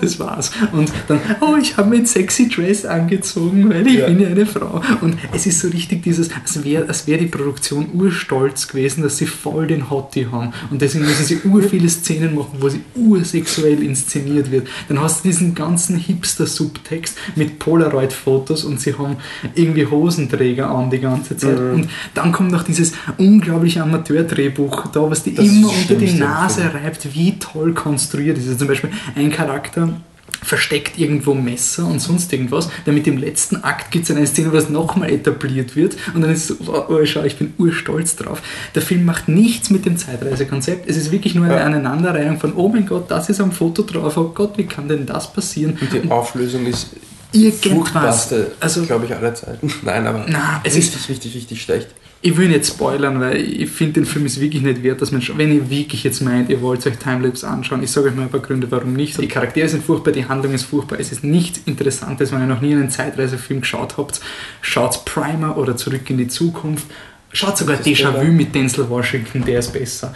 [0.00, 0.50] das war's.
[0.72, 4.06] Und dann, oh, ich habe mir ein sexy Dress angezogen, weil ich ja.
[4.06, 4.82] bin ja eine Frau.
[5.00, 9.18] Und es ist so richtig dieses, als wäre als wär die Produktion urstolz gewesen, dass
[9.18, 10.52] sie voll den Hottie haben.
[10.70, 14.68] Und deswegen müssen sie ur viele Szenen machen, wo sie ursexuell inszeniert wird.
[14.88, 19.16] Dann hast du diesen ganzen Hipster-Subtext mit Polaroid-Fotos und sie haben
[19.54, 21.60] irgendwie Hosenträger an die ganze Zeit.
[21.60, 21.74] Mhm.
[21.74, 26.62] Und dann kommt noch dieses unglaubliche Amateur-Drehbuch da, was die das immer unter die Nase
[26.74, 28.44] reibt, wie toll konstruiert ist.
[28.44, 30.00] Also zum Beispiel ein Charakter,
[30.42, 32.70] versteckt irgendwo Messer und sonst irgendwas.
[32.84, 36.30] Damit im letzten Akt gibt es eine Szene, wo das nochmal etabliert wird und dann
[36.30, 38.42] ist es so, oh, oh, schau, ich bin urstolz drauf.
[38.74, 40.88] Der Film macht nichts mit dem Zeitreisekonzept.
[40.88, 41.64] Es ist wirklich nur eine ja.
[41.64, 45.06] Aneinanderreihung von, oh mein Gott, das ist am Foto drauf, oh Gott, wie kann denn
[45.06, 45.78] das passieren?
[45.80, 46.96] Und die Auflösung ist
[47.32, 48.34] irgendwas.
[48.60, 49.72] Also, glaube ich, aller Zeiten.
[49.82, 51.88] Nein, aber na, es richtig, ist richtig, richtig schlecht
[52.22, 55.22] ich will nicht spoilern, weil ich finde, den Film ist wirklich nicht wert, dass man,
[55.36, 58.28] wenn ihr wirklich jetzt meint, ihr wollt euch Timelapse anschauen, ich sage euch mal ein
[58.28, 59.18] paar Gründe, warum nicht.
[59.20, 62.60] Die Charaktere sind furchtbar, die Handlung ist furchtbar, es ist nichts Interessantes, wenn ihr noch
[62.60, 64.20] nie einen Zeitreisefilm geschaut habt.
[64.60, 66.86] Schaut Primer oder Zurück in die Zukunft.
[67.32, 70.12] Schaut sogar Déjà-vu mit Denzel Washington, der ist besser.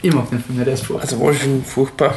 [0.00, 1.10] Ich mag den Film, der ist furchtbar.
[1.10, 2.14] Also Washington furchtbar.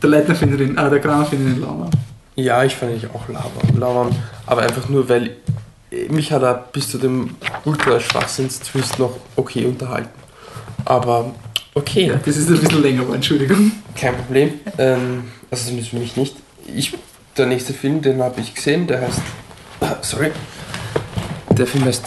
[0.00, 1.90] Der Leitner findet ihn, ah, der Kram findet ihn lauwarm.
[2.36, 3.28] Ja, ich fand ihn auch
[3.76, 4.10] lauwarm,
[4.46, 5.36] aber einfach nur, weil
[5.90, 10.10] mich hat er bis zu dem Ultra-Schwachsinns-Twist noch okay unterhalten.
[10.84, 11.34] Aber
[11.74, 12.08] okay.
[12.08, 13.72] Ja, das ist ein bisschen länger, aber Entschuldigung.
[13.94, 14.54] Kein Problem.
[14.78, 16.36] Ähm, also zumindest für mich nicht.
[16.74, 16.94] Ich,
[17.36, 19.20] der nächste Film, den habe ich gesehen, der heißt.
[20.02, 20.30] Sorry.
[21.50, 22.04] Der Film heißt.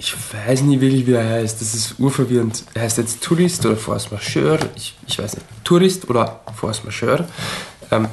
[0.00, 1.60] Ich weiß nicht wirklich, wie er heißt.
[1.60, 2.62] Das ist urverwirrend.
[2.74, 4.60] Er heißt jetzt Tourist oder Force Majeure.
[4.76, 5.46] Ich, ich weiß nicht.
[5.64, 7.26] Tourist oder Force Majeure.
[7.90, 8.06] Ähm,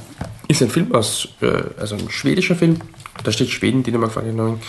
[0.47, 1.27] ist ein Film aus.
[1.41, 2.79] Äh, also ein schwedischer Film
[3.23, 4.59] da steht Schweden, Dänemark, Frankreich,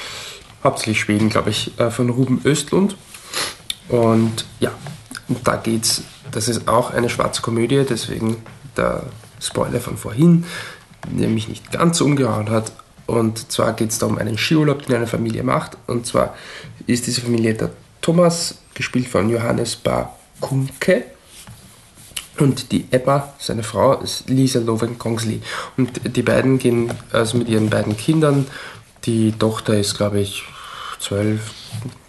[0.62, 2.96] hauptsächlich Schweden, glaube ich, äh, von Ruben Östlund.
[3.88, 4.72] Und ja,
[5.44, 6.02] da geht's,
[6.32, 8.36] das ist auch eine schwarze Komödie, deswegen
[8.76, 9.04] der
[9.40, 10.44] Spoiler von vorhin,
[11.10, 12.72] der mich nicht ganz so umgehauen hat.
[13.06, 15.76] Und zwar geht es da um einen Skiurlaub, den eine Familie macht.
[15.86, 16.34] Und zwar
[16.86, 17.70] ist diese Familie der
[18.00, 21.04] Thomas, gespielt von Johannes Bakunke.
[22.38, 25.40] Und die Ebba, seine Frau, ist Lisa Loven Kongsley.
[25.76, 28.46] Und die beiden gehen also mit ihren beiden Kindern.
[29.04, 30.42] Die Tochter ist, glaube ich,
[31.00, 31.40] 12,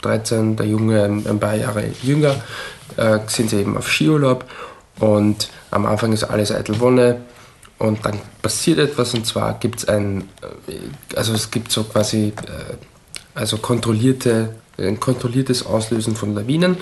[0.01, 2.35] 13, der Junge ein, ein paar Jahre jünger.
[2.97, 4.45] Äh, sind sie eben auf Skiurlaub.
[4.99, 7.21] Und am Anfang ist alles eitel Wonne.
[7.77, 10.21] Und dann passiert etwas und zwar gibt es ein,
[10.67, 12.75] äh, also es gibt so quasi äh,
[13.35, 16.77] also kontrollierte ein kontrolliertes Auslösen von Lawinen.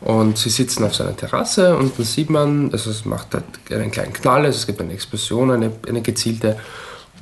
[0.00, 3.90] Und sie sitzen auf seiner Terrasse und dann sieht man, also es macht halt einen
[3.90, 6.56] kleinen Knall, also es gibt eine Explosion, eine, eine gezielte.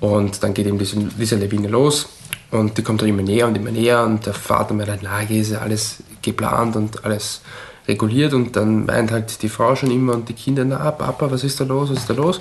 [0.00, 2.08] Und dann geht eben diese, diese Lawine los
[2.50, 5.42] und die kommt dann immer näher und immer näher und der Vater meint na, hier
[5.42, 7.42] ist ja alles geplant und alles
[7.86, 11.42] reguliert und dann meint halt die Frau schon immer und die Kinder, na Papa, was
[11.42, 12.40] ist da los, was ist da los?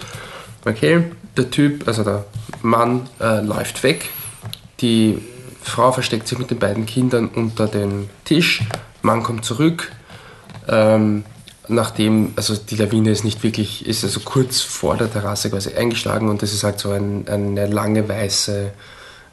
[0.66, 1.06] Okay,
[1.36, 2.26] der Typ, also der
[2.62, 4.10] Mann äh, läuft weg,
[4.82, 5.18] die
[5.68, 8.64] Frau versteckt sich mit den beiden Kindern unter den Tisch.
[9.02, 9.92] Mann kommt zurück.
[10.68, 11.24] Ähm,
[11.68, 16.30] nachdem, also die Lawine ist nicht wirklich, ist also kurz vor der Terrasse quasi eingeschlagen
[16.30, 18.72] und das ist halt so ein, eine lange weiße,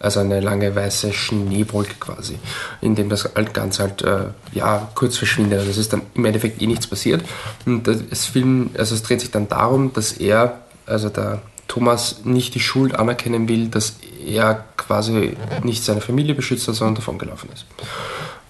[0.00, 2.38] also eine lange weiße Schneewolke quasi,
[2.80, 5.60] in dem das Ganze halt äh, ja, kurz verschwindet.
[5.60, 7.22] Also es ist dann im Endeffekt eh nichts passiert.
[7.66, 12.54] Und das Film, also es dreht sich dann darum, dass er, also der Thomas nicht
[12.54, 17.48] die Schuld anerkennen will, dass er quasi nicht seine Familie beschützt hat, sondern davon gelaufen
[17.52, 17.66] ist.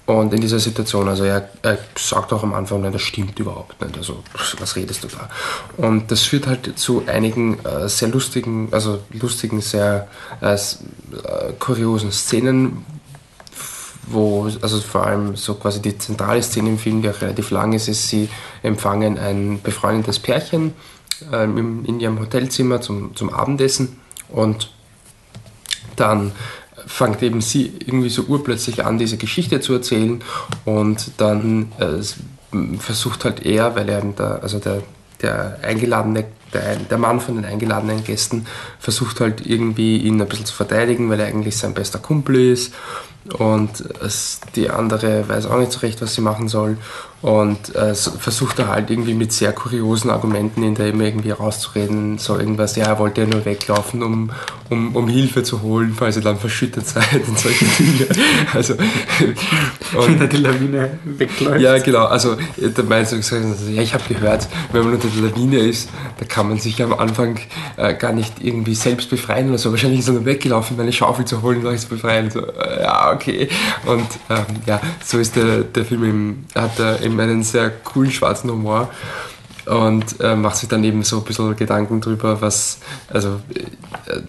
[0.06, 3.80] Und in dieser Situation, also er, er sagt auch am Anfang, nein, das stimmt überhaupt
[3.80, 3.96] nicht.
[3.96, 4.22] Also,
[4.58, 5.30] was redest du da?
[5.78, 10.08] Und das führt halt zu einigen äh, sehr lustigen, also lustigen, sehr
[10.42, 10.56] äh,
[11.58, 12.84] kuriosen Szenen,
[14.06, 17.72] wo, also vor allem so quasi die zentrale Szene im Film, die auch relativ lang
[17.72, 18.28] ist, ist, sie
[18.62, 20.74] empfangen ein befreundetes Pärchen
[21.32, 24.73] ähm, in ihrem Hotelzimmer zum, zum Abendessen und
[25.96, 26.32] dann
[26.86, 30.22] fängt eben sie irgendwie so urplötzlich an, diese Geschichte zu erzählen
[30.64, 32.02] und dann äh,
[32.78, 34.82] versucht halt er, weil er der, also der,
[35.22, 38.46] der eingeladene, der, der Mann von den eingeladenen Gästen
[38.78, 42.74] versucht halt irgendwie ihn ein bisschen zu verteidigen, weil er eigentlich sein bester Kumpel ist
[43.38, 46.76] und es, die andere weiß auch nicht so recht, was sie machen soll
[47.24, 52.18] und äh, versucht er halt irgendwie mit sehr kuriosen Argumenten in der immer irgendwie rauszureden,
[52.18, 54.30] so irgendwas, ja, er wollte ja nur weglaufen, um,
[54.68, 58.08] um, um Hilfe zu holen, falls ihr dann verschüttet seid und solche Dinge.
[58.52, 58.74] Also,
[59.96, 61.62] und, wenn er die Lawine wegläuft.
[61.62, 63.16] Ja, genau, also da meinst du,
[63.70, 65.88] ja, ich habe gehört, wenn man unter der Lawine ist,
[66.18, 67.40] da kann man sich am Anfang
[67.78, 70.92] äh, gar nicht irgendwie selbst befreien oder so, wahrscheinlich ist er nur weggelaufen, um eine
[70.92, 72.30] Schaufel zu holen und euch zu befreien.
[72.30, 73.48] So, äh, ja, okay.
[73.86, 77.70] Und ähm, ja, so ist der, der Film im, hat er im eben einen sehr
[77.70, 78.90] coolen schwarzen Humor
[79.66, 82.80] und äh, macht sich dann eben so ein bisschen Gedanken drüber, was,
[83.10, 84.20] also äh,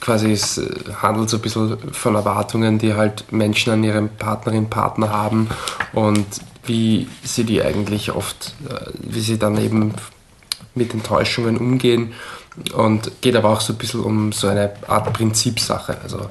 [0.00, 0.68] quasi es äh,
[1.00, 5.48] handelt so ein bisschen von Erwartungen, die halt Menschen an ihren Partnerin, Partner haben
[5.92, 6.26] und
[6.64, 9.94] wie sie die eigentlich oft, äh, wie sie dann eben
[10.74, 12.14] mit Enttäuschungen umgehen
[12.74, 15.98] und geht aber auch so ein bisschen um so eine Art Prinzipsache.
[16.02, 16.26] Also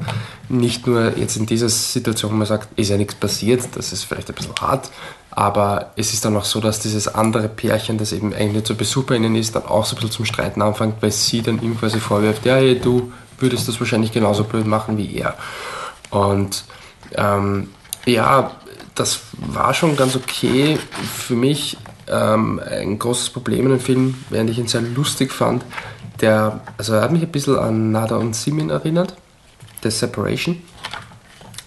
[0.50, 4.04] nicht nur jetzt in dieser Situation, wo man sagt, ist ja nichts passiert, das ist
[4.04, 4.92] vielleicht ein bisschen hart,
[5.32, 8.76] aber es ist dann auch so, dass dieses andere Pärchen, das eben eigentlich nicht so
[8.76, 11.62] Besuch bei ihnen ist, dann auch so ein bisschen zum Streiten anfängt, weil sie dann
[11.62, 15.36] ihm quasi vorwirft, ja, hey, du würdest das wahrscheinlich genauso blöd machen wie er.
[16.12, 16.66] Und
[17.16, 17.70] ähm,
[18.06, 18.52] ja,
[18.94, 20.78] das war schon ganz okay
[21.18, 21.78] für mich.
[22.08, 25.64] Ähm, ein großes Problem in dem Film, während ich ihn sehr lustig fand,
[26.22, 29.16] der, also er hat mich ein bisschen an Nada und Simin erinnert,
[29.84, 30.62] The Separation,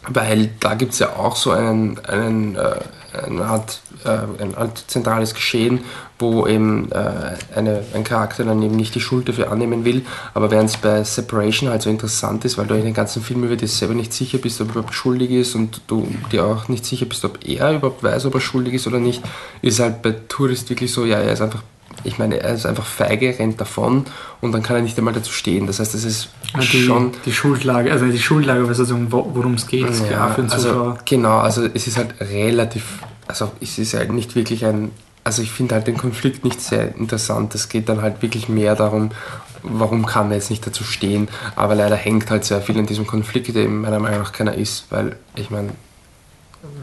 [0.08, 2.76] weil da gibt es ja auch so einen, einen äh,
[3.22, 5.80] eine Art, äh, ein Art zentrales Geschehen,
[6.18, 10.04] wo eben äh, eine, ein Charakter dann eben nicht die Schuld dafür annehmen will.
[10.32, 13.44] Aber während es bei Separation halt so interessant ist, weil du in den ganzen Film
[13.44, 16.68] über dir selber nicht sicher bist, ob er überhaupt schuldig ist und du dir auch
[16.68, 19.22] nicht sicher bist, ob er überhaupt weiß, ob er schuldig ist oder nicht,
[19.62, 21.62] ist halt bei Tourist wirklich so, ja, er ist einfach
[22.02, 24.04] ich meine, er ist einfach feige, rennt davon
[24.40, 25.66] und dann kann er nicht einmal dazu stehen.
[25.66, 26.28] Das heißt, es ist
[26.60, 27.12] die, schon.
[27.24, 31.64] Die Schuldlage, also die Schuldlage, also worum es geht, ja, für den Also, genau, also
[31.72, 34.90] es ist halt relativ, also es ist halt nicht wirklich ein,
[35.22, 37.54] also ich finde halt den Konflikt nicht sehr interessant.
[37.54, 39.10] Es geht dann halt wirklich mehr darum,
[39.62, 41.28] warum kann er jetzt nicht dazu stehen.
[41.56, 44.86] Aber leider hängt halt sehr viel in diesem Konflikt, der meiner Meinung nach keiner ist,
[44.90, 45.70] weil ich meine,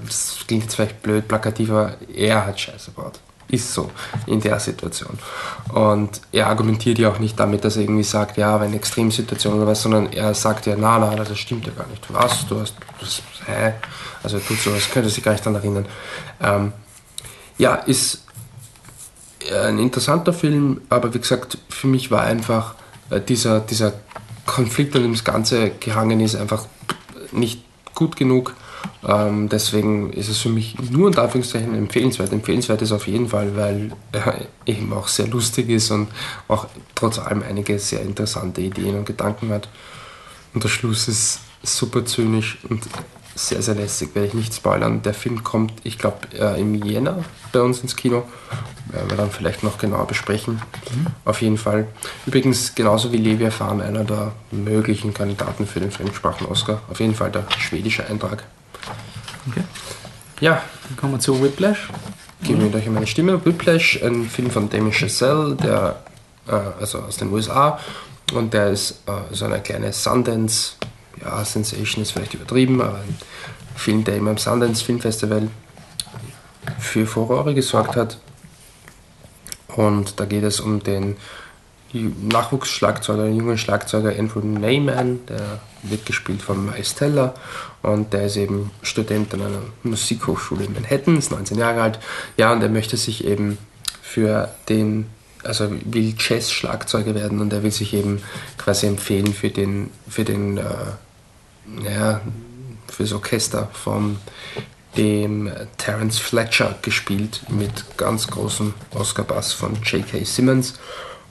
[0.06, 3.20] das klingt jetzt vielleicht blöd, plakativ, aber er hat Scheiße gebaut
[3.52, 3.92] ist so
[4.26, 5.18] in der Situation.
[5.74, 9.68] Und er argumentiert ja auch nicht damit, dass er irgendwie sagt, ja, wenn Extremsituation oder
[9.68, 12.06] was, sondern er sagt ja, na, na, das stimmt ja gar nicht.
[12.10, 12.48] Was?
[12.48, 13.74] Du hast, das, hä?
[14.24, 15.86] Also er tut so, als könnte sich gar nicht daran erinnern.
[16.42, 16.74] Ähm,
[17.58, 18.24] ja, ist
[19.50, 22.76] ein interessanter Film, aber wie gesagt, für mich war einfach
[23.10, 23.94] äh, dieser, dieser
[24.46, 26.66] Konflikt, dem das Ganze gehangen ist, einfach
[27.32, 27.64] nicht
[27.96, 28.56] gut genug.
[29.08, 32.32] Ähm, deswegen ist es für mich nur unter Anführungszeichen empfehlenswert.
[32.32, 36.10] Empfehlenswert ist auf jeden Fall, weil er eben auch sehr lustig ist und
[36.48, 39.70] auch trotz allem einige sehr interessante Ideen und Gedanken hat.
[40.54, 42.88] Und der Schluss ist super zynisch und
[43.36, 45.02] sehr, sehr lässig, werde ich nicht spoilern.
[45.04, 48.24] Der Film kommt, ich glaube, äh, im Jänner bei uns ins Kino.
[48.92, 50.56] Werden wir dann vielleicht noch genauer besprechen.
[50.94, 51.08] Mhm.
[51.24, 51.88] Auf jeden Fall.
[52.26, 56.82] Übrigens, genauso wie Levi erfahren, einer der möglichen Kandidaten für den Fremdsprachen-Oscar.
[56.90, 58.44] Auf jeden Fall der schwedische Eintrag.
[59.50, 59.64] Okay.
[60.40, 60.62] Ja.
[60.88, 61.90] Dann kommen wir zu Whiplash.
[62.44, 63.44] Geben wir euch meine Stimme.
[63.46, 66.04] Whiplash, ein Film von Damien Chazelle, der,
[66.48, 67.80] äh, also aus den USA.
[68.34, 70.74] Und der ist äh, so eine kleine Sundance,
[71.22, 73.18] ja, Sensation ist vielleicht übertrieben, aber ein
[73.76, 75.48] Film, der immer im Sundance Film Festival
[76.80, 78.18] für Furore gesorgt hat.
[79.68, 81.16] Und da geht es um den
[81.94, 87.34] Nachwuchsschlagzeuger, jungen Schlagzeuger Andrew Neyman, der wird gespielt von Miles Teller
[87.82, 92.00] und der ist eben Student an einer Musikhochschule in Manhattan, ist 19 Jahre alt.
[92.38, 93.58] Ja, und er möchte sich eben
[94.02, 95.08] für den,
[95.44, 98.22] also will Jazz-Schlagzeuger werden und er will sich eben
[98.58, 100.64] quasi empfehlen für den, für den, äh,
[101.66, 102.22] naja,
[102.88, 104.18] fürs Orchester von
[104.98, 110.26] dem Terence Fletcher gespielt mit ganz großem Oscar-Bass von J.K.
[110.26, 110.74] Simmons.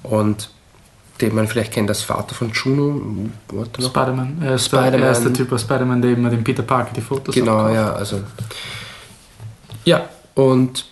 [0.03, 0.51] Und
[1.21, 3.29] den man vielleicht kennt als Vater von Juno.
[3.79, 4.43] Spider-Man.
[4.43, 7.59] Er, Spider ist der Typ aus Spider-Man, der immer dem Peter Parker die Fotos Genau,
[7.59, 7.75] abkauft.
[7.75, 8.21] ja, also.
[9.85, 10.87] Ja, und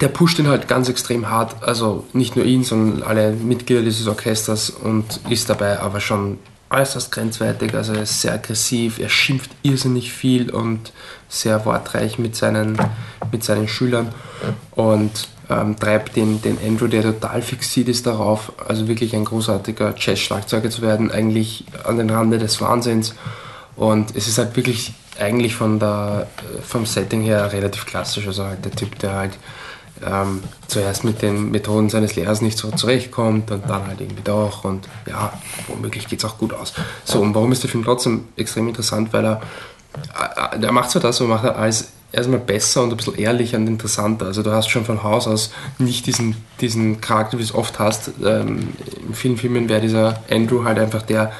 [0.00, 1.62] der pusht ihn halt ganz extrem hart.
[1.62, 6.38] Also nicht nur ihn, sondern alle Mitglieder dieses Orchesters und ist dabei aber schon
[6.70, 7.74] äußerst grenzwertig.
[7.74, 10.92] Also er ist sehr aggressiv, er schimpft irrsinnig viel und
[11.28, 12.78] sehr wortreich mit seinen,
[13.30, 14.08] mit seinen Schülern.
[14.72, 19.94] Und ähm, treibt den, den Andrew, der total fixiert ist darauf, also wirklich ein großartiger
[19.96, 23.14] Jazz-Schlagzeuger zu werden, eigentlich an den Rande des Wahnsinns.
[23.76, 28.26] Und es ist halt wirklich eigentlich von der, äh, vom Setting her relativ klassisch.
[28.26, 29.32] Also halt der Typ, der halt
[30.04, 34.64] ähm, zuerst mit den Methoden seines Lehrers nicht so zurechtkommt und dann halt irgendwie doch
[34.64, 35.32] und ja,
[35.68, 36.72] womöglich geht es auch gut aus.
[37.04, 39.12] So, und warum ist der Film trotzdem extrem interessant?
[39.12, 39.40] Weil er
[40.56, 43.66] der macht zwar das, aber macht er alles erstmal besser und ein bisschen ehrlicher und
[43.66, 44.26] interessanter.
[44.26, 47.78] Also du hast schon von Haus aus nicht diesen, diesen Charakter, wie du es oft
[47.78, 48.12] hast.
[48.24, 48.68] Ähm,
[49.08, 51.32] in vielen Filmen wäre dieser Andrew halt einfach der,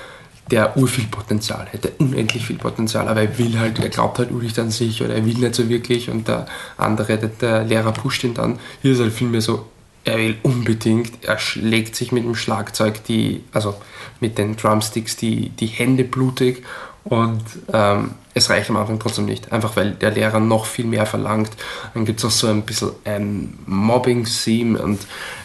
[0.50, 4.58] der urviel Potenzial hätte, unendlich viel Potenzial, aber er will halt, er glaubt halt nicht
[4.58, 6.46] an sich oder er will nicht so wirklich und der
[6.76, 8.58] andere, der, der Lehrer pusht ihn dann.
[8.82, 9.66] Hier ist halt vielmehr so,
[10.04, 13.74] er will unbedingt, er schlägt sich mit dem Schlagzeug, die, also
[14.20, 16.64] mit den Drumsticks, die, die Hände blutig
[17.04, 17.42] und
[17.72, 21.50] ähm, es reicht am Anfang trotzdem nicht, einfach weil der Lehrer noch viel mehr verlangt.
[21.94, 25.00] Dann gibt es auch so ein bisschen ein Mobbing-Theme und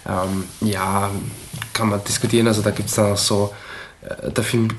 [0.07, 1.09] ähm, ja,
[1.73, 2.47] kann man diskutieren.
[2.47, 3.53] Also da gibt es dann auch so,
[4.01, 4.69] äh, der Film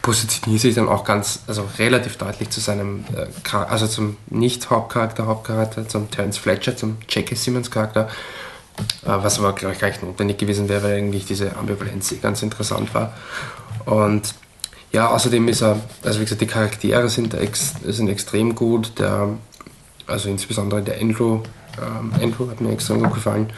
[0.00, 5.88] positioniert sich dann auch ganz, also relativ deutlich zu seinem, äh, also zum Nicht-Hauptcharakter, Hauptcharakter,
[5.88, 8.08] zum Terence Fletcher, zum Jackie Simmons Charakter,
[9.04, 12.42] äh, was aber, glaube ich, gar nicht notwendig gewesen wäre, weil eigentlich diese Ambivalenz ganz
[12.42, 13.14] interessant war.
[13.84, 14.34] Und
[14.92, 18.98] ja, außerdem ist er, also wie gesagt, die Charaktere sind, ex, sind extrem gut.
[18.98, 19.28] Der,
[20.06, 21.40] also insbesondere der Andrew,
[21.80, 23.52] ähm, Andrew hat mir extrem gut gefallen.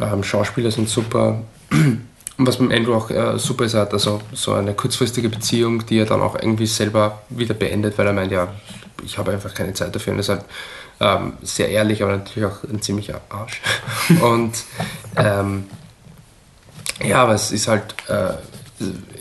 [0.00, 1.40] Ähm, Schauspieler sind super.
[1.70, 5.84] Und was beim Andrew auch äh, super ist, er hat also so eine kurzfristige Beziehung,
[5.86, 8.48] die er dann auch irgendwie selber wieder beendet, weil er meint, ja,
[9.04, 10.12] ich habe einfach keine Zeit dafür.
[10.12, 10.44] Und ist halt
[11.00, 13.60] ähm, sehr ehrlich, aber natürlich auch ein ziemlicher Arsch.
[14.22, 14.64] Und
[15.16, 15.64] ähm,
[17.02, 18.34] ja, aber es ist halt äh,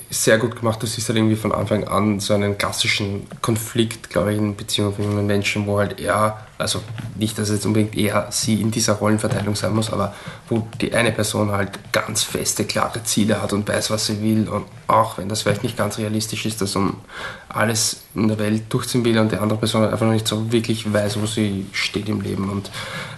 [0.10, 0.82] sehr gut gemacht.
[0.82, 4.94] Du siehst halt irgendwie von Anfang an so einen klassischen Konflikt, glaube ich, in Beziehungen
[4.94, 6.82] von jungen Menschen, wo halt er, also
[7.18, 10.14] nicht, dass jetzt unbedingt er sie in dieser Rollenverteilung sein muss, aber
[10.48, 14.48] wo die eine Person halt ganz feste, klare Ziele hat und weiß, was sie will
[14.48, 17.02] und auch wenn das vielleicht nicht ganz realistisch ist, dass um
[17.50, 20.52] alles in der Welt durchziehen will und die andere Person halt einfach noch nicht so
[20.54, 22.68] wirklich weiß, wo sie steht im Leben und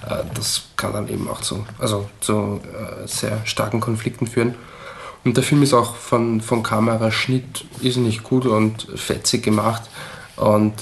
[0.08, 4.56] äh, das kann dann eben auch zu, also zu äh, sehr starken Konflikten führen.
[5.26, 9.84] Und der Film ist auch von, vom Kameraschnitt nicht gut und fetzig gemacht.
[10.36, 10.74] Und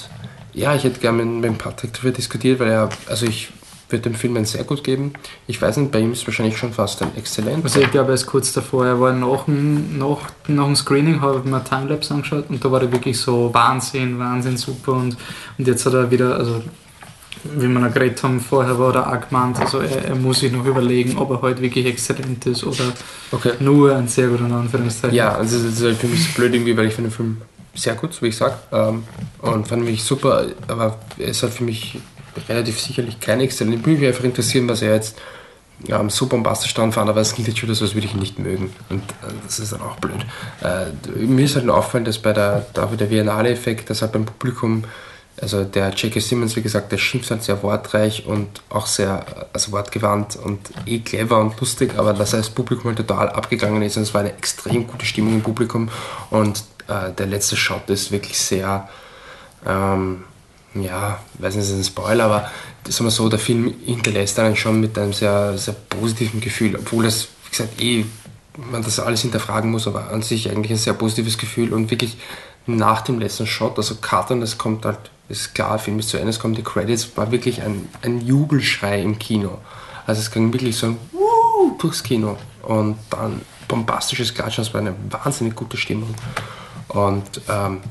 [0.54, 3.50] ja, ich hätte gerne mit, mit Patrick darüber diskutiert, weil er, also ich
[3.90, 5.14] würde dem Film ein sehr gut geben.
[5.48, 7.64] Ich weiß nicht, bei ihm ist es wahrscheinlich schon fast ein exzellent.
[7.64, 11.40] Also ich glaube, er ist kurz davor, er war nach nach, nach dem Screening, habe
[11.40, 15.18] ich mir Timelapse angeschaut und da war er wirklich so Wahnsinn, Wahnsinn, super und,
[15.58, 16.62] und jetzt hat er wieder, also
[17.44, 20.52] wie wir noch geredet haben, vorher war er auch gemeint, also er, er, muss sich
[20.52, 22.94] noch überlegen, ob er heute wirklich exzellent ist oder
[23.32, 23.54] okay.
[23.60, 25.16] nur ein sehr guter Anführungszeichen.
[25.16, 27.42] Ja, also das ist halt für mich so blöd irgendwie, weil ich finde den Film
[27.76, 29.04] sehr gut, wie ich sage, ähm,
[29.42, 32.00] und fand mich super, aber es hat für mich
[32.50, 33.80] relativ sicherlich kein exzellent.
[33.80, 35.18] Ich würde mich einfach interessieren, was er jetzt
[35.88, 38.20] ähm, so bombastisch dran fand, aber es klingt jetzt schon so, als würde ich ihn
[38.20, 38.74] nicht mögen.
[38.90, 40.26] Und äh, das ist dann auch blöd.
[40.64, 44.26] Äh, mir ist halt nur auffallen, dass bei der, da der Biennale-Effekt, dass halt beim
[44.26, 44.84] Publikum
[45.40, 46.20] also der J.K.
[46.20, 51.00] Simmons, wie gesagt, der schimpft halt sehr wortreich und auch sehr also wortgewandt und eh
[51.00, 54.22] clever und lustig, aber dass er das Publikum halt total abgegangen ist und es war
[54.22, 55.90] eine extrem gute Stimmung im Publikum
[56.32, 58.90] und äh, der letzte Shot ist wirklich sehr,
[59.66, 60.24] ähm,
[60.74, 62.52] ja, weiß nicht, ist ein Spoiler, aber
[62.88, 67.04] sagen wir so, der Film hinterlässt einen schon mit einem sehr, sehr positiven Gefühl, obwohl
[67.04, 68.06] das, wie gesagt, eh
[68.72, 72.18] man das alles hinterfragen muss, aber an sich eigentlich ein sehr positives Gefühl und wirklich
[72.66, 74.98] nach dem letzten Shot, also Carton, das kommt halt
[75.30, 79.02] ist klar, Film ist zu Ende, es kommen die Credits, war wirklich ein, ein Jubelschrei
[79.02, 79.58] im Kino.
[80.06, 84.82] Also es ging wirklich so ein Wuh durchs Kino und dann bombastisches Klatschen, es war
[84.82, 86.16] eine wahnsinnig gute Stimmung.
[86.88, 87.82] Und ähm,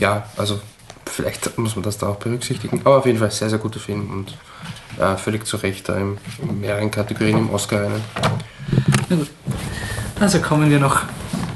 [0.00, 0.60] ja, also
[1.04, 4.10] vielleicht muss man das da auch berücksichtigen, aber auf jeden Fall sehr, sehr guter Film
[4.10, 4.36] und
[5.02, 8.02] äh, völlig zu Recht da in, in mehreren Kategorien im Oscar-Rennen.
[10.18, 11.02] Also kommen wir noch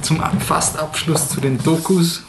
[0.02, 2.24] zum fast Abschluss zu den Dokus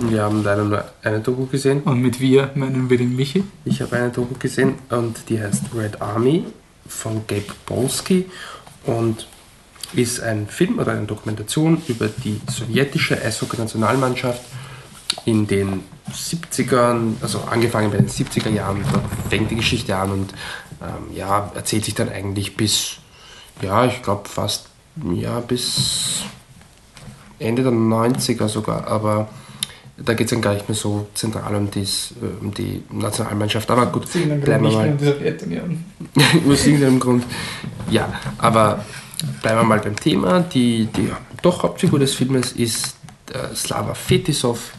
[0.00, 1.82] wir haben leider nur eine Doku gesehen.
[1.82, 3.44] Und mit wir meinen wir den Michi?
[3.64, 6.44] Ich habe eine Doku gesehen und die heißt Red Army
[6.86, 8.26] von Gabe Bolski
[8.84, 9.26] und
[9.92, 14.42] ist ein Film oder eine Dokumentation über die sowjetische Eishockey-Nationalmannschaft
[15.24, 15.82] in den
[16.12, 20.34] 70ern, also angefangen bei den 70er Jahren, da fängt die Geschichte an und
[20.80, 22.96] ähm, ja, erzählt sich dann eigentlich bis,
[23.60, 24.66] ja, ich glaube fast,
[25.12, 26.22] ja, bis
[27.38, 29.28] Ende der 90er sogar, aber
[30.04, 33.70] da geht es dann gar nicht mehr so zentral um, dies, äh, um die Nationalmannschaft.
[33.70, 34.98] Aber gut, bleiben wir mal.
[36.48, 37.24] Aus irgendeinem Grund.
[37.90, 38.84] Ja, aber
[39.42, 40.40] bleiben wir mal beim Thema.
[40.40, 41.10] Die, die
[41.42, 42.96] doch Hauptfigur des Filmes ist
[43.32, 44.72] äh, Slava Fetisov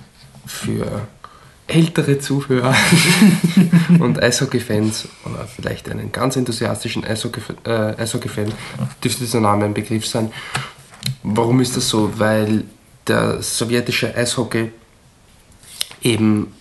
[0.45, 1.07] für
[1.67, 2.75] ältere Zuhörer
[3.99, 8.29] und Eishockey-Fans oder vielleicht einen ganz enthusiastischen Eishockey-Fan äh, Eishockey
[9.03, 10.31] dürfte dieser Name ein Begriff sein.
[11.23, 12.11] Warum ist das so?
[12.19, 12.65] Weil
[13.07, 14.71] der sowjetische Eishockey
[16.01, 16.53] eben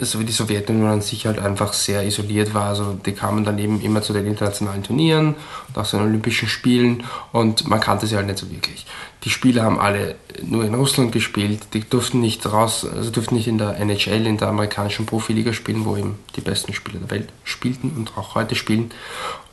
[0.00, 2.66] so wie die Sowjetunion an sich halt einfach sehr isoliert war.
[2.66, 5.34] Also die kamen dann eben immer zu den internationalen Turnieren
[5.68, 8.86] und auch zu den Olympischen Spielen und man kannte sie halt nicht so wirklich.
[9.24, 10.14] Die Spieler haben alle
[10.44, 14.38] nur in Russland gespielt, die durften nicht raus, also durften nicht in der NHL, in
[14.38, 18.54] der amerikanischen Profiliga spielen, wo eben die besten Spieler der Welt spielten und auch heute
[18.54, 18.92] spielen.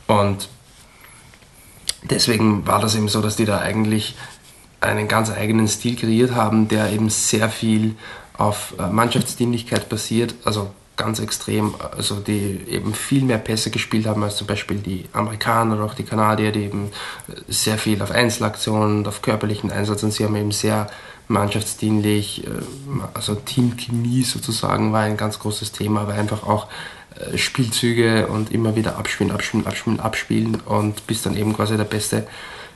[0.06, 0.48] Und
[2.04, 4.16] deswegen war das eben so, dass die da eigentlich
[4.80, 7.96] einen ganz eigenen Stil kreiert haben, der eben sehr viel
[8.38, 14.24] auf äh, Mannschaftsdienlichkeit basiert, also ganz extrem, also die eben viel mehr Pässe gespielt haben
[14.24, 16.92] als zum Beispiel die Amerikaner oder auch die Kanadier, die eben
[17.48, 20.88] sehr viel auf Einzelaktionen und auf körperlichen Einsatz und sie haben eben sehr
[21.28, 22.50] mannschaftsdienlich, äh,
[23.14, 26.68] also Teamchemie sozusagen war ein ganz großes Thema, weil einfach auch
[27.16, 31.84] äh, Spielzüge und immer wieder abspielen, abspielen, abspielen, abspielen und bis dann eben quasi der
[31.84, 32.28] beste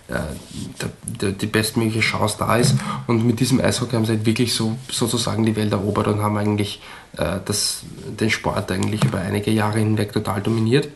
[0.09, 2.75] der, die bestmögliche Chance da ist.
[3.07, 6.37] Und mit diesem Eishockey haben sie halt wirklich so sozusagen die Welt erobert und haben
[6.37, 6.81] eigentlich
[7.17, 7.83] äh, das,
[8.19, 10.89] den Sport eigentlich über einige Jahre hinweg total dominiert.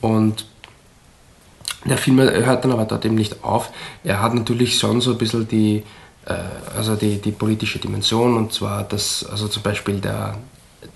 [0.00, 0.46] Und
[1.84, 3.70] der Film hört dann aber dort eben nicht auf.
[4.04, 5.82] Er hat natürlich schon so ein bisschen die,
[6.26, 6.34] äh,
[6.76, 10.36] also die, die politische Dimension und zwar, dass also zum Beispiel der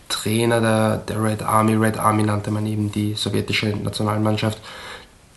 [0.09, 4.59] Trainer der, der Red Army, Red Army nannte man eben die sowjetische Nationalmannschaft,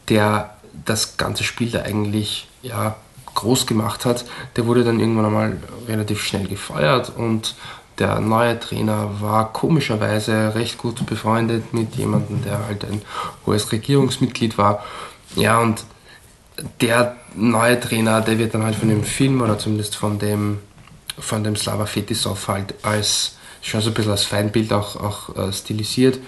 [0.10, 2.96] der das ganze Spiel da eigentlich ja,
[3.34, 4.26] groß gemacht hat,
[4.56, 7.56] der wurde dann irgendwann einmal relativ schnell gefeuert und
[8.00, 13.02] der neue Trainer war komischerweise recht gut befreundet mit jemandem, der halt ein
[13.46, 14.84] hohes Regierungsmitglied war.
[15.36, 15.84] Ja, und
[16.82, 20.60] der neue Trainer, der wird dann halt von dem Film oder zumindest von dem,
[21.18, 25.52] von dem Slava Fetisov halt als schon so ein bisschen als Feindbild auch, auch äh,
[25.52, 26.20] stilisiert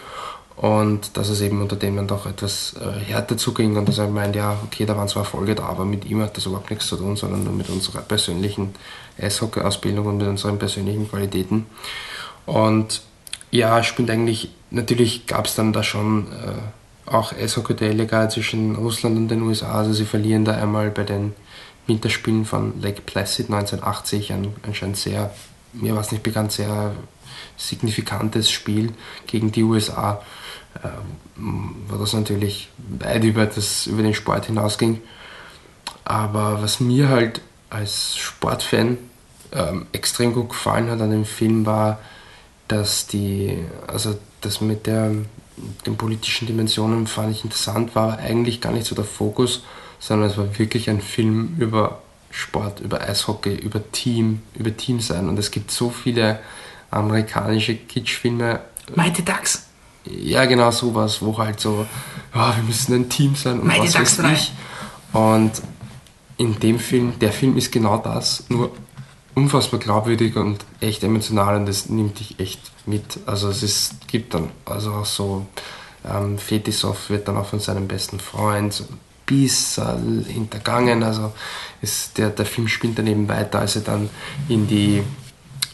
[0.59, 4.09] und dass es eben unter dem dann doch etwas äh, härter zuging und dass er
[4.09, 6.87] meint, ja, okay, da waren zwar Erfolge da, aber mit ihm hat das überhaupt nichts
[6.87, 8.75] zu tun, sondern nur mit unserer persönlichen
[9.17, 11.65] Eishockey-Ausbildung und mit unseren persönlichen Qualitäten.
[12.45, 13.03] Und
[13.51, 19.29] ja, spielt eigentlich, natürlich gab es dann da schon äh, auch Eishockey-Duelle zwischen Russland und
[19.29, 21.35] den USA, also sie verlieren da einmal bei den
[21.87, 25.33] Winterspielen von Lake Placid 1980 ein anscheinend sehr,
[25.71, 26.91] mir war es nicht bekannt, sehr
[27.55, 28.91] signifikantes Spiel
[29.25, 30.21] gegen die USA
[31.35, 32.69] wo das natürlich
[32.99, 35.01] weit über, das, über den Sport hinausging.
[36.05, 38.97] Aber was mir halt als Sportfan
[39.51, 41.99] ähm, extrem gut gefallen hat an dem Film war,
[42.67, 45.11] dass die, also das mit der,
[45.85, 49.63] den politischen Dimensionen fand ich interessant, war eigentlich gar nicht so der Fokus,
[49.99, 52.01] sondern es war wirklich ein Film über
[52.31, 55.27] Sport, über Eishockey, über Team, über Team sein.
[55.27, 56.39] Und es gibt so viele
[56.91, 58.61] amerikanische Kitschfilme.
[58.95, 59.68] Mighty Ducks.
[60.09, 61.85] Ja, genau sowas, wo halt so,
[62.33, 64.53] oh, wir müssen ein Team sein und Mighty was weiß ich.
[65.13, 65.51] Und
[66.37, 68.71] in dem Film, der Film ist genau das, nur
[69.35, 73.19] unfassbar glaubwürdig und echt emotional und das nimmt dich echt mit.
[73.25, 75.45] Also es ist, gibt dann also auch so,
[76.05, 78.85] ähm, Fetisov wird dann auch von seinem besten Freund so
[79.25, 79.79] bis
[80.27, 81.03] hintergangen.
[81.03, 81.31] Also
[81.81, 84.09] ist der, der Film spielt dann eben weiter, als er dann
[84.47, 85.03] in die,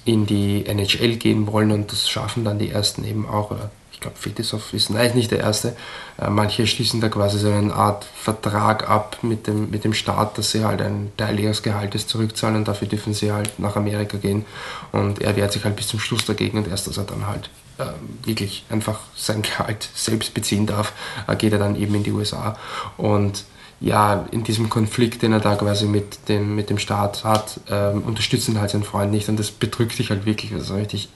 [0.03, 3.51] in die NHL gehen wollen und das schaffen dann die ersten eben auch.
[3.51, 5.73] Oder ich glaube, Fetisov ist nein, nicht der erste.
[6.19, 10.37] Äh, manche schließen da quasi so eine Art Vertrag ab mit dem, mit dem Staat,
[10.37, 14.17] dass sie halt einen Teil ihres Gehaltes zurückzahlen und dafür dürfen sie halt nach Amerika
[14.17, 14.45] gehen.
[14.91, 17.49] Und er wehrt sich halt bis zum Schluss dagegen und erst, dass er dann halt
[17.77, 17.85] äh,
[18.27, 20.91] wirklich einfach sein Gehalt selbst beziehen darf,
[21.27, 22.57] äh, geht er dann eben in die USA.
[22.97, 23.45] Und
[23.79, 28.03] ja, in diesem Konflikt, den er da quasi mit dem, mit dem Staat hat, ähm,
[28.03, 30.53] unterstützen halt seinen Freund nicht und das bedrückt dich halt wirklich.
[30.53, 31.09] Also richtig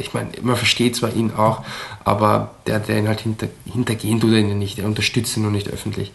[0.00, 1.62] ich meine, man versteht zwar ihn auch,
[2.04, 5.52] aber der, der ihn halt hinter, hintergehen tut er ihn nicht, er unterstützt ihn nur
[5.52, 6.12] nicht öffentlich.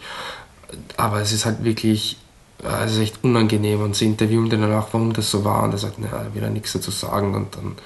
[0.96, 2.18] Aber es ist halt wirklich,
[2.62, 5.72] äh, es ist echt unangenehm und sie interviewen dann auch, warum das so war und
[5.72, 7.76] er sagt, naja, er ja nichts dazu sagen und dann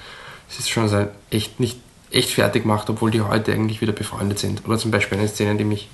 [0.49, 1.77] es ist schon so echt nicht
[2.11, 4.65] echt fertig gemacht, obwohl die heute eigentlich wieder befreundet sind.
[4.65, 5.89] Oder zum Beispiel eine Szene, die mich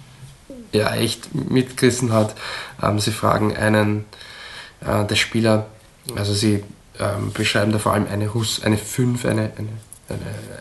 [0.74, 2.36] ja echt mitgerissen hat.
[2.82, 4.06] Ähm, sie fragen einen
[4.82, 5.68] äh, der Spieler,
[6.16, 6.64] also sie
[7.00, 9.70] ähm, beschreiben da vor allem eine Russ, eine 5, eine, eine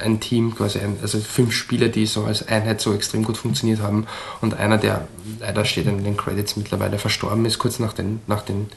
[0.02, 3.80] ein Team, quasi ein, also fünf Spieler, die so als Einheit so extrem gut funktioniert
[3.80, 4.06] haben
[4.40, 5.06] und einer, der
[5.40, 8.68] leider steht in den Credits mittlerweile verstorben ist, kurz nach den, nach den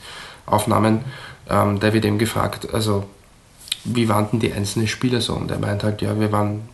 [0.46, 1.06] Aufnahmen,
[1.50, 3.06] ähm, der wird eben gefragt, also
[3.84, 5.34] wie waren denn die einzelnen Spieler so?
[5.34, 6.68] Und er meint halt, ja, wir waren,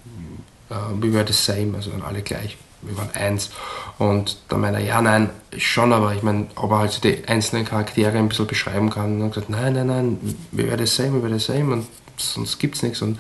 [0.72, 3.52] uh, we were the same, also alle gleich, wir waren eins.
[3.98, 7.28] Und da meint er, ja, nein, schon, aber ich meine, ob er halt so die
[7.28, 9.18] einzelnen Charaktere ein bisschen beschreiben kann.
[9.18, 11.88] Und hat gesagt, nein, nein, nein, we were the same, we were the same und
[12.18, 13.02] sonst gibt's nichts.
[13.02, 13.20] Und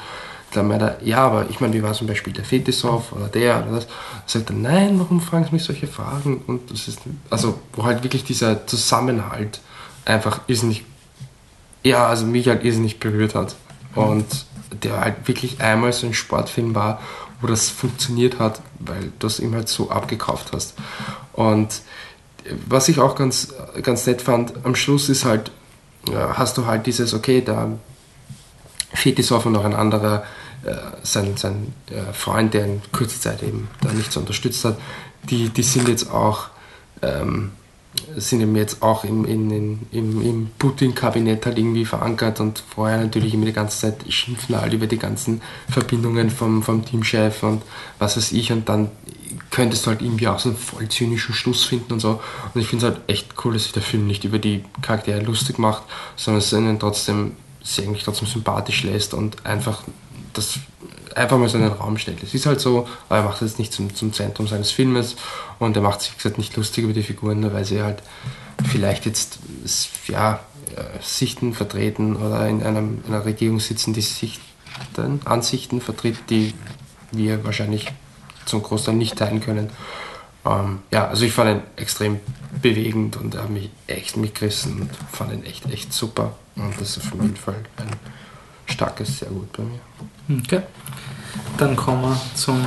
[0.56, 3.64] dann meint er, ja, aber ich meine, wie war zum Beispiel der Fetisov oder der
[3.64, 3.88] oder das?
[4.26, 6.42] Sagt er, nein, warum fragen Sie mich solche Fragen?
[6.48, 7.00] Und das ist,
[7.30, 9.60] also, wo halt wirklich dieser Zusammenhalt
[10.06, 10.86] einfach irrsinnig,
[11.84, 13.56] ja, also mich halt irrsinnig berührt hat.
[13.96, 14.26] Und
[14.84, 17.02] der halt wirklich einmal so ein Sportfilm war,
[17.42, 20.76] wo das funktioniert hat, weil du das ihm halt so abgekauft hast.
[21.34, 21.82] Und
[22.68, 25.52] was ich auch ganz, ganz nett fand, am Schluss ist halt,
[26.12, 27.72] hast du halt dieses, okay, da
[29.04, 30.26] es auch noch ein anderer, äh,
[31.04, 34.78] sein, sein äh, Freund, der in kurzer Zeit eben da nichts unterstützt hat,
[35.30, 36.48] die, die sind jetzt auch
[37.02, 37.52] ähm,
[38.18, 42.98] sind eben jetzt auch im, in, in, im, im Putin-Kabinett halt irgendwie verankert und vorher
[42.98, 47.62] natürlich immer die ganze Zeit schimpfen alle über die ganzen Verbindungen vom, vom Teamchef und
[48.00, 48.90] was weiß ich und dann
[49.52, 52.22] könntest du halt irgendwie auch so einen voll zynischen Schluss finden und so.
[52.54, 55.22] Und ich finde es halt echt cool, dass sich der Film nicht über die Charaktere
[55.22, 55.84] lustig macht,
[56.16, 57.34] sondern es ihnen trotzdem,
[57.64, 59.84] sie eigentlich trotzdem sympathisch lässt und einfach
[60.38, 60.60] das
[61.16, 62.22] einfach mal so in den Raum stellt.
[62.22, 65.16] Es ist halt so, aber er macht es nicht zum, zum Zentrum seines Filmes
[65.60, 68.04] und er macht sich, wie gesagt, nicht lustig über die Figuren, nur weil sie halt
[68.70, 69.40] vielleicht jetzt
[70.08, 70.40] ja,
[70.76, 74.42] äh, Sichten vertreten oder in einem, einer Regierung sitzen, die Sichten,
[75.24, 76.54] Ansichten vertritt, die
[77.12, 77.88] wir wahrscheinlich
[78.46, 79.70] zum Großteil nicht teilen können.
[80.46, 82.20] Ähm, ja, also ich fand ihn extrem
[82.62, 86.36] bewegend und er hat mich echt mitgerissen und fand ihn echt, echt super.
[86.56, 87.90] Und das ist auf jeden Fall ein
[88.66, 89.80] starkes, sehr gut bei mir.
[90.30, 90.62] Okay.
[91.58, 92.66] Dann kommen wir zum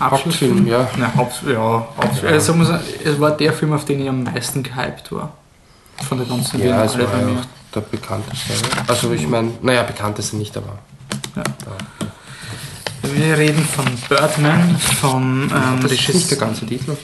[0.00, 0.88] Hauptfilm, ja.
[0.96, 2.30] Nein, Haupt, ja, Haupt, ja.
[2.30, 2.54] Also,
[3.04, 5.32] es war der Film, auf den ich am meisten gehypt war.
[6.08, 8.52] Von der ganzen Ja, es war ja auch der bekannteste.
[8.86, 10.78] Also ich meine, naja, bekannteste nicht, aber...
[11.36, 11.42] Ja.
[13.02, 16.96] Wir reden von Birdman, von ähm, das ist nicht der ganze Titel.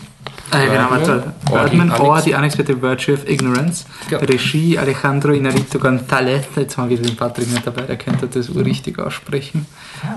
[0.51, 1.33] Ah, ja, genau, warte.
[1.51, 3.85] Birdman or The Unexpected Virtue of Ignorance.
[4.11, 4.19] Ja.
[4.19, 6.45] Regie Alejandro Inarito González.
[6.57, 9.67] Jetzt mal wieder den Patrick nicht dabei, der könnte das richtig aussprechen.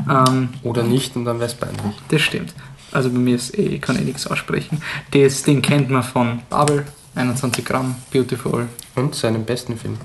[0.09, 1.81] Ähm, Oder nicht und dann wäre es peinlich.
[2.07, 2.53] Das stimmt.
[2.91, 4.81] Also bei mir ist eh, ich kann eh nichts aussprechen.
[5.11, 6.85] Das, den kennt man von Babel,
[7.15, 8.67] 21 Gramm, Beautiful.
[8.95, 9.97] Und seinem besten Film,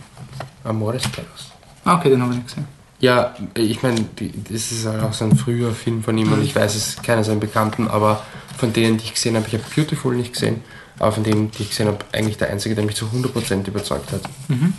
[0.64, 1.52] Amores Perros.
[1.84, 2.75] Ah, okay, den habe ich nicht gesehen.
[2.98, 4.06] Ja, ich meine,
[4.50, 7.24] das ist auch so ein früher Film von ihm und ich weiß, es ist keiner
[7.24, 8.24] seiner Bekannten, aber
[8.56, 10.62] von denen, die ich gesehen habe, ich habe Beautiful nicht gesehen,
[10.98, 14.12] aber von denen, die ich gesehen habe, eigentlich der einzige, der mich zu 100% überzeugt
[14.12, 14.22] hat.
[14.48, 14.72] Mhm.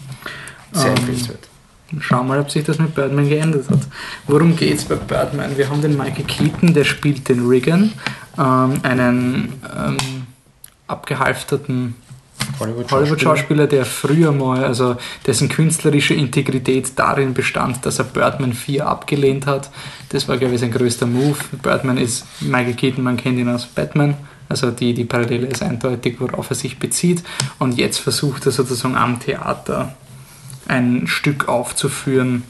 [0.71, 1.47] Sehr ähm, empfehlenswert.
[1.99, 3.79] Schauen wir mal, ob sich das mit Birdman geändert hat.
[4.25, 5.55] Worum geht es bei Birdman?
[5.57, 7.93] Wir haben den Michael Keaton, der spielt den Regan,
[8.37, 9.97] ähm, einen ähm,
[10.87, 11.95] abgehalfterten
[12.59, 18.87] Hollywood-Schauspieler, Hollywood der früher mal, also dessen künstlerische Integrität darin bestand, dass er Birdman 4
[18.87, 19.69] abgelehnt hat.
[20.09, 21.37] Das war, glaube ich, sein größter Move.
[21.61, 24.15] Birdman ist Michael Keaton, man kennt ihn aus Batman.
[24.49, 27.23] Also die, die Parallele ist eindeutig, worauf er sich bezieht.
[27.59, 29.95] Und jetzt versucht er sozusagen am Theater
[30.67, 32.43] ein Stück aufzuführen,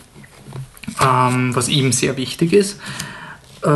[1.01, 2.79] ähm, was ihm sehr wichtig ist.
[3.63, 3.69] Äh,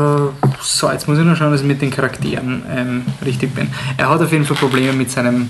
[0.62, 3.70] so, jetzt muss ich nur schauen, dass ich mit den Charakteren ähm, richtig bin.
[3.98, 5.50] Er hat auf jeden Fall Probleme mit seinem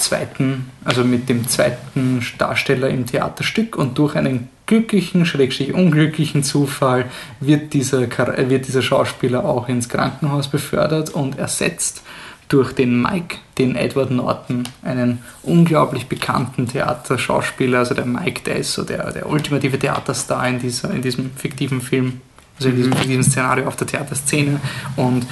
[0.00, 7.06] zweiten, also mit dem zweiten Darsteller im Theaterstück und durch einen glücklichen, schrägstrich unglücklichen Zufall
[7.40, 8.00] wird dieser,
[8.48, 12.02] wird dieser Schauspieler auch ins Krankenhaus befördert und ersetzt
[12.50, 17.78] durch den Mike, den Edward Norton, einen unglaublich bekannten Theaterschauspieler.
[17.78, 21.80] Also der Mike, der ist so der, der ultimative Theaterstar in, dieser, in diesem fiktiven
[21.80, 22.20] Film,
[22.58, 24.60] also in diesem, in diesem Szenario auf der Theaterszene.
[24.96, 25.26] Und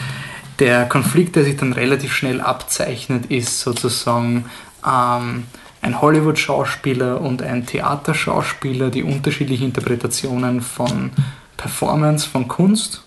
[0.59, 4.47] der Konflikt, der sich dann relativ schnell abzeichnet, ist sozusagen
[4.87, 5.45] ähm,
[5.81, 11.11] ein Hollywood-Schauspieler und ein Theaterschauspieler, die unterschiedliche Interpretationen von
[11.57, 13.05] Performance, von Kunst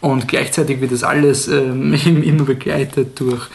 [0.00, 3.48] und gleichzeitig wird das alles ähm, immer begleitet durch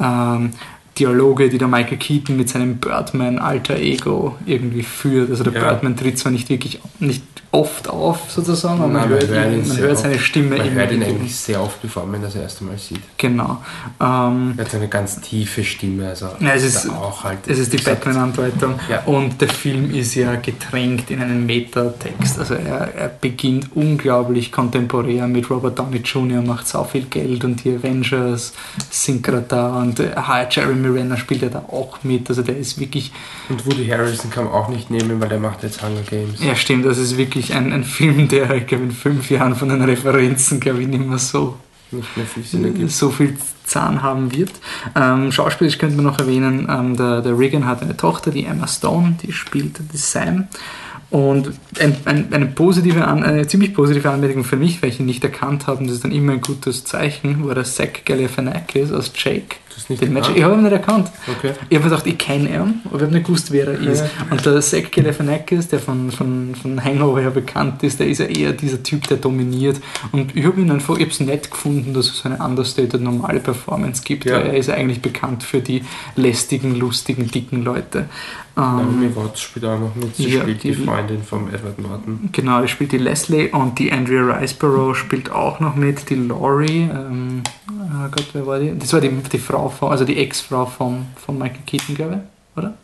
[0.00, 0.52] ähm,
[0.98, 5.30] Dialoge, die der Michael Keaton mit seinem Birdman-Alter Ego irgendwie führt.
[5.30, 5.60] Also der ja.
[5.60, 7.22] Birdman tritt zwar nicht wirklich nicht
[7.52, 10.66] oft auf, sozusagen, aber Nein, man, hört, ihn, man hört seine Stimme man immer.
[10.68, 13.00] Man hört ihn eigentlich sehr oft, bevor man das erste Mal sieht.
[13.16, 13.62] Genau.
[14.00, 16.08] Ähm, er hat eine ganz tiefe Stimme.
[16.08, 18.74] Also ja, es, ist, auch halt, es ist die Batman-Andeutung.
[18.88, 19.02] Ja.
[19.04, 22.38] Und der Film ist ja getränkt in einen Metatext.
[22.38, 27.64] Also er, er beginnt unglaublich kontemporär mit Robert Downey Jr., macht so viel Geld und
[27.64, 28.52] die Avengers
[28.90, 30.12] sind gerade da und äh,
[30.50, 32.28] Jeremy Renner spielt ja da auch mit.
[32.28, 33.12] Also der ist wirklich.
[33.48, 36.42] Und Woody Harrison kann man auch nicht nehmen, weil der macht jetzt Hunger Games.
[36.42, 36.84] Ja, stimmt.
[36.86, 40.60] Das ist wirklich ein, ein Film, der, ich glaube, in fünf Jahren von den Referenzen,
[40.60, 41.56] glaube ich, nicht mehr so
[41.92, 42.90] nicht mehr viel Sinn ergibt.
[42.92, 44.52] so viel Zahn haben wird.
[44.96, 48.66] Ähm, schauspielerisch könnte man noch erwähnen, ähm, der, der Regan hat eine Tochter, die Emma
[48.66, 50.48] Stone, die spielt die Sam.
[51.10, 55.24] Und ein, ein, eine, positive eine ziemlich positive Anmerkung für mich, weil ich ihn nicht
[55.24, 59.56] erkannt habe, das ist dann immer ein gutes Zeichen, war der Zach Galifianakis aus Jake
[59.88, 61.10] Den Match, ich habe ihn nicht erkannt.
[61.26, 61.52] Okay.
[61.68, 64.00] Ich habe gedacht, ich kenne ihn, aber ich habe nicht gewusst, wer er ist.
[64.00, 64.10] Ja.
[64.30, 68.26] Und der Zach Galifianakis, der von, von, von Hangover ja bekannt ist, der ist ja
[68.26, 69.80] eher dieser Typ, der dominiert.
[70.12, 73.00] Und ich habe ihn einfach, ich habe es nett gefunden, dass es so eine understated
[73.00, 74.34] normale Performance gibt, ja.
[74.34, 75.82] weil er ist ja eigentlich bekannt für die
[76.16, 78.06] lästigen, lustigen, dicken Leute.
[78.60, 80.16] Naomi ähm, Watts spielt auch noch mit.
[80.16, 82.28] Sie ja, spielt die, die, Freundin von Edward Norton.
[82.32, 86.10] Genau, die spielt die Leslie und die Andrea Riceborough spielt auch noch mit.
[86.10, 88.76] Die Laurie, ähm, oh Gott, wer war die?
[88.78, 92.58] Das war die, die Frau von, also die Ex-Frau von, von Michael Keaton, glaube ich,
[92.58, 92.74] oder?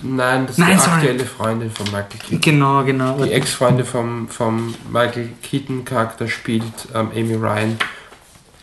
[0.00, 0.94] Nein, das ist Nein, die sorry.
[0.94, 2.40] aktuelle Freundin von Michael Keaton.
[2.40, 3.24] Genau, genau.
[3.24, 7.78] Die Ex-Freundin vom, vom Michael Keaton-Charakter spielt ähm, Amy Ryan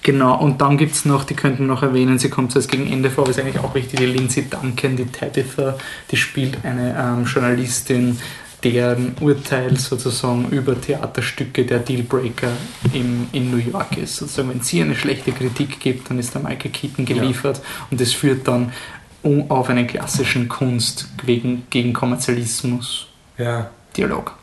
[0.06, 3.10] Genau, und dann gibt es noch, die könnten noch erwähnen, sie kommt erst gegen Ende
[3.10, 5.80] vor, aber ist eigentlich auch richtig, die Lindsay Duncan, die Tabitha,
[6.12, 8.20] die spielt eine ähm, Journalistin,
[8.66, 12.50] deren Urteil sozusagen über Theaterstücke der Dealbreaker
[12.94, 14.18] im, in New York ist.
[14.18, 17.64] Sozusagen, wenn sie eine schlechte Kritik gibt, dann ist der Michael Keaton geliefert ja.
[17.92, 18.74] und das führt dann
[19.22, 23.70] um, auf einen klassischen Kunst wegen, gegen Kommerzialismus ja.
[23.96, 24.34] Dialog.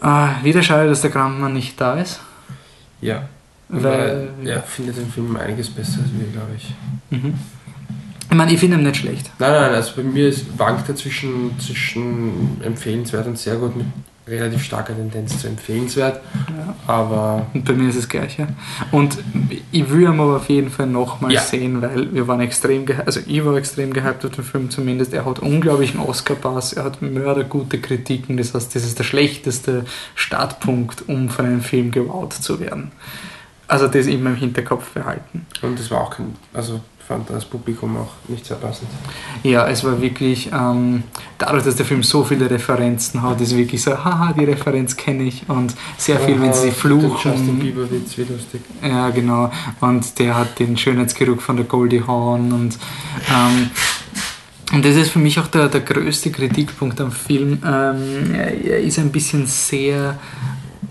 [0.00, 0.36] Ja.
[0.38, 2.20] Äh, wieder schade, dass der Grandmann nicht da ist.
[3.00, 3.28] Ja.
[3.68, 6.74] Weil, Weil er findet den Film einiges besser als wir, glaube ich.
[7.10, 7.34] Mhm.
[8.34, 9.30] Ich meine, ich finde ihn nicht schlecht.
[9.38, 13.86] Nein, nein, also bei mir ist, wankt er zwischen, zwischen empfehlenswert und sehr gut mit
[14.26, 16.20] relativ starker Tendenz zu empfehlenswert.
[16.48, 16.74] Ja.
[16.88, 17.46] Aber.
[17.54, 18.48] Und bei mir ist es gleiche.
[18.90, 19.18] Und
[19.70, 21.42] ich will ihn aber auf jeden Fall nochmal ja.
[21.42, 25.14] sehen, weil wir waren extrem gehypt, also ich war extrem gehypt auf den Film zumindest.
[25.14, 29.84] Er hat unglaublichen Oscar-Pass, er hat mördergute Kritiken, das heißt, das ist der schlechteste
[30.16, 32.90] Startpunkt, um von einem Film gewowt zu werden.
[33.68, 35.46] Also das immer im Hinterkopf behalten.
[35.62, 38.88] Und das war auch kein, also fand das Publikum auch nicht sehr passend.
[39.42, 41.04] Ja, es war wirklich, ähm,
[41.38, 45.24] dadurch, dass der Film so viele Referenzen hat, ist wirklich so, haha, die Referenz kenne
[45.24, 47.32] ich und sehr viel, wenn sie fluchen.
[47.32, 48.62] Justin Bieber Witz, wie lustig.
[48.82, 49.50] Ja, genau.
[49.80, 52.78] Und der hat den Schönheitsgeruch von der Goldie Hawn und
[53.30, 53.70] ähm,
[54.72, 57.58] und das ist für mich auch der, der größte Kritikpunkt am Film.
[57.64, 60.18] Ähm, er ist ein bisschen sehr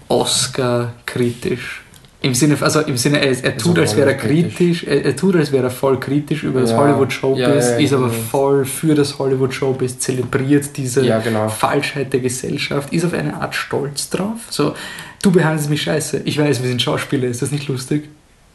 [0.08, 1.83] Oscar-kritisch.
[2.24, 5.36] Im Sinne, also im Sinne, er, er tut, als wäre er kritisch, er, er, tut,
[5.36, 6.78] als wäre er voll kritisch über das ja.
[6.78, 11.50] Hollywood Showbiz, ja, ja, ist aber voll für das Hollywood Showbiz, zelebriert diese genau.
[11.50, 14.40] Falschheit der Gesellschaft, ist auf eine Art stolz drauf.
[14.50, 14.74] So,
[15.22, 18.08] du behandelst mich scheiße, ich weiß, wir sind Schauspieler, ist das nicht lustig?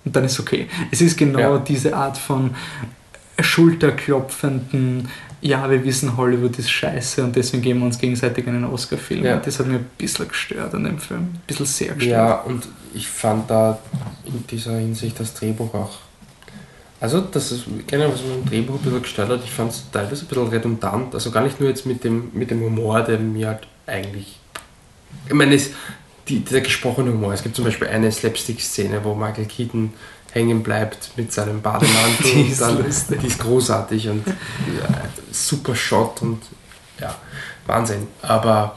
[0.07, 0.67] Und dann ist okay.
[0.91, 2.53] Es ist genau diese Art von
[3.39, 9.25] schulterklopfenden, ja, wir wissen, Hollywood ist scheiße und deswegen geben wir uns gegenseitig einen Oscar-Film.
[9.25, 9.37] Ja.
[9.37, 11.21] Das hat mir ein bisschen gestört an dem Film.
[11.21, 12.11] Ein bisschen sehr gestört.
[12.11, 13.79] Ja, und ich fand da
[14.25, 15.99] in dieser Hinsicht das Drehbuch auch.
[17.01, 19.85] Also, das ist generell, was mir im Drehbuch ein bisschen gestört hat, ich fand es
[19.93, 21.15] teilweise ein bisschen redundant.
[21.15, 24.41] Also gar nicht nur jetzt mit dem, mit dem Humor, der mir halt eigentlich.
[25.29, 25.71] Ich meine, es,
[26.29, 27.33] die, dieser gesprochene Humor.
[27.33, 29.93] Es gibt zum Beispiel eine Slapstick-Szene, wo Michael Keaton
[30.33, 32.25] hängen bleibt mit seinem Bademantel.
[32.35, 34.35] die, ist dann, die ist großartig und ja,
[35.31, 36.43] super Shot und
[37.01, 37.15] ja,
[37.67, 38.09] Wahnsinn.
[38.23, 38.77] Aber,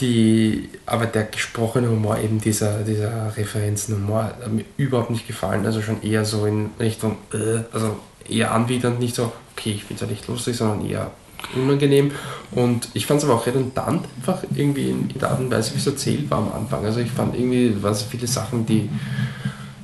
[0.00, 5.64] die, aber der gesprochene Humor, eben dieser, dieser Referenzenhumor, hat mir überhaupt nicht gefallen.
[5.66, 7.96] Also schon eher so in Richtung, äh, also
[8.28, 11.10] eher anwidernd, nicht so, okay, ich finde es ja nicht lustig, sondern eher
[11.54, 12.12] unangenehm.
[12.52, 15.74] Und ich fand es aber auch redundant, einfach irgendwie in, in der Art und Weise,
[15.74, 16.84] wie es erzählt war am Anfang.
[16.84, 18.88] Also ich fand irgendwie, waren so viele Sachen, die,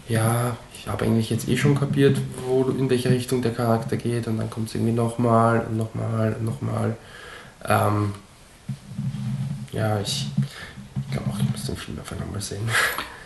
[0.09, 4.27] ja, ich habe eigentlich jetzt eh schon kapiert, wo, in welche Richtung der Charakter geht
[4.27, 6.97] und dann kommt es irgendwie nochmal und nochmal und nochmal.
[7.69, 8.15] Ähm,
[9.73, 10.27] ja, ich,
[11.07, 12.63] ich glaube auch, ich muss den Film einfach nochmal sehen.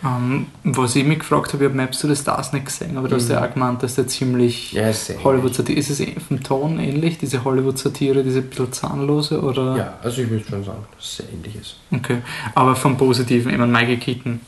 [0.03, 2.97] Um, ähm, was ich mich gefragt habe, ich habe Maps to the Stars nicht gesehen,
[2.97, 4.91] aber du hast ja auch gemeint, dass der ziemlich ja,
[5.23, 5.89] Hollywood-Satire ist.
[5.89, 9.41] es eh vom Ton ähnlich, diese Hollywood-Satire, diese bisschen zahnlose?
[9.41, 9.77] Oder?
[9.77, 11.77] Ja, also ich würde schon sagen, dass es sehr ähnlich ist.
[11.89, 12.17] Okay,
[12.53, 14.41] aber vom Positiven, ich meine, Michael Keaton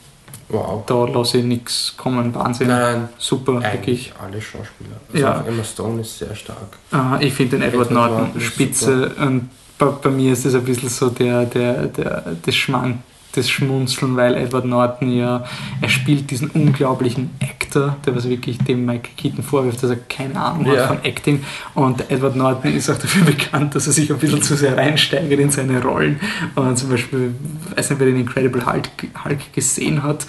[0.49, 0.85] Wow.
[0.85, 2.33] Da lasse ich nichts kommen.
[2.33, 2.67] Wahnsinn.
[2.69, 3.57] Nein, super.
[3.57, 4.13] Eigentlich wirklich.
[4.21, 4.95] alle Schauspieler.
[5.13, 5.43] Also ja.
[5.45, 6.77] Emma Stone ist sehr stark.
[6.93, 9.11] Uh, ich finde den Edward, Edward Norton, spitze.
[9.19, 12.99] Und bei, bei, mir ist das ein bisschen so der, der, der, das Schmank
[13.37, 15.45] das Schmunzeln, weil Edward Norton ja,
[15.81, 17.29] er spielt diesen unglaublichen
[17.67, 20.81] Actor, der was wirklich dem Mike Keaton vorwirft, dass er keine Ahnung ja.
[20.81, 21.43] hat von Acting.
[21.75, 25.39] Und Edward Norton ist auch dafür bekannt, dass er sich ein bisschen zu sehr reinsteigert
[25.39, 26.19] in seine Rollen.
[26.55, 27.33] Und zum Beispiel,
[27.69, 28.89] ich weiß nicht, wer den Incredible Hulk,
[29.23, 30.25] Hulk gesehen hat,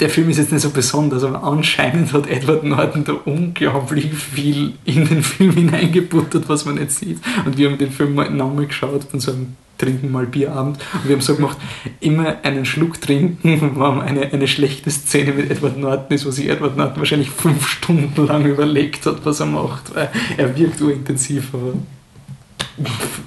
[0.00, 4.72] der Film ist jetzt nicht so besonders, aber anscheinend hat Edward Norton da unglaublich viel
[4.86, 7.18] in den Film hineingebuttert, was man nicht sieht.
[7.44, 10.78] Und wir haben den Film mal nochmal geschaut von so einem trinken mal Bierabend.
[10.94, 11.56] Und wir haben so gemacht,
[12.00, 16.48] immer einen Schluck trinken, war eine, eine schlechte Szene mit Edward Norton ist, wo sich
[16.48, 21.48] Edward Norton wahrscheinlich fünf Stunden lang überlegt hat, was er macht, weil er wirkt urintensiv,
[21.54, 21.72] aber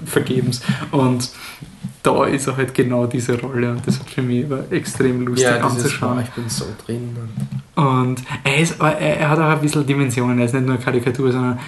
[0.05, 0.61] vergebens.
[0.91, 1.29] Und
[2.01, 5.45] da ist er halt genau diese Rolle und das hat für mich aber extrem lustig
[5.47, 6.15] Ja, anzuschauen.
[6.15, 7.15] Mal, ich bin so drin.
[7.75, 10.83] Und er, ist, er, er hat auch ein bisschen Dimensionen, er ist nicht nur eine
[10.83, 11.59] Karikatur, sondern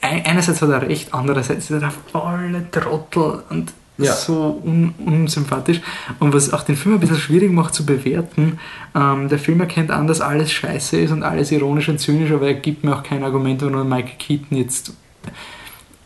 [0.00, 4.12] ein- einerseits hat er recht, andererseits ist er der volle Trottel und Ja.
[4.14, 5.80] so un, unsympathisch.
[6.18, 8.58] Und was auch den Film ein bisschen schwierig macht zu bewerten,
[8.94, 12.46] ähm, der Film erkennt an, dass alles scheiße ist und alles ironisch und zynisch, aber
[12.46, 14.92] er gibt mir auch kein Argument, warum Michael Keaton jetzt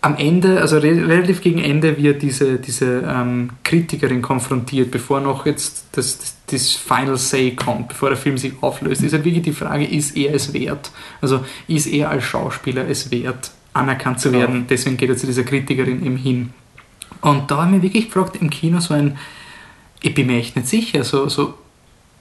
[0.03, 5.21] am Ende, also re relativ gegen Ende, wie er diese, diese ähm, Kritikerin konfrontiert, bevor
[5.21, 9.25] noch jetzt das, das, das Final Say kommt, bevor der Film sich auflöst, ist halt
[9.25, 10.91] wirklich die Frage, ist er es wert?
[11.21, 14.41] Also ist er als Schauspieler es wert, anerkannt zu Genau.
[14.43, 14.67] werden?
[14.69, 16.51] Deswegen geht er zu dieser Kritikerin eben hin.
[17.27, 19.19] Und da habe ich mich wirklich gefragt, im Kino so ein,
[20.01, 21.55] ich bin mir echt nicht sicher, so, so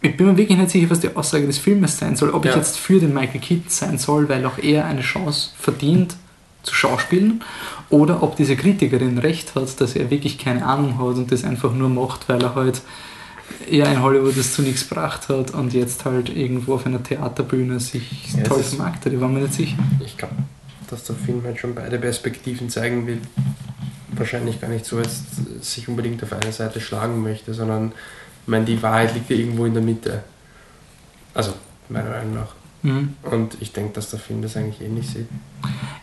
[0.01, 2.31] ich bin mir wirklich nicht sicher, was die Aussage des Filmes sein soll.
[2.31, 2.57] Ob ich Ja.
[2.57, 6.15] jetzt für den Michael Keaton sein soll, weil auch er eine Chance verdient
[6.63, 7.43] zu schauspielen,
[7.91, 11.71] oder ob diese Kritikerin recht hat, dass er wirklich keine Ahnung hat und das einfach
[11.73, 12.81] nur macht, weil er halt
[13.69, 17.79] ja in Hollywood das zu nichts gebracht hat und jetzt halt irgendwo auf einer Theaterbühne
[17.79, 19.13] sich Ja, toll vermarktet.
[19.13, 19.77] Ich war mir nicht sicher.
[20.03, 20.33] Ich glaube,
[20.89, 23.21] dass der Film halt schon beide Perspektiven zeigen will.
[24.17, 27.91] Wahrscheinlich gar nicht so jetzt sich unbedingt auf eine Seite schlagen möchte, sondern
[28.43, 30.23] ich meine, die Wahrheit liegt ja irgendwo in der Mitte.
[31.33, 31.53] Also,
[31.89, 32.55] meiner Meinung nach.
[32.83, 33.15] Mhm.
[33.23, 35.27] Und ich denke, dass der Film das eigentlich ähnlich sieht.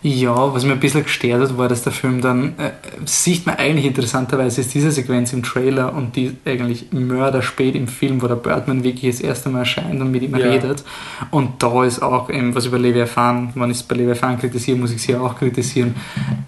[0.05, 2.73] Ja, was mir ein bisschen gestört hat, war, dass der Film dann, äh,
[3.05, 8.21] sieht man eigentlich interessanterweise, ist diese Sequenz im Trailer und die eigentlich mörderspät im Film,
[8.21, 10.49] wo der Birdman wirklich das erste Mal erscheint und mit ihm Ja.
[10.51, 10.83] redet.
[11.31, 14.91] Und da ist auch, eben, was über Leviathan, wenn ich es bei Leviathan kritisiere, muss
[14.91, 15.95] ich es hier auch kritisieren,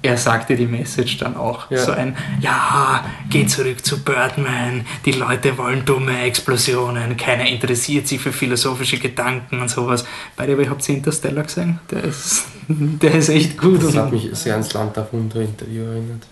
[0.03, 1.71] er sagte die Message dann auch.
[1.71, 1.79] Ja.
[1.79, 8.21] So ein, ja, geh zurück zu Birdman, die Leute wollen dumme Explosionen, keiner interessiert sich
[8.21, 10.05] für philosophische Gedanken und sowas.
[10.37, 11.79] Bei dir, habt ihr Interstellar gesehen?
[11.91, 13.83] Der ist, der ist echt gut.
[13.83, 16.27] Das hat mich sehr ans Land auf Interview erinnert.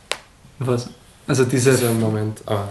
[0.58, 0.88] was?
[1.26, 1.70] Also diese.
[1.72, 2.42] Dieser Moment.
[2.46, 2.68] Aber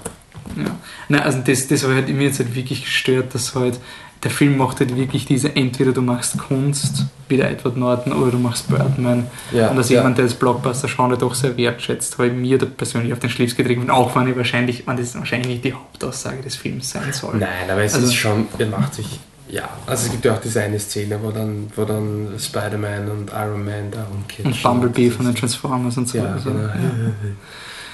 [0.58, 0.76] Ja.
[1.10, 3.80] Nein, also das, das hat mir jetzt halt wirklich gestört, dass halt
[4.24, 8.32] der Film macht halt wirklich diese, entweder du machst Kunst, wie der Edward Norton, oder
[8.32, 9.26] du machst Birdman.
[9.52, 9.98] ja, und als ja.
[9.98, 13.56] jemand, der das Blockbuster-Genre doch sehr wertschätzt, habe ich mir da persönlich auf den Schlips
[13.56, 17.38] getrieben, auch wenn ich wahrscheinlich, wenn das wahrscheinlich nicht die Hauptaussage des Films sein soll.
[17.38, 19.20] Nein, aber es Also- ist schon, er macht sich.
[19.52, 23.32] Ja, also es gibt ja auch diese eine Szene, wo dann, wo dann Spider-Man und
[23.32, 24.54] Iron Man da umkitschen.
[24.54, 26.20] Und Bumblebee Das von den Transformers und so.
[26.20, 26.70] Ja, also, genau.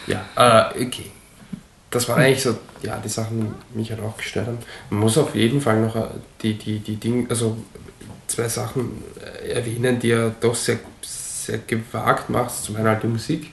[0.06, 0.22] Ja,
[0.76, 1.12] äh, okay.
[1.90, 4.60] Das waren eigentlich so, ja, die Sachen, die mich halt auch gestört haben.
[4.92, 6.10] Man muss auf jeden Fall noch äh,
[6.44, 7.58] die, die, die Dinge, also
[8.28, 12.54] zwei Sachen äh, erwähnen, die er doch sehr, sehr gewagt macht.
[12.54, 13.50] Zum einen halt die Musik,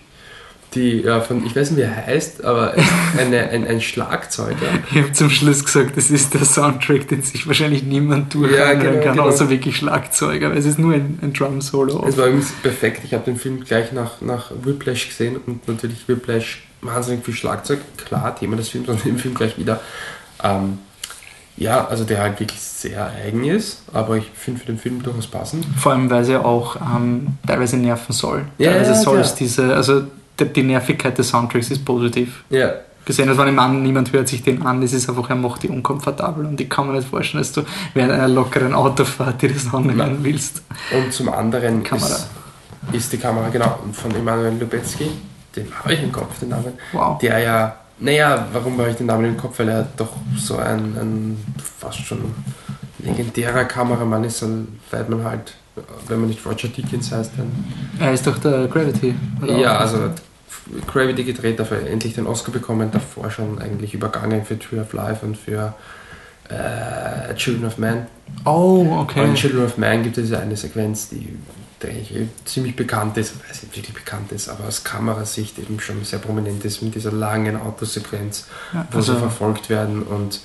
[0.75, 2.75] die ja, von, ich weiß nicht, wie er heißt, aber
[3.19, 4.57] eine, ein, ein Schlagzeuger.
[4.91, 8.81] Ich habe zum Schluss gesagt, das ist der Soundtrack, den sich wahrscheinlich niemand Ja, durchhören
[8.81, 9.25] genau, kann, genau.
[9.25, 12.05] außer wirklich Schlagzeuger, weil es ist nur ein, ein Drum-Solo.
[12.07, 13.03] Es war übrigens perfekt.
[13.05, 17.81] Ich habe den Film gleich nach, nach Whiplash gesehen und natürlich Whiplash wahnsinnig viel Schlagzeug.
[18.05, 19.81] Klar, Thema des Films und im Film gleich wieder.
[20.43, 20.79] Ähm,
[21.57, 25.29] ja, also der halt wirklich sehr eigen ist, aber ich finde für den Film durchaus
[25.29, 25.65] passend.
[25.79, 28.47] Vor allem, weil sie auch ähm, teilweise nerven soll.
[28.59, 30.03] Ja, teilweise ja, soll es diese, also
[30.41, 32.45] die, Nervigkeit des Soundtracks ist positiv.
[32.51, 32.75] Ja,
[33.05, 35.63] Gesehen, dass wenn im Mann niemand hört sich den an, es ist einfach, er macht
[35.63, 37.63] die unkomfortabel und ich kann mir nicht vorstellen, dass du
[37.93, 40.63] während einer lockeren Autofahrt dir das anhören willst.
[40.91, 42.07] und zum anderen Kamera.
[42.07, 42.29] Ist,
[42.93, 45.11] ist die Kamera, genau, von Emanuel Lubetzky,
[45.55, 46.73] den habe ich im Kopf, den Namen.
[46.93, 47.19] Wow.
[47.19, 49.59] Der ja, naja, warum habe ich den Namen im Kopf?
[49.59, 51.45] Weil er doch so ein, ein
[51.79, 52.35] fast schon
[53.01, 54.43] legendärer Kameramann ist,
[54.91, 55.55] seit man halt,
[56.09, 57.51] wenn man nicht Roger Deakins heißt, dann.
[57.99, 59.15] Er ist doch der Gravity.
[59.43, 59.57] oder?
[59.59, 60.11] Ja, also
[60.87, 65.25] Gravity gedreht, dafür endlich den Oscar bekommen, davor schon eigentlich übergangen für Tree of Life
[65.27, 65.75] und für
[66.49, 68.07] äh, Children of Man.
[68.45, 69.35] Oh, Und in okay.
[69.35, 71.37] Children of Man gibt es ja eine Sequenz, die
[71.83, 75.81] denke ich eh ziemlich bekannt ist, weiß nicht wirklich bekannt ist, aber aus Kamerasicht eben
[75.81, 80.41] schon sehr prominent ist mit dieser langen Autosequenz, Ja, wo sie also, verfolgt werden und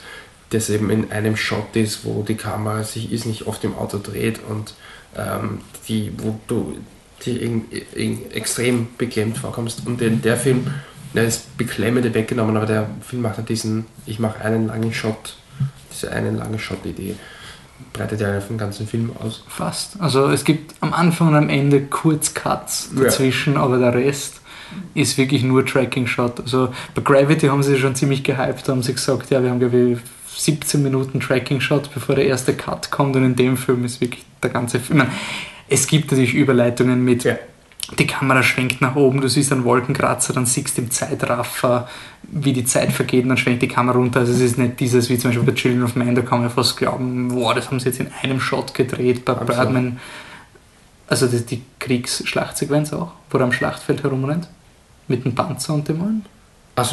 [0.50, 4.00] das eben in einem Shot ist, wo die Kamera sich ist nicht oft im Auto
[4.00, 4.74] dreht und
[5.16, 6.78] ähm, die, wo du
[7.26, 7.66] die in,
[7.96, 9.86] in extrem beklemmt vorkommst.
[9.86, 10.68] Und der, der Film,
[11.14, 15.36] der ist beklemmende weggenommen, aber der Film macht halt diesen, ich mache einen langen Shot,
[15.92, 17.16] diese eine lange Shot-Idee,
[17.94, 19.44] breitet ja den ganzen Film aus.
[19.48, 20.00] fast.
[20.00, 23.04] Also es gibt am Anfang und am Ende kurz Cuts Ja.
[23.04, 24.42] dazwischen, aber der Rest
[24.94, 26.42] ist wirklich nur Tracking-Shot.
[26.42, 29.78] Also bei Gravity haben sie schon ziemlich gehypt, haben sie gesagt, ja, wir haben glaube
[29.94, 30.00] ich
[30.38, 34.50] 17 Minuten Tracking-Shot, bevor der erste Cut kommt und in dem Film ist wirklich der
[34.50, 35.00] ganze Film.
[35.00, 35.12] Meine,
[35.68, 37.36] es gibt natürlich Überleitungen mit Ja.
[37.98, 41.88] die Kamera schwenkt nach oben, du siehst einen Wolkenkratzer, dann siehst du im Zeitraffer,
[42.24, 44.20] wie die Zeit vergeht und dann schwenkt die Kamera runter.
[44.20, 46.50] Also es ist nicht dieses, wie zum Beispiel bei Children of Man, da kann man
[46.52, 49.26] fast glauben, wow, das haben sie jetzt in einem Shot gedreht.
[49.26, 49.56] Bei Absolut.
[49.56, 50.00] Birdman,
[51.08, 54.48] also die Kriegsschlachtsequenz auch, wo er am Schlachtfeld herumrennt.
[55.08, 56.26] Mit dem Panzer und dem allen?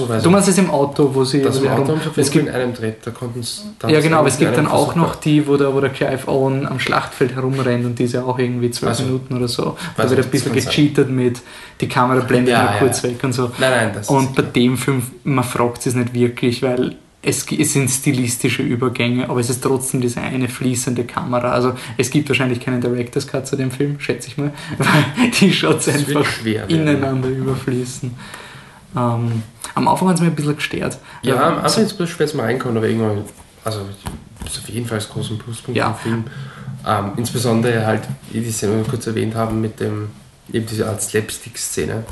[0.08, 1.42] Weil Du meinst es im Auto, wo sie.
[1.42, 3.40] das sie im Auto haben es gibt, in einem dreht, da konnten
[3.88, 6.66] Ja, genau, aber es gibt dann auch noch die, wo der, wo der Clive Owen
[6.66, 9.76] am Schlachtfeld herumrennt und diese auch irgendwie zwölf Also, Minuten oder so.
[9.96, 11.40] Da wird ein bisschen gecheatet mit,
[11.80, 13.10] die Kamera blendet Ja, mal ja, kurz ja.
[13.10, 13.50] weg und so.
[13.58, 14.56] Nein, nein, das Und bei ist.
[14.56, 19.50] dem Film, man fragt es nicht wirklich, weil es, es sind stilistische Übergänge, aber es
[19.50, 21.50] ist trotzdem diese eine fließende Kamera.
[21.50, 25.52] Also es gibt wahrscheinlich keinen Director's Cut zu dem Film, schätze ich mal, weil die
[25.52, 28.12] Shots einfach schwer ineinander überfließen.
[28.94, 29.42] Ähm,
[29.74, 30.98] am Anfang hat es mir ein bisschen gestört.
[31.22, 33.24] Ja, am Anfang ist es bloß schwer zum Reinkommen, aber irgendwann,
[33.64, 33.80] also
[34.42, 35.88] das ist auf jeden Fall das große Pluspunkt Ja.
[35.88, 36.24] im Film.
[36.86, 40.08] Ähm, insbesondere halt, wie die Szene kurz erwähnt haben, mit dem,
[40.52, 42.04] eben diese Art Slapstick-Szene.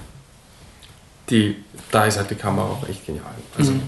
[1.30, 1.56] Die,
[1.90, 3.24] da ist halt die Kamera auch echt genial.
[3.56, 3.82] Also, Mhm.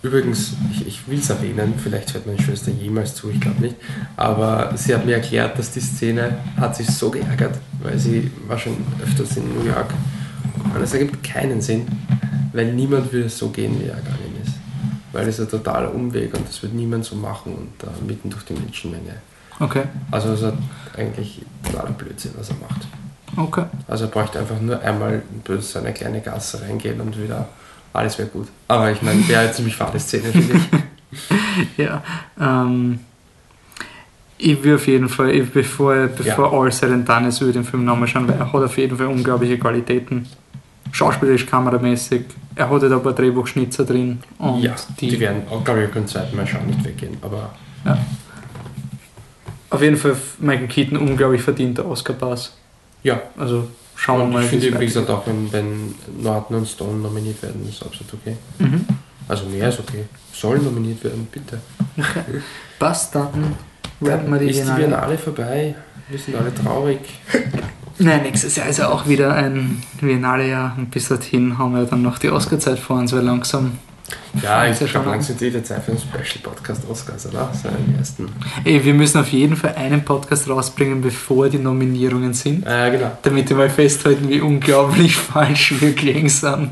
[0.00, 3.74] Übrigens, ich, ich will es erwähnen, vielleicht hört meine Schwester jemals zu, ich glaube nicht,
[4.16, 8.56] aber sie hat mir erklärt, dass die Szene hat sich so geärgert, weil sie war
[8.56, 9.92] schon öfters in New York
[10.74, 11.86] und es ergibt keinen Sinn,
[12.52, 14.54] weil niemand würde so gehen, wie er gegangen ist.
[15.12, 18.30] Weil es ist ein totaler Umweg und das wird niemand so machen und da mitten
[18.30, 19.14] durch die Menschenmenge.
[19.60, 20.52] Okay, Also es ist
[20.96, 22.86] eigentlich totaler Blödsinn, was er macht.
[23.36, 23.64] okay.
[23.88, 27.48] Also er bräuchte einfach nur einmal durch so eine kleine Gasse reingehen und wieder
[27.92, 28.48] alles wäre gut.
[28.68, 30.62] Aber ich meine, wäre eine ziemlich fade Szene, finde ich.
[31.76, 32.02] Ja,
[32.38, 33.00] ähm,
[34.38, 37.56] ich will auf jeden Fall, ich, bevor, bevor All Said and Done ist, würde ich
[37.56, 40.26] den Film nochmal schauen, weil er hat auf jeden Fall unglaubliche Qualitäten.
[40.92, 42.24] Schauspielerisch, kameramäßig.
[42.54, 44.20] Er hat halt ein paar Drehbuchschnitzer drin.
[44.38, 47.18] Und ja, die, die, werden, auch, glaube ich, beim zweiten Mal schauen nicht weggehen.
[47.20, 47.50] Aber
[47.84, 47.98] ja.
[49.70, 52.56] Auf jeden Fall Michael Keaton unglaublich verdienter Oscar-Pass.
[53.02, 56.98] ja, Also schauen wir mal, ich finde, wie gesagt, auch wenn, wenn Norton und Stone
[57.00, 58.36] nominiert werden, ist absolut okay.
[58.58, 58.86] Mhm.
[59.28, 60.04] Also mehr ist okay.
[60.32, 61.60] Sollen nominiert werden, bitte.
[62.78, 63.56] Passt, dann
[64.02, 64.84] rappen wir die ist die Biennale.
[64.86, 65.74] Biennale vorbei.
[66.08, 67.00] Wir sind alle traurig.
[67.98, 72.02] Nein, nächstes Jahr ist ja auch wieder ein Biennale-Jahr und bis dorthin haben wir dann
[72.02, 73.72] noch die Oscar-Zeit vor uns, weil langsam.
[74.42, 77.50] Ja, ich ja schon langsam ist wieder Zeit für einen Special-Podcast Oscars, oder?
[77.60, 78.28] So einen ersten.
[78.64, 83.18] Ey, wir müssen auf jeden Fall einen Podcast rausbringen, bevor die Nominierungen sind, Äh, genau.
[83.22, 86.70] damit wir mal festhalten, wie unglaublich falsch wir gelegen sind.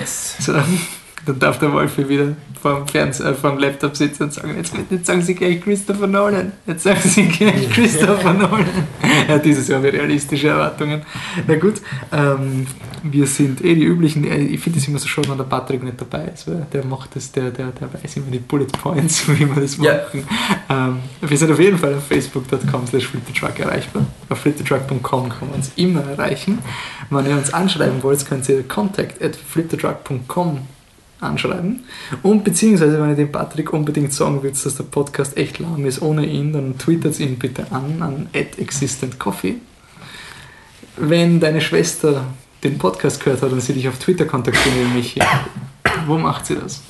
[0.00, 0.36] Yes.
[0.40, 0.54] So,
[1.26, 2.28] dann darf der Wolfi wieder
[2.60, 6.52] vor dem, Fernseher, äh, Laptop sitzen und sagen, jetzt, jetzt sagen sie gleich Christopher Nolan.
[6.66, 8.64] Jetzt sagen sie gleich Christopher Nolan.
[9.28, 11.02] Ja, dieses Jahr haben wir realistische Erwartungen.
[11.46, 12.66] Na gut, ähm,
[13.02, 15.82] wir sind eh die üblichen, äh, ich finde es immer so schade, wenn der Patrick
[15.82, 19.28] nicht dabei ist, weil der macht das, der, der, der weiß immer die Bullet Points,
[19.38, 19.96] wie wir das Ja.
[19.96, 20.26] machen.
[20.70, 23.10] Ähm, wir sind auf jeden Fall auf facebook.com slash
[23.58, 24.06] erreichbar.
[24.30, 26.58] Auf fliptetruck.com kann man uns immer erreichen.
[27.10, 30.60] Wenn ihr uns anschreiben wollt, könnt ihr contact at fliptetruck.com
[31.24, 31.84] anschreiben.
[32.22, 36.02] Und beziehungsweise, wenn ihr dem Patrick unbedingt sagen wollt, dass der Podcast echt lahm ist
[36.02, 39.56] ohne ihn, dann twittert ihn bitte an, an existentcoffee.
[40.96, 42.24] Wenn deine Schwester
[42.62, 45.20] den Podcast gehört hat und sie dich auf Twitter kontaktieren will, Michi,
[46.06, 46.82] wo macht sie das?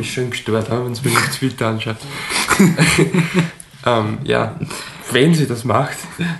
[0.00, 1.96] Ist schön gestört, wenn es mir auf Twitter anschaut.
[3.86, 4.56] ähm, ja,
[5.10, 5.96] wenn sie das macht,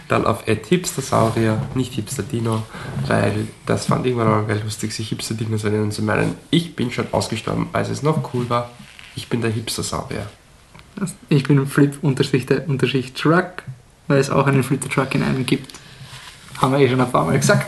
[0.08, 2.62] dann auf hipstersaurier, nicht hipsterdino,
[3.06, 6.36] weil das fand ich irgendwann mal lustig, sich hipsterdinos nennen zu meinen.
[6.50, 8.70] Ich bin schon ausgestorben, als es noch cool war.
[9.16, 10.26] Ich bin der hipstersaurier.
[11.28, 13.62] Ich bin Flip-Truck,
[14.06, 15.72] weil es auch einen Flip-Truck in einem gibt.
[16.58, 17.66] Haben wir eh schon ein paar Mal gesagt.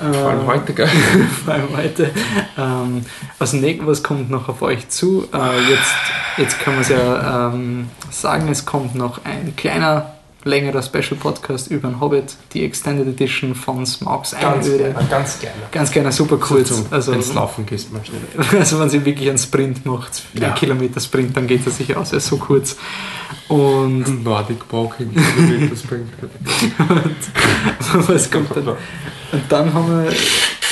[0.00, 0.88] Vor allem Ähm, heute, gell?
[1.44, 2.10] vor allem heute.
[2.58, 3.04] Ähm,
[3.38, 5.28] was, ne, was kommt noch auf euch zu?
[5.32, 5.92] Äh, jetzt,
[6.38, 10.14] jetzt können wir es ja ähm, sagen, es kommt noch ein kleiner,
[10.44, 14.90] längerer Special-Podcast über den Hobbit, die Extended Edition von Smaugs Ganz Einöde.
[14.92, 15.54] kleiner, ganz kleiner.
[15.70, 16.68] Ganz kleiner, super kurz.
[16.68, 18.58] Zum, Also, wenn's laufen gehst, mal schnell.
[18.60, 20.46] also wenn sie wirklich einen Sprint macht, Ja.
[20.46, 22.76] einen Kilometer Sprint, dann geht das sicher aus, er ist so kurz.
[23.48, 25.10] Und Nordic Walking.
[25.14, 26.08] Kilometer Spring.
[28.06, 28.76] was kommt dann?
[29.32, 30.12] Und dann haben wir,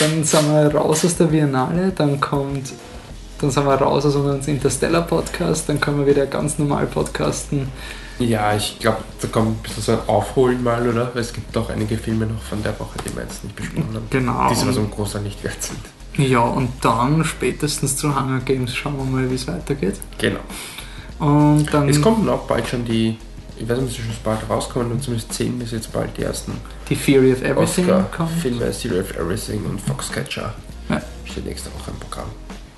[0.00, 2.72] dann sind wir raus aus der Biennale, dann kommt,
[3.40, 7.68] dann sind wir raus aus unserem Interstellar Podcast, dann können wir wieder ganz normal podcasten.
[8.18, 11.10] Ja, ich glaube, da kommt ein bisschen so ein Aufholen mal, oder?
[11.14, 13.94] Weil es gibt doch einige Filme noch von der Woche, die wir jetzt nicht besprochen
[13.94, 14.06] haben.
[14.10, 14.48] Genau.
[14.48, 15.78] Die so ein großer nicht wert sind.
[16.16, 20.00] Ja, und dann spätestens zu Hunger Games schauen wir mal, wie es weitergeht.
[20.18, 20.40] Genau.
[21.20, 23.16] Und dann Es kommen auch bald schon die,
[23.60, 26.22] ich weiß nicht, ob sie schon bald rauskommen, und zumindest 10 ist jetzt bald die
[26.22, 26.52] ersten
[26.88, 28.06] die Theory of Everything kommt.
[28.12, 30.54] Oscar-Filme, Theory of Everything und Foxcatcher.
[30.88, 31.02] Ja.
[31.24, 32.28] Steht nächste Woche im Programm.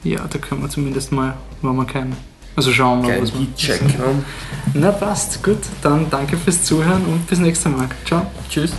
[0.03, 2.17] Ja, da können wir zumindest mal, wenn wir keinen,
[2.57, 4.25] also schauen wir, Kein was ne?
[4.75, 7.89] Na passt, gut, dann danke fürs Zuhören und bis nächstes Mal.
[8.07, 8.27] Ciao.
[8.49, 8.73] Tschüss.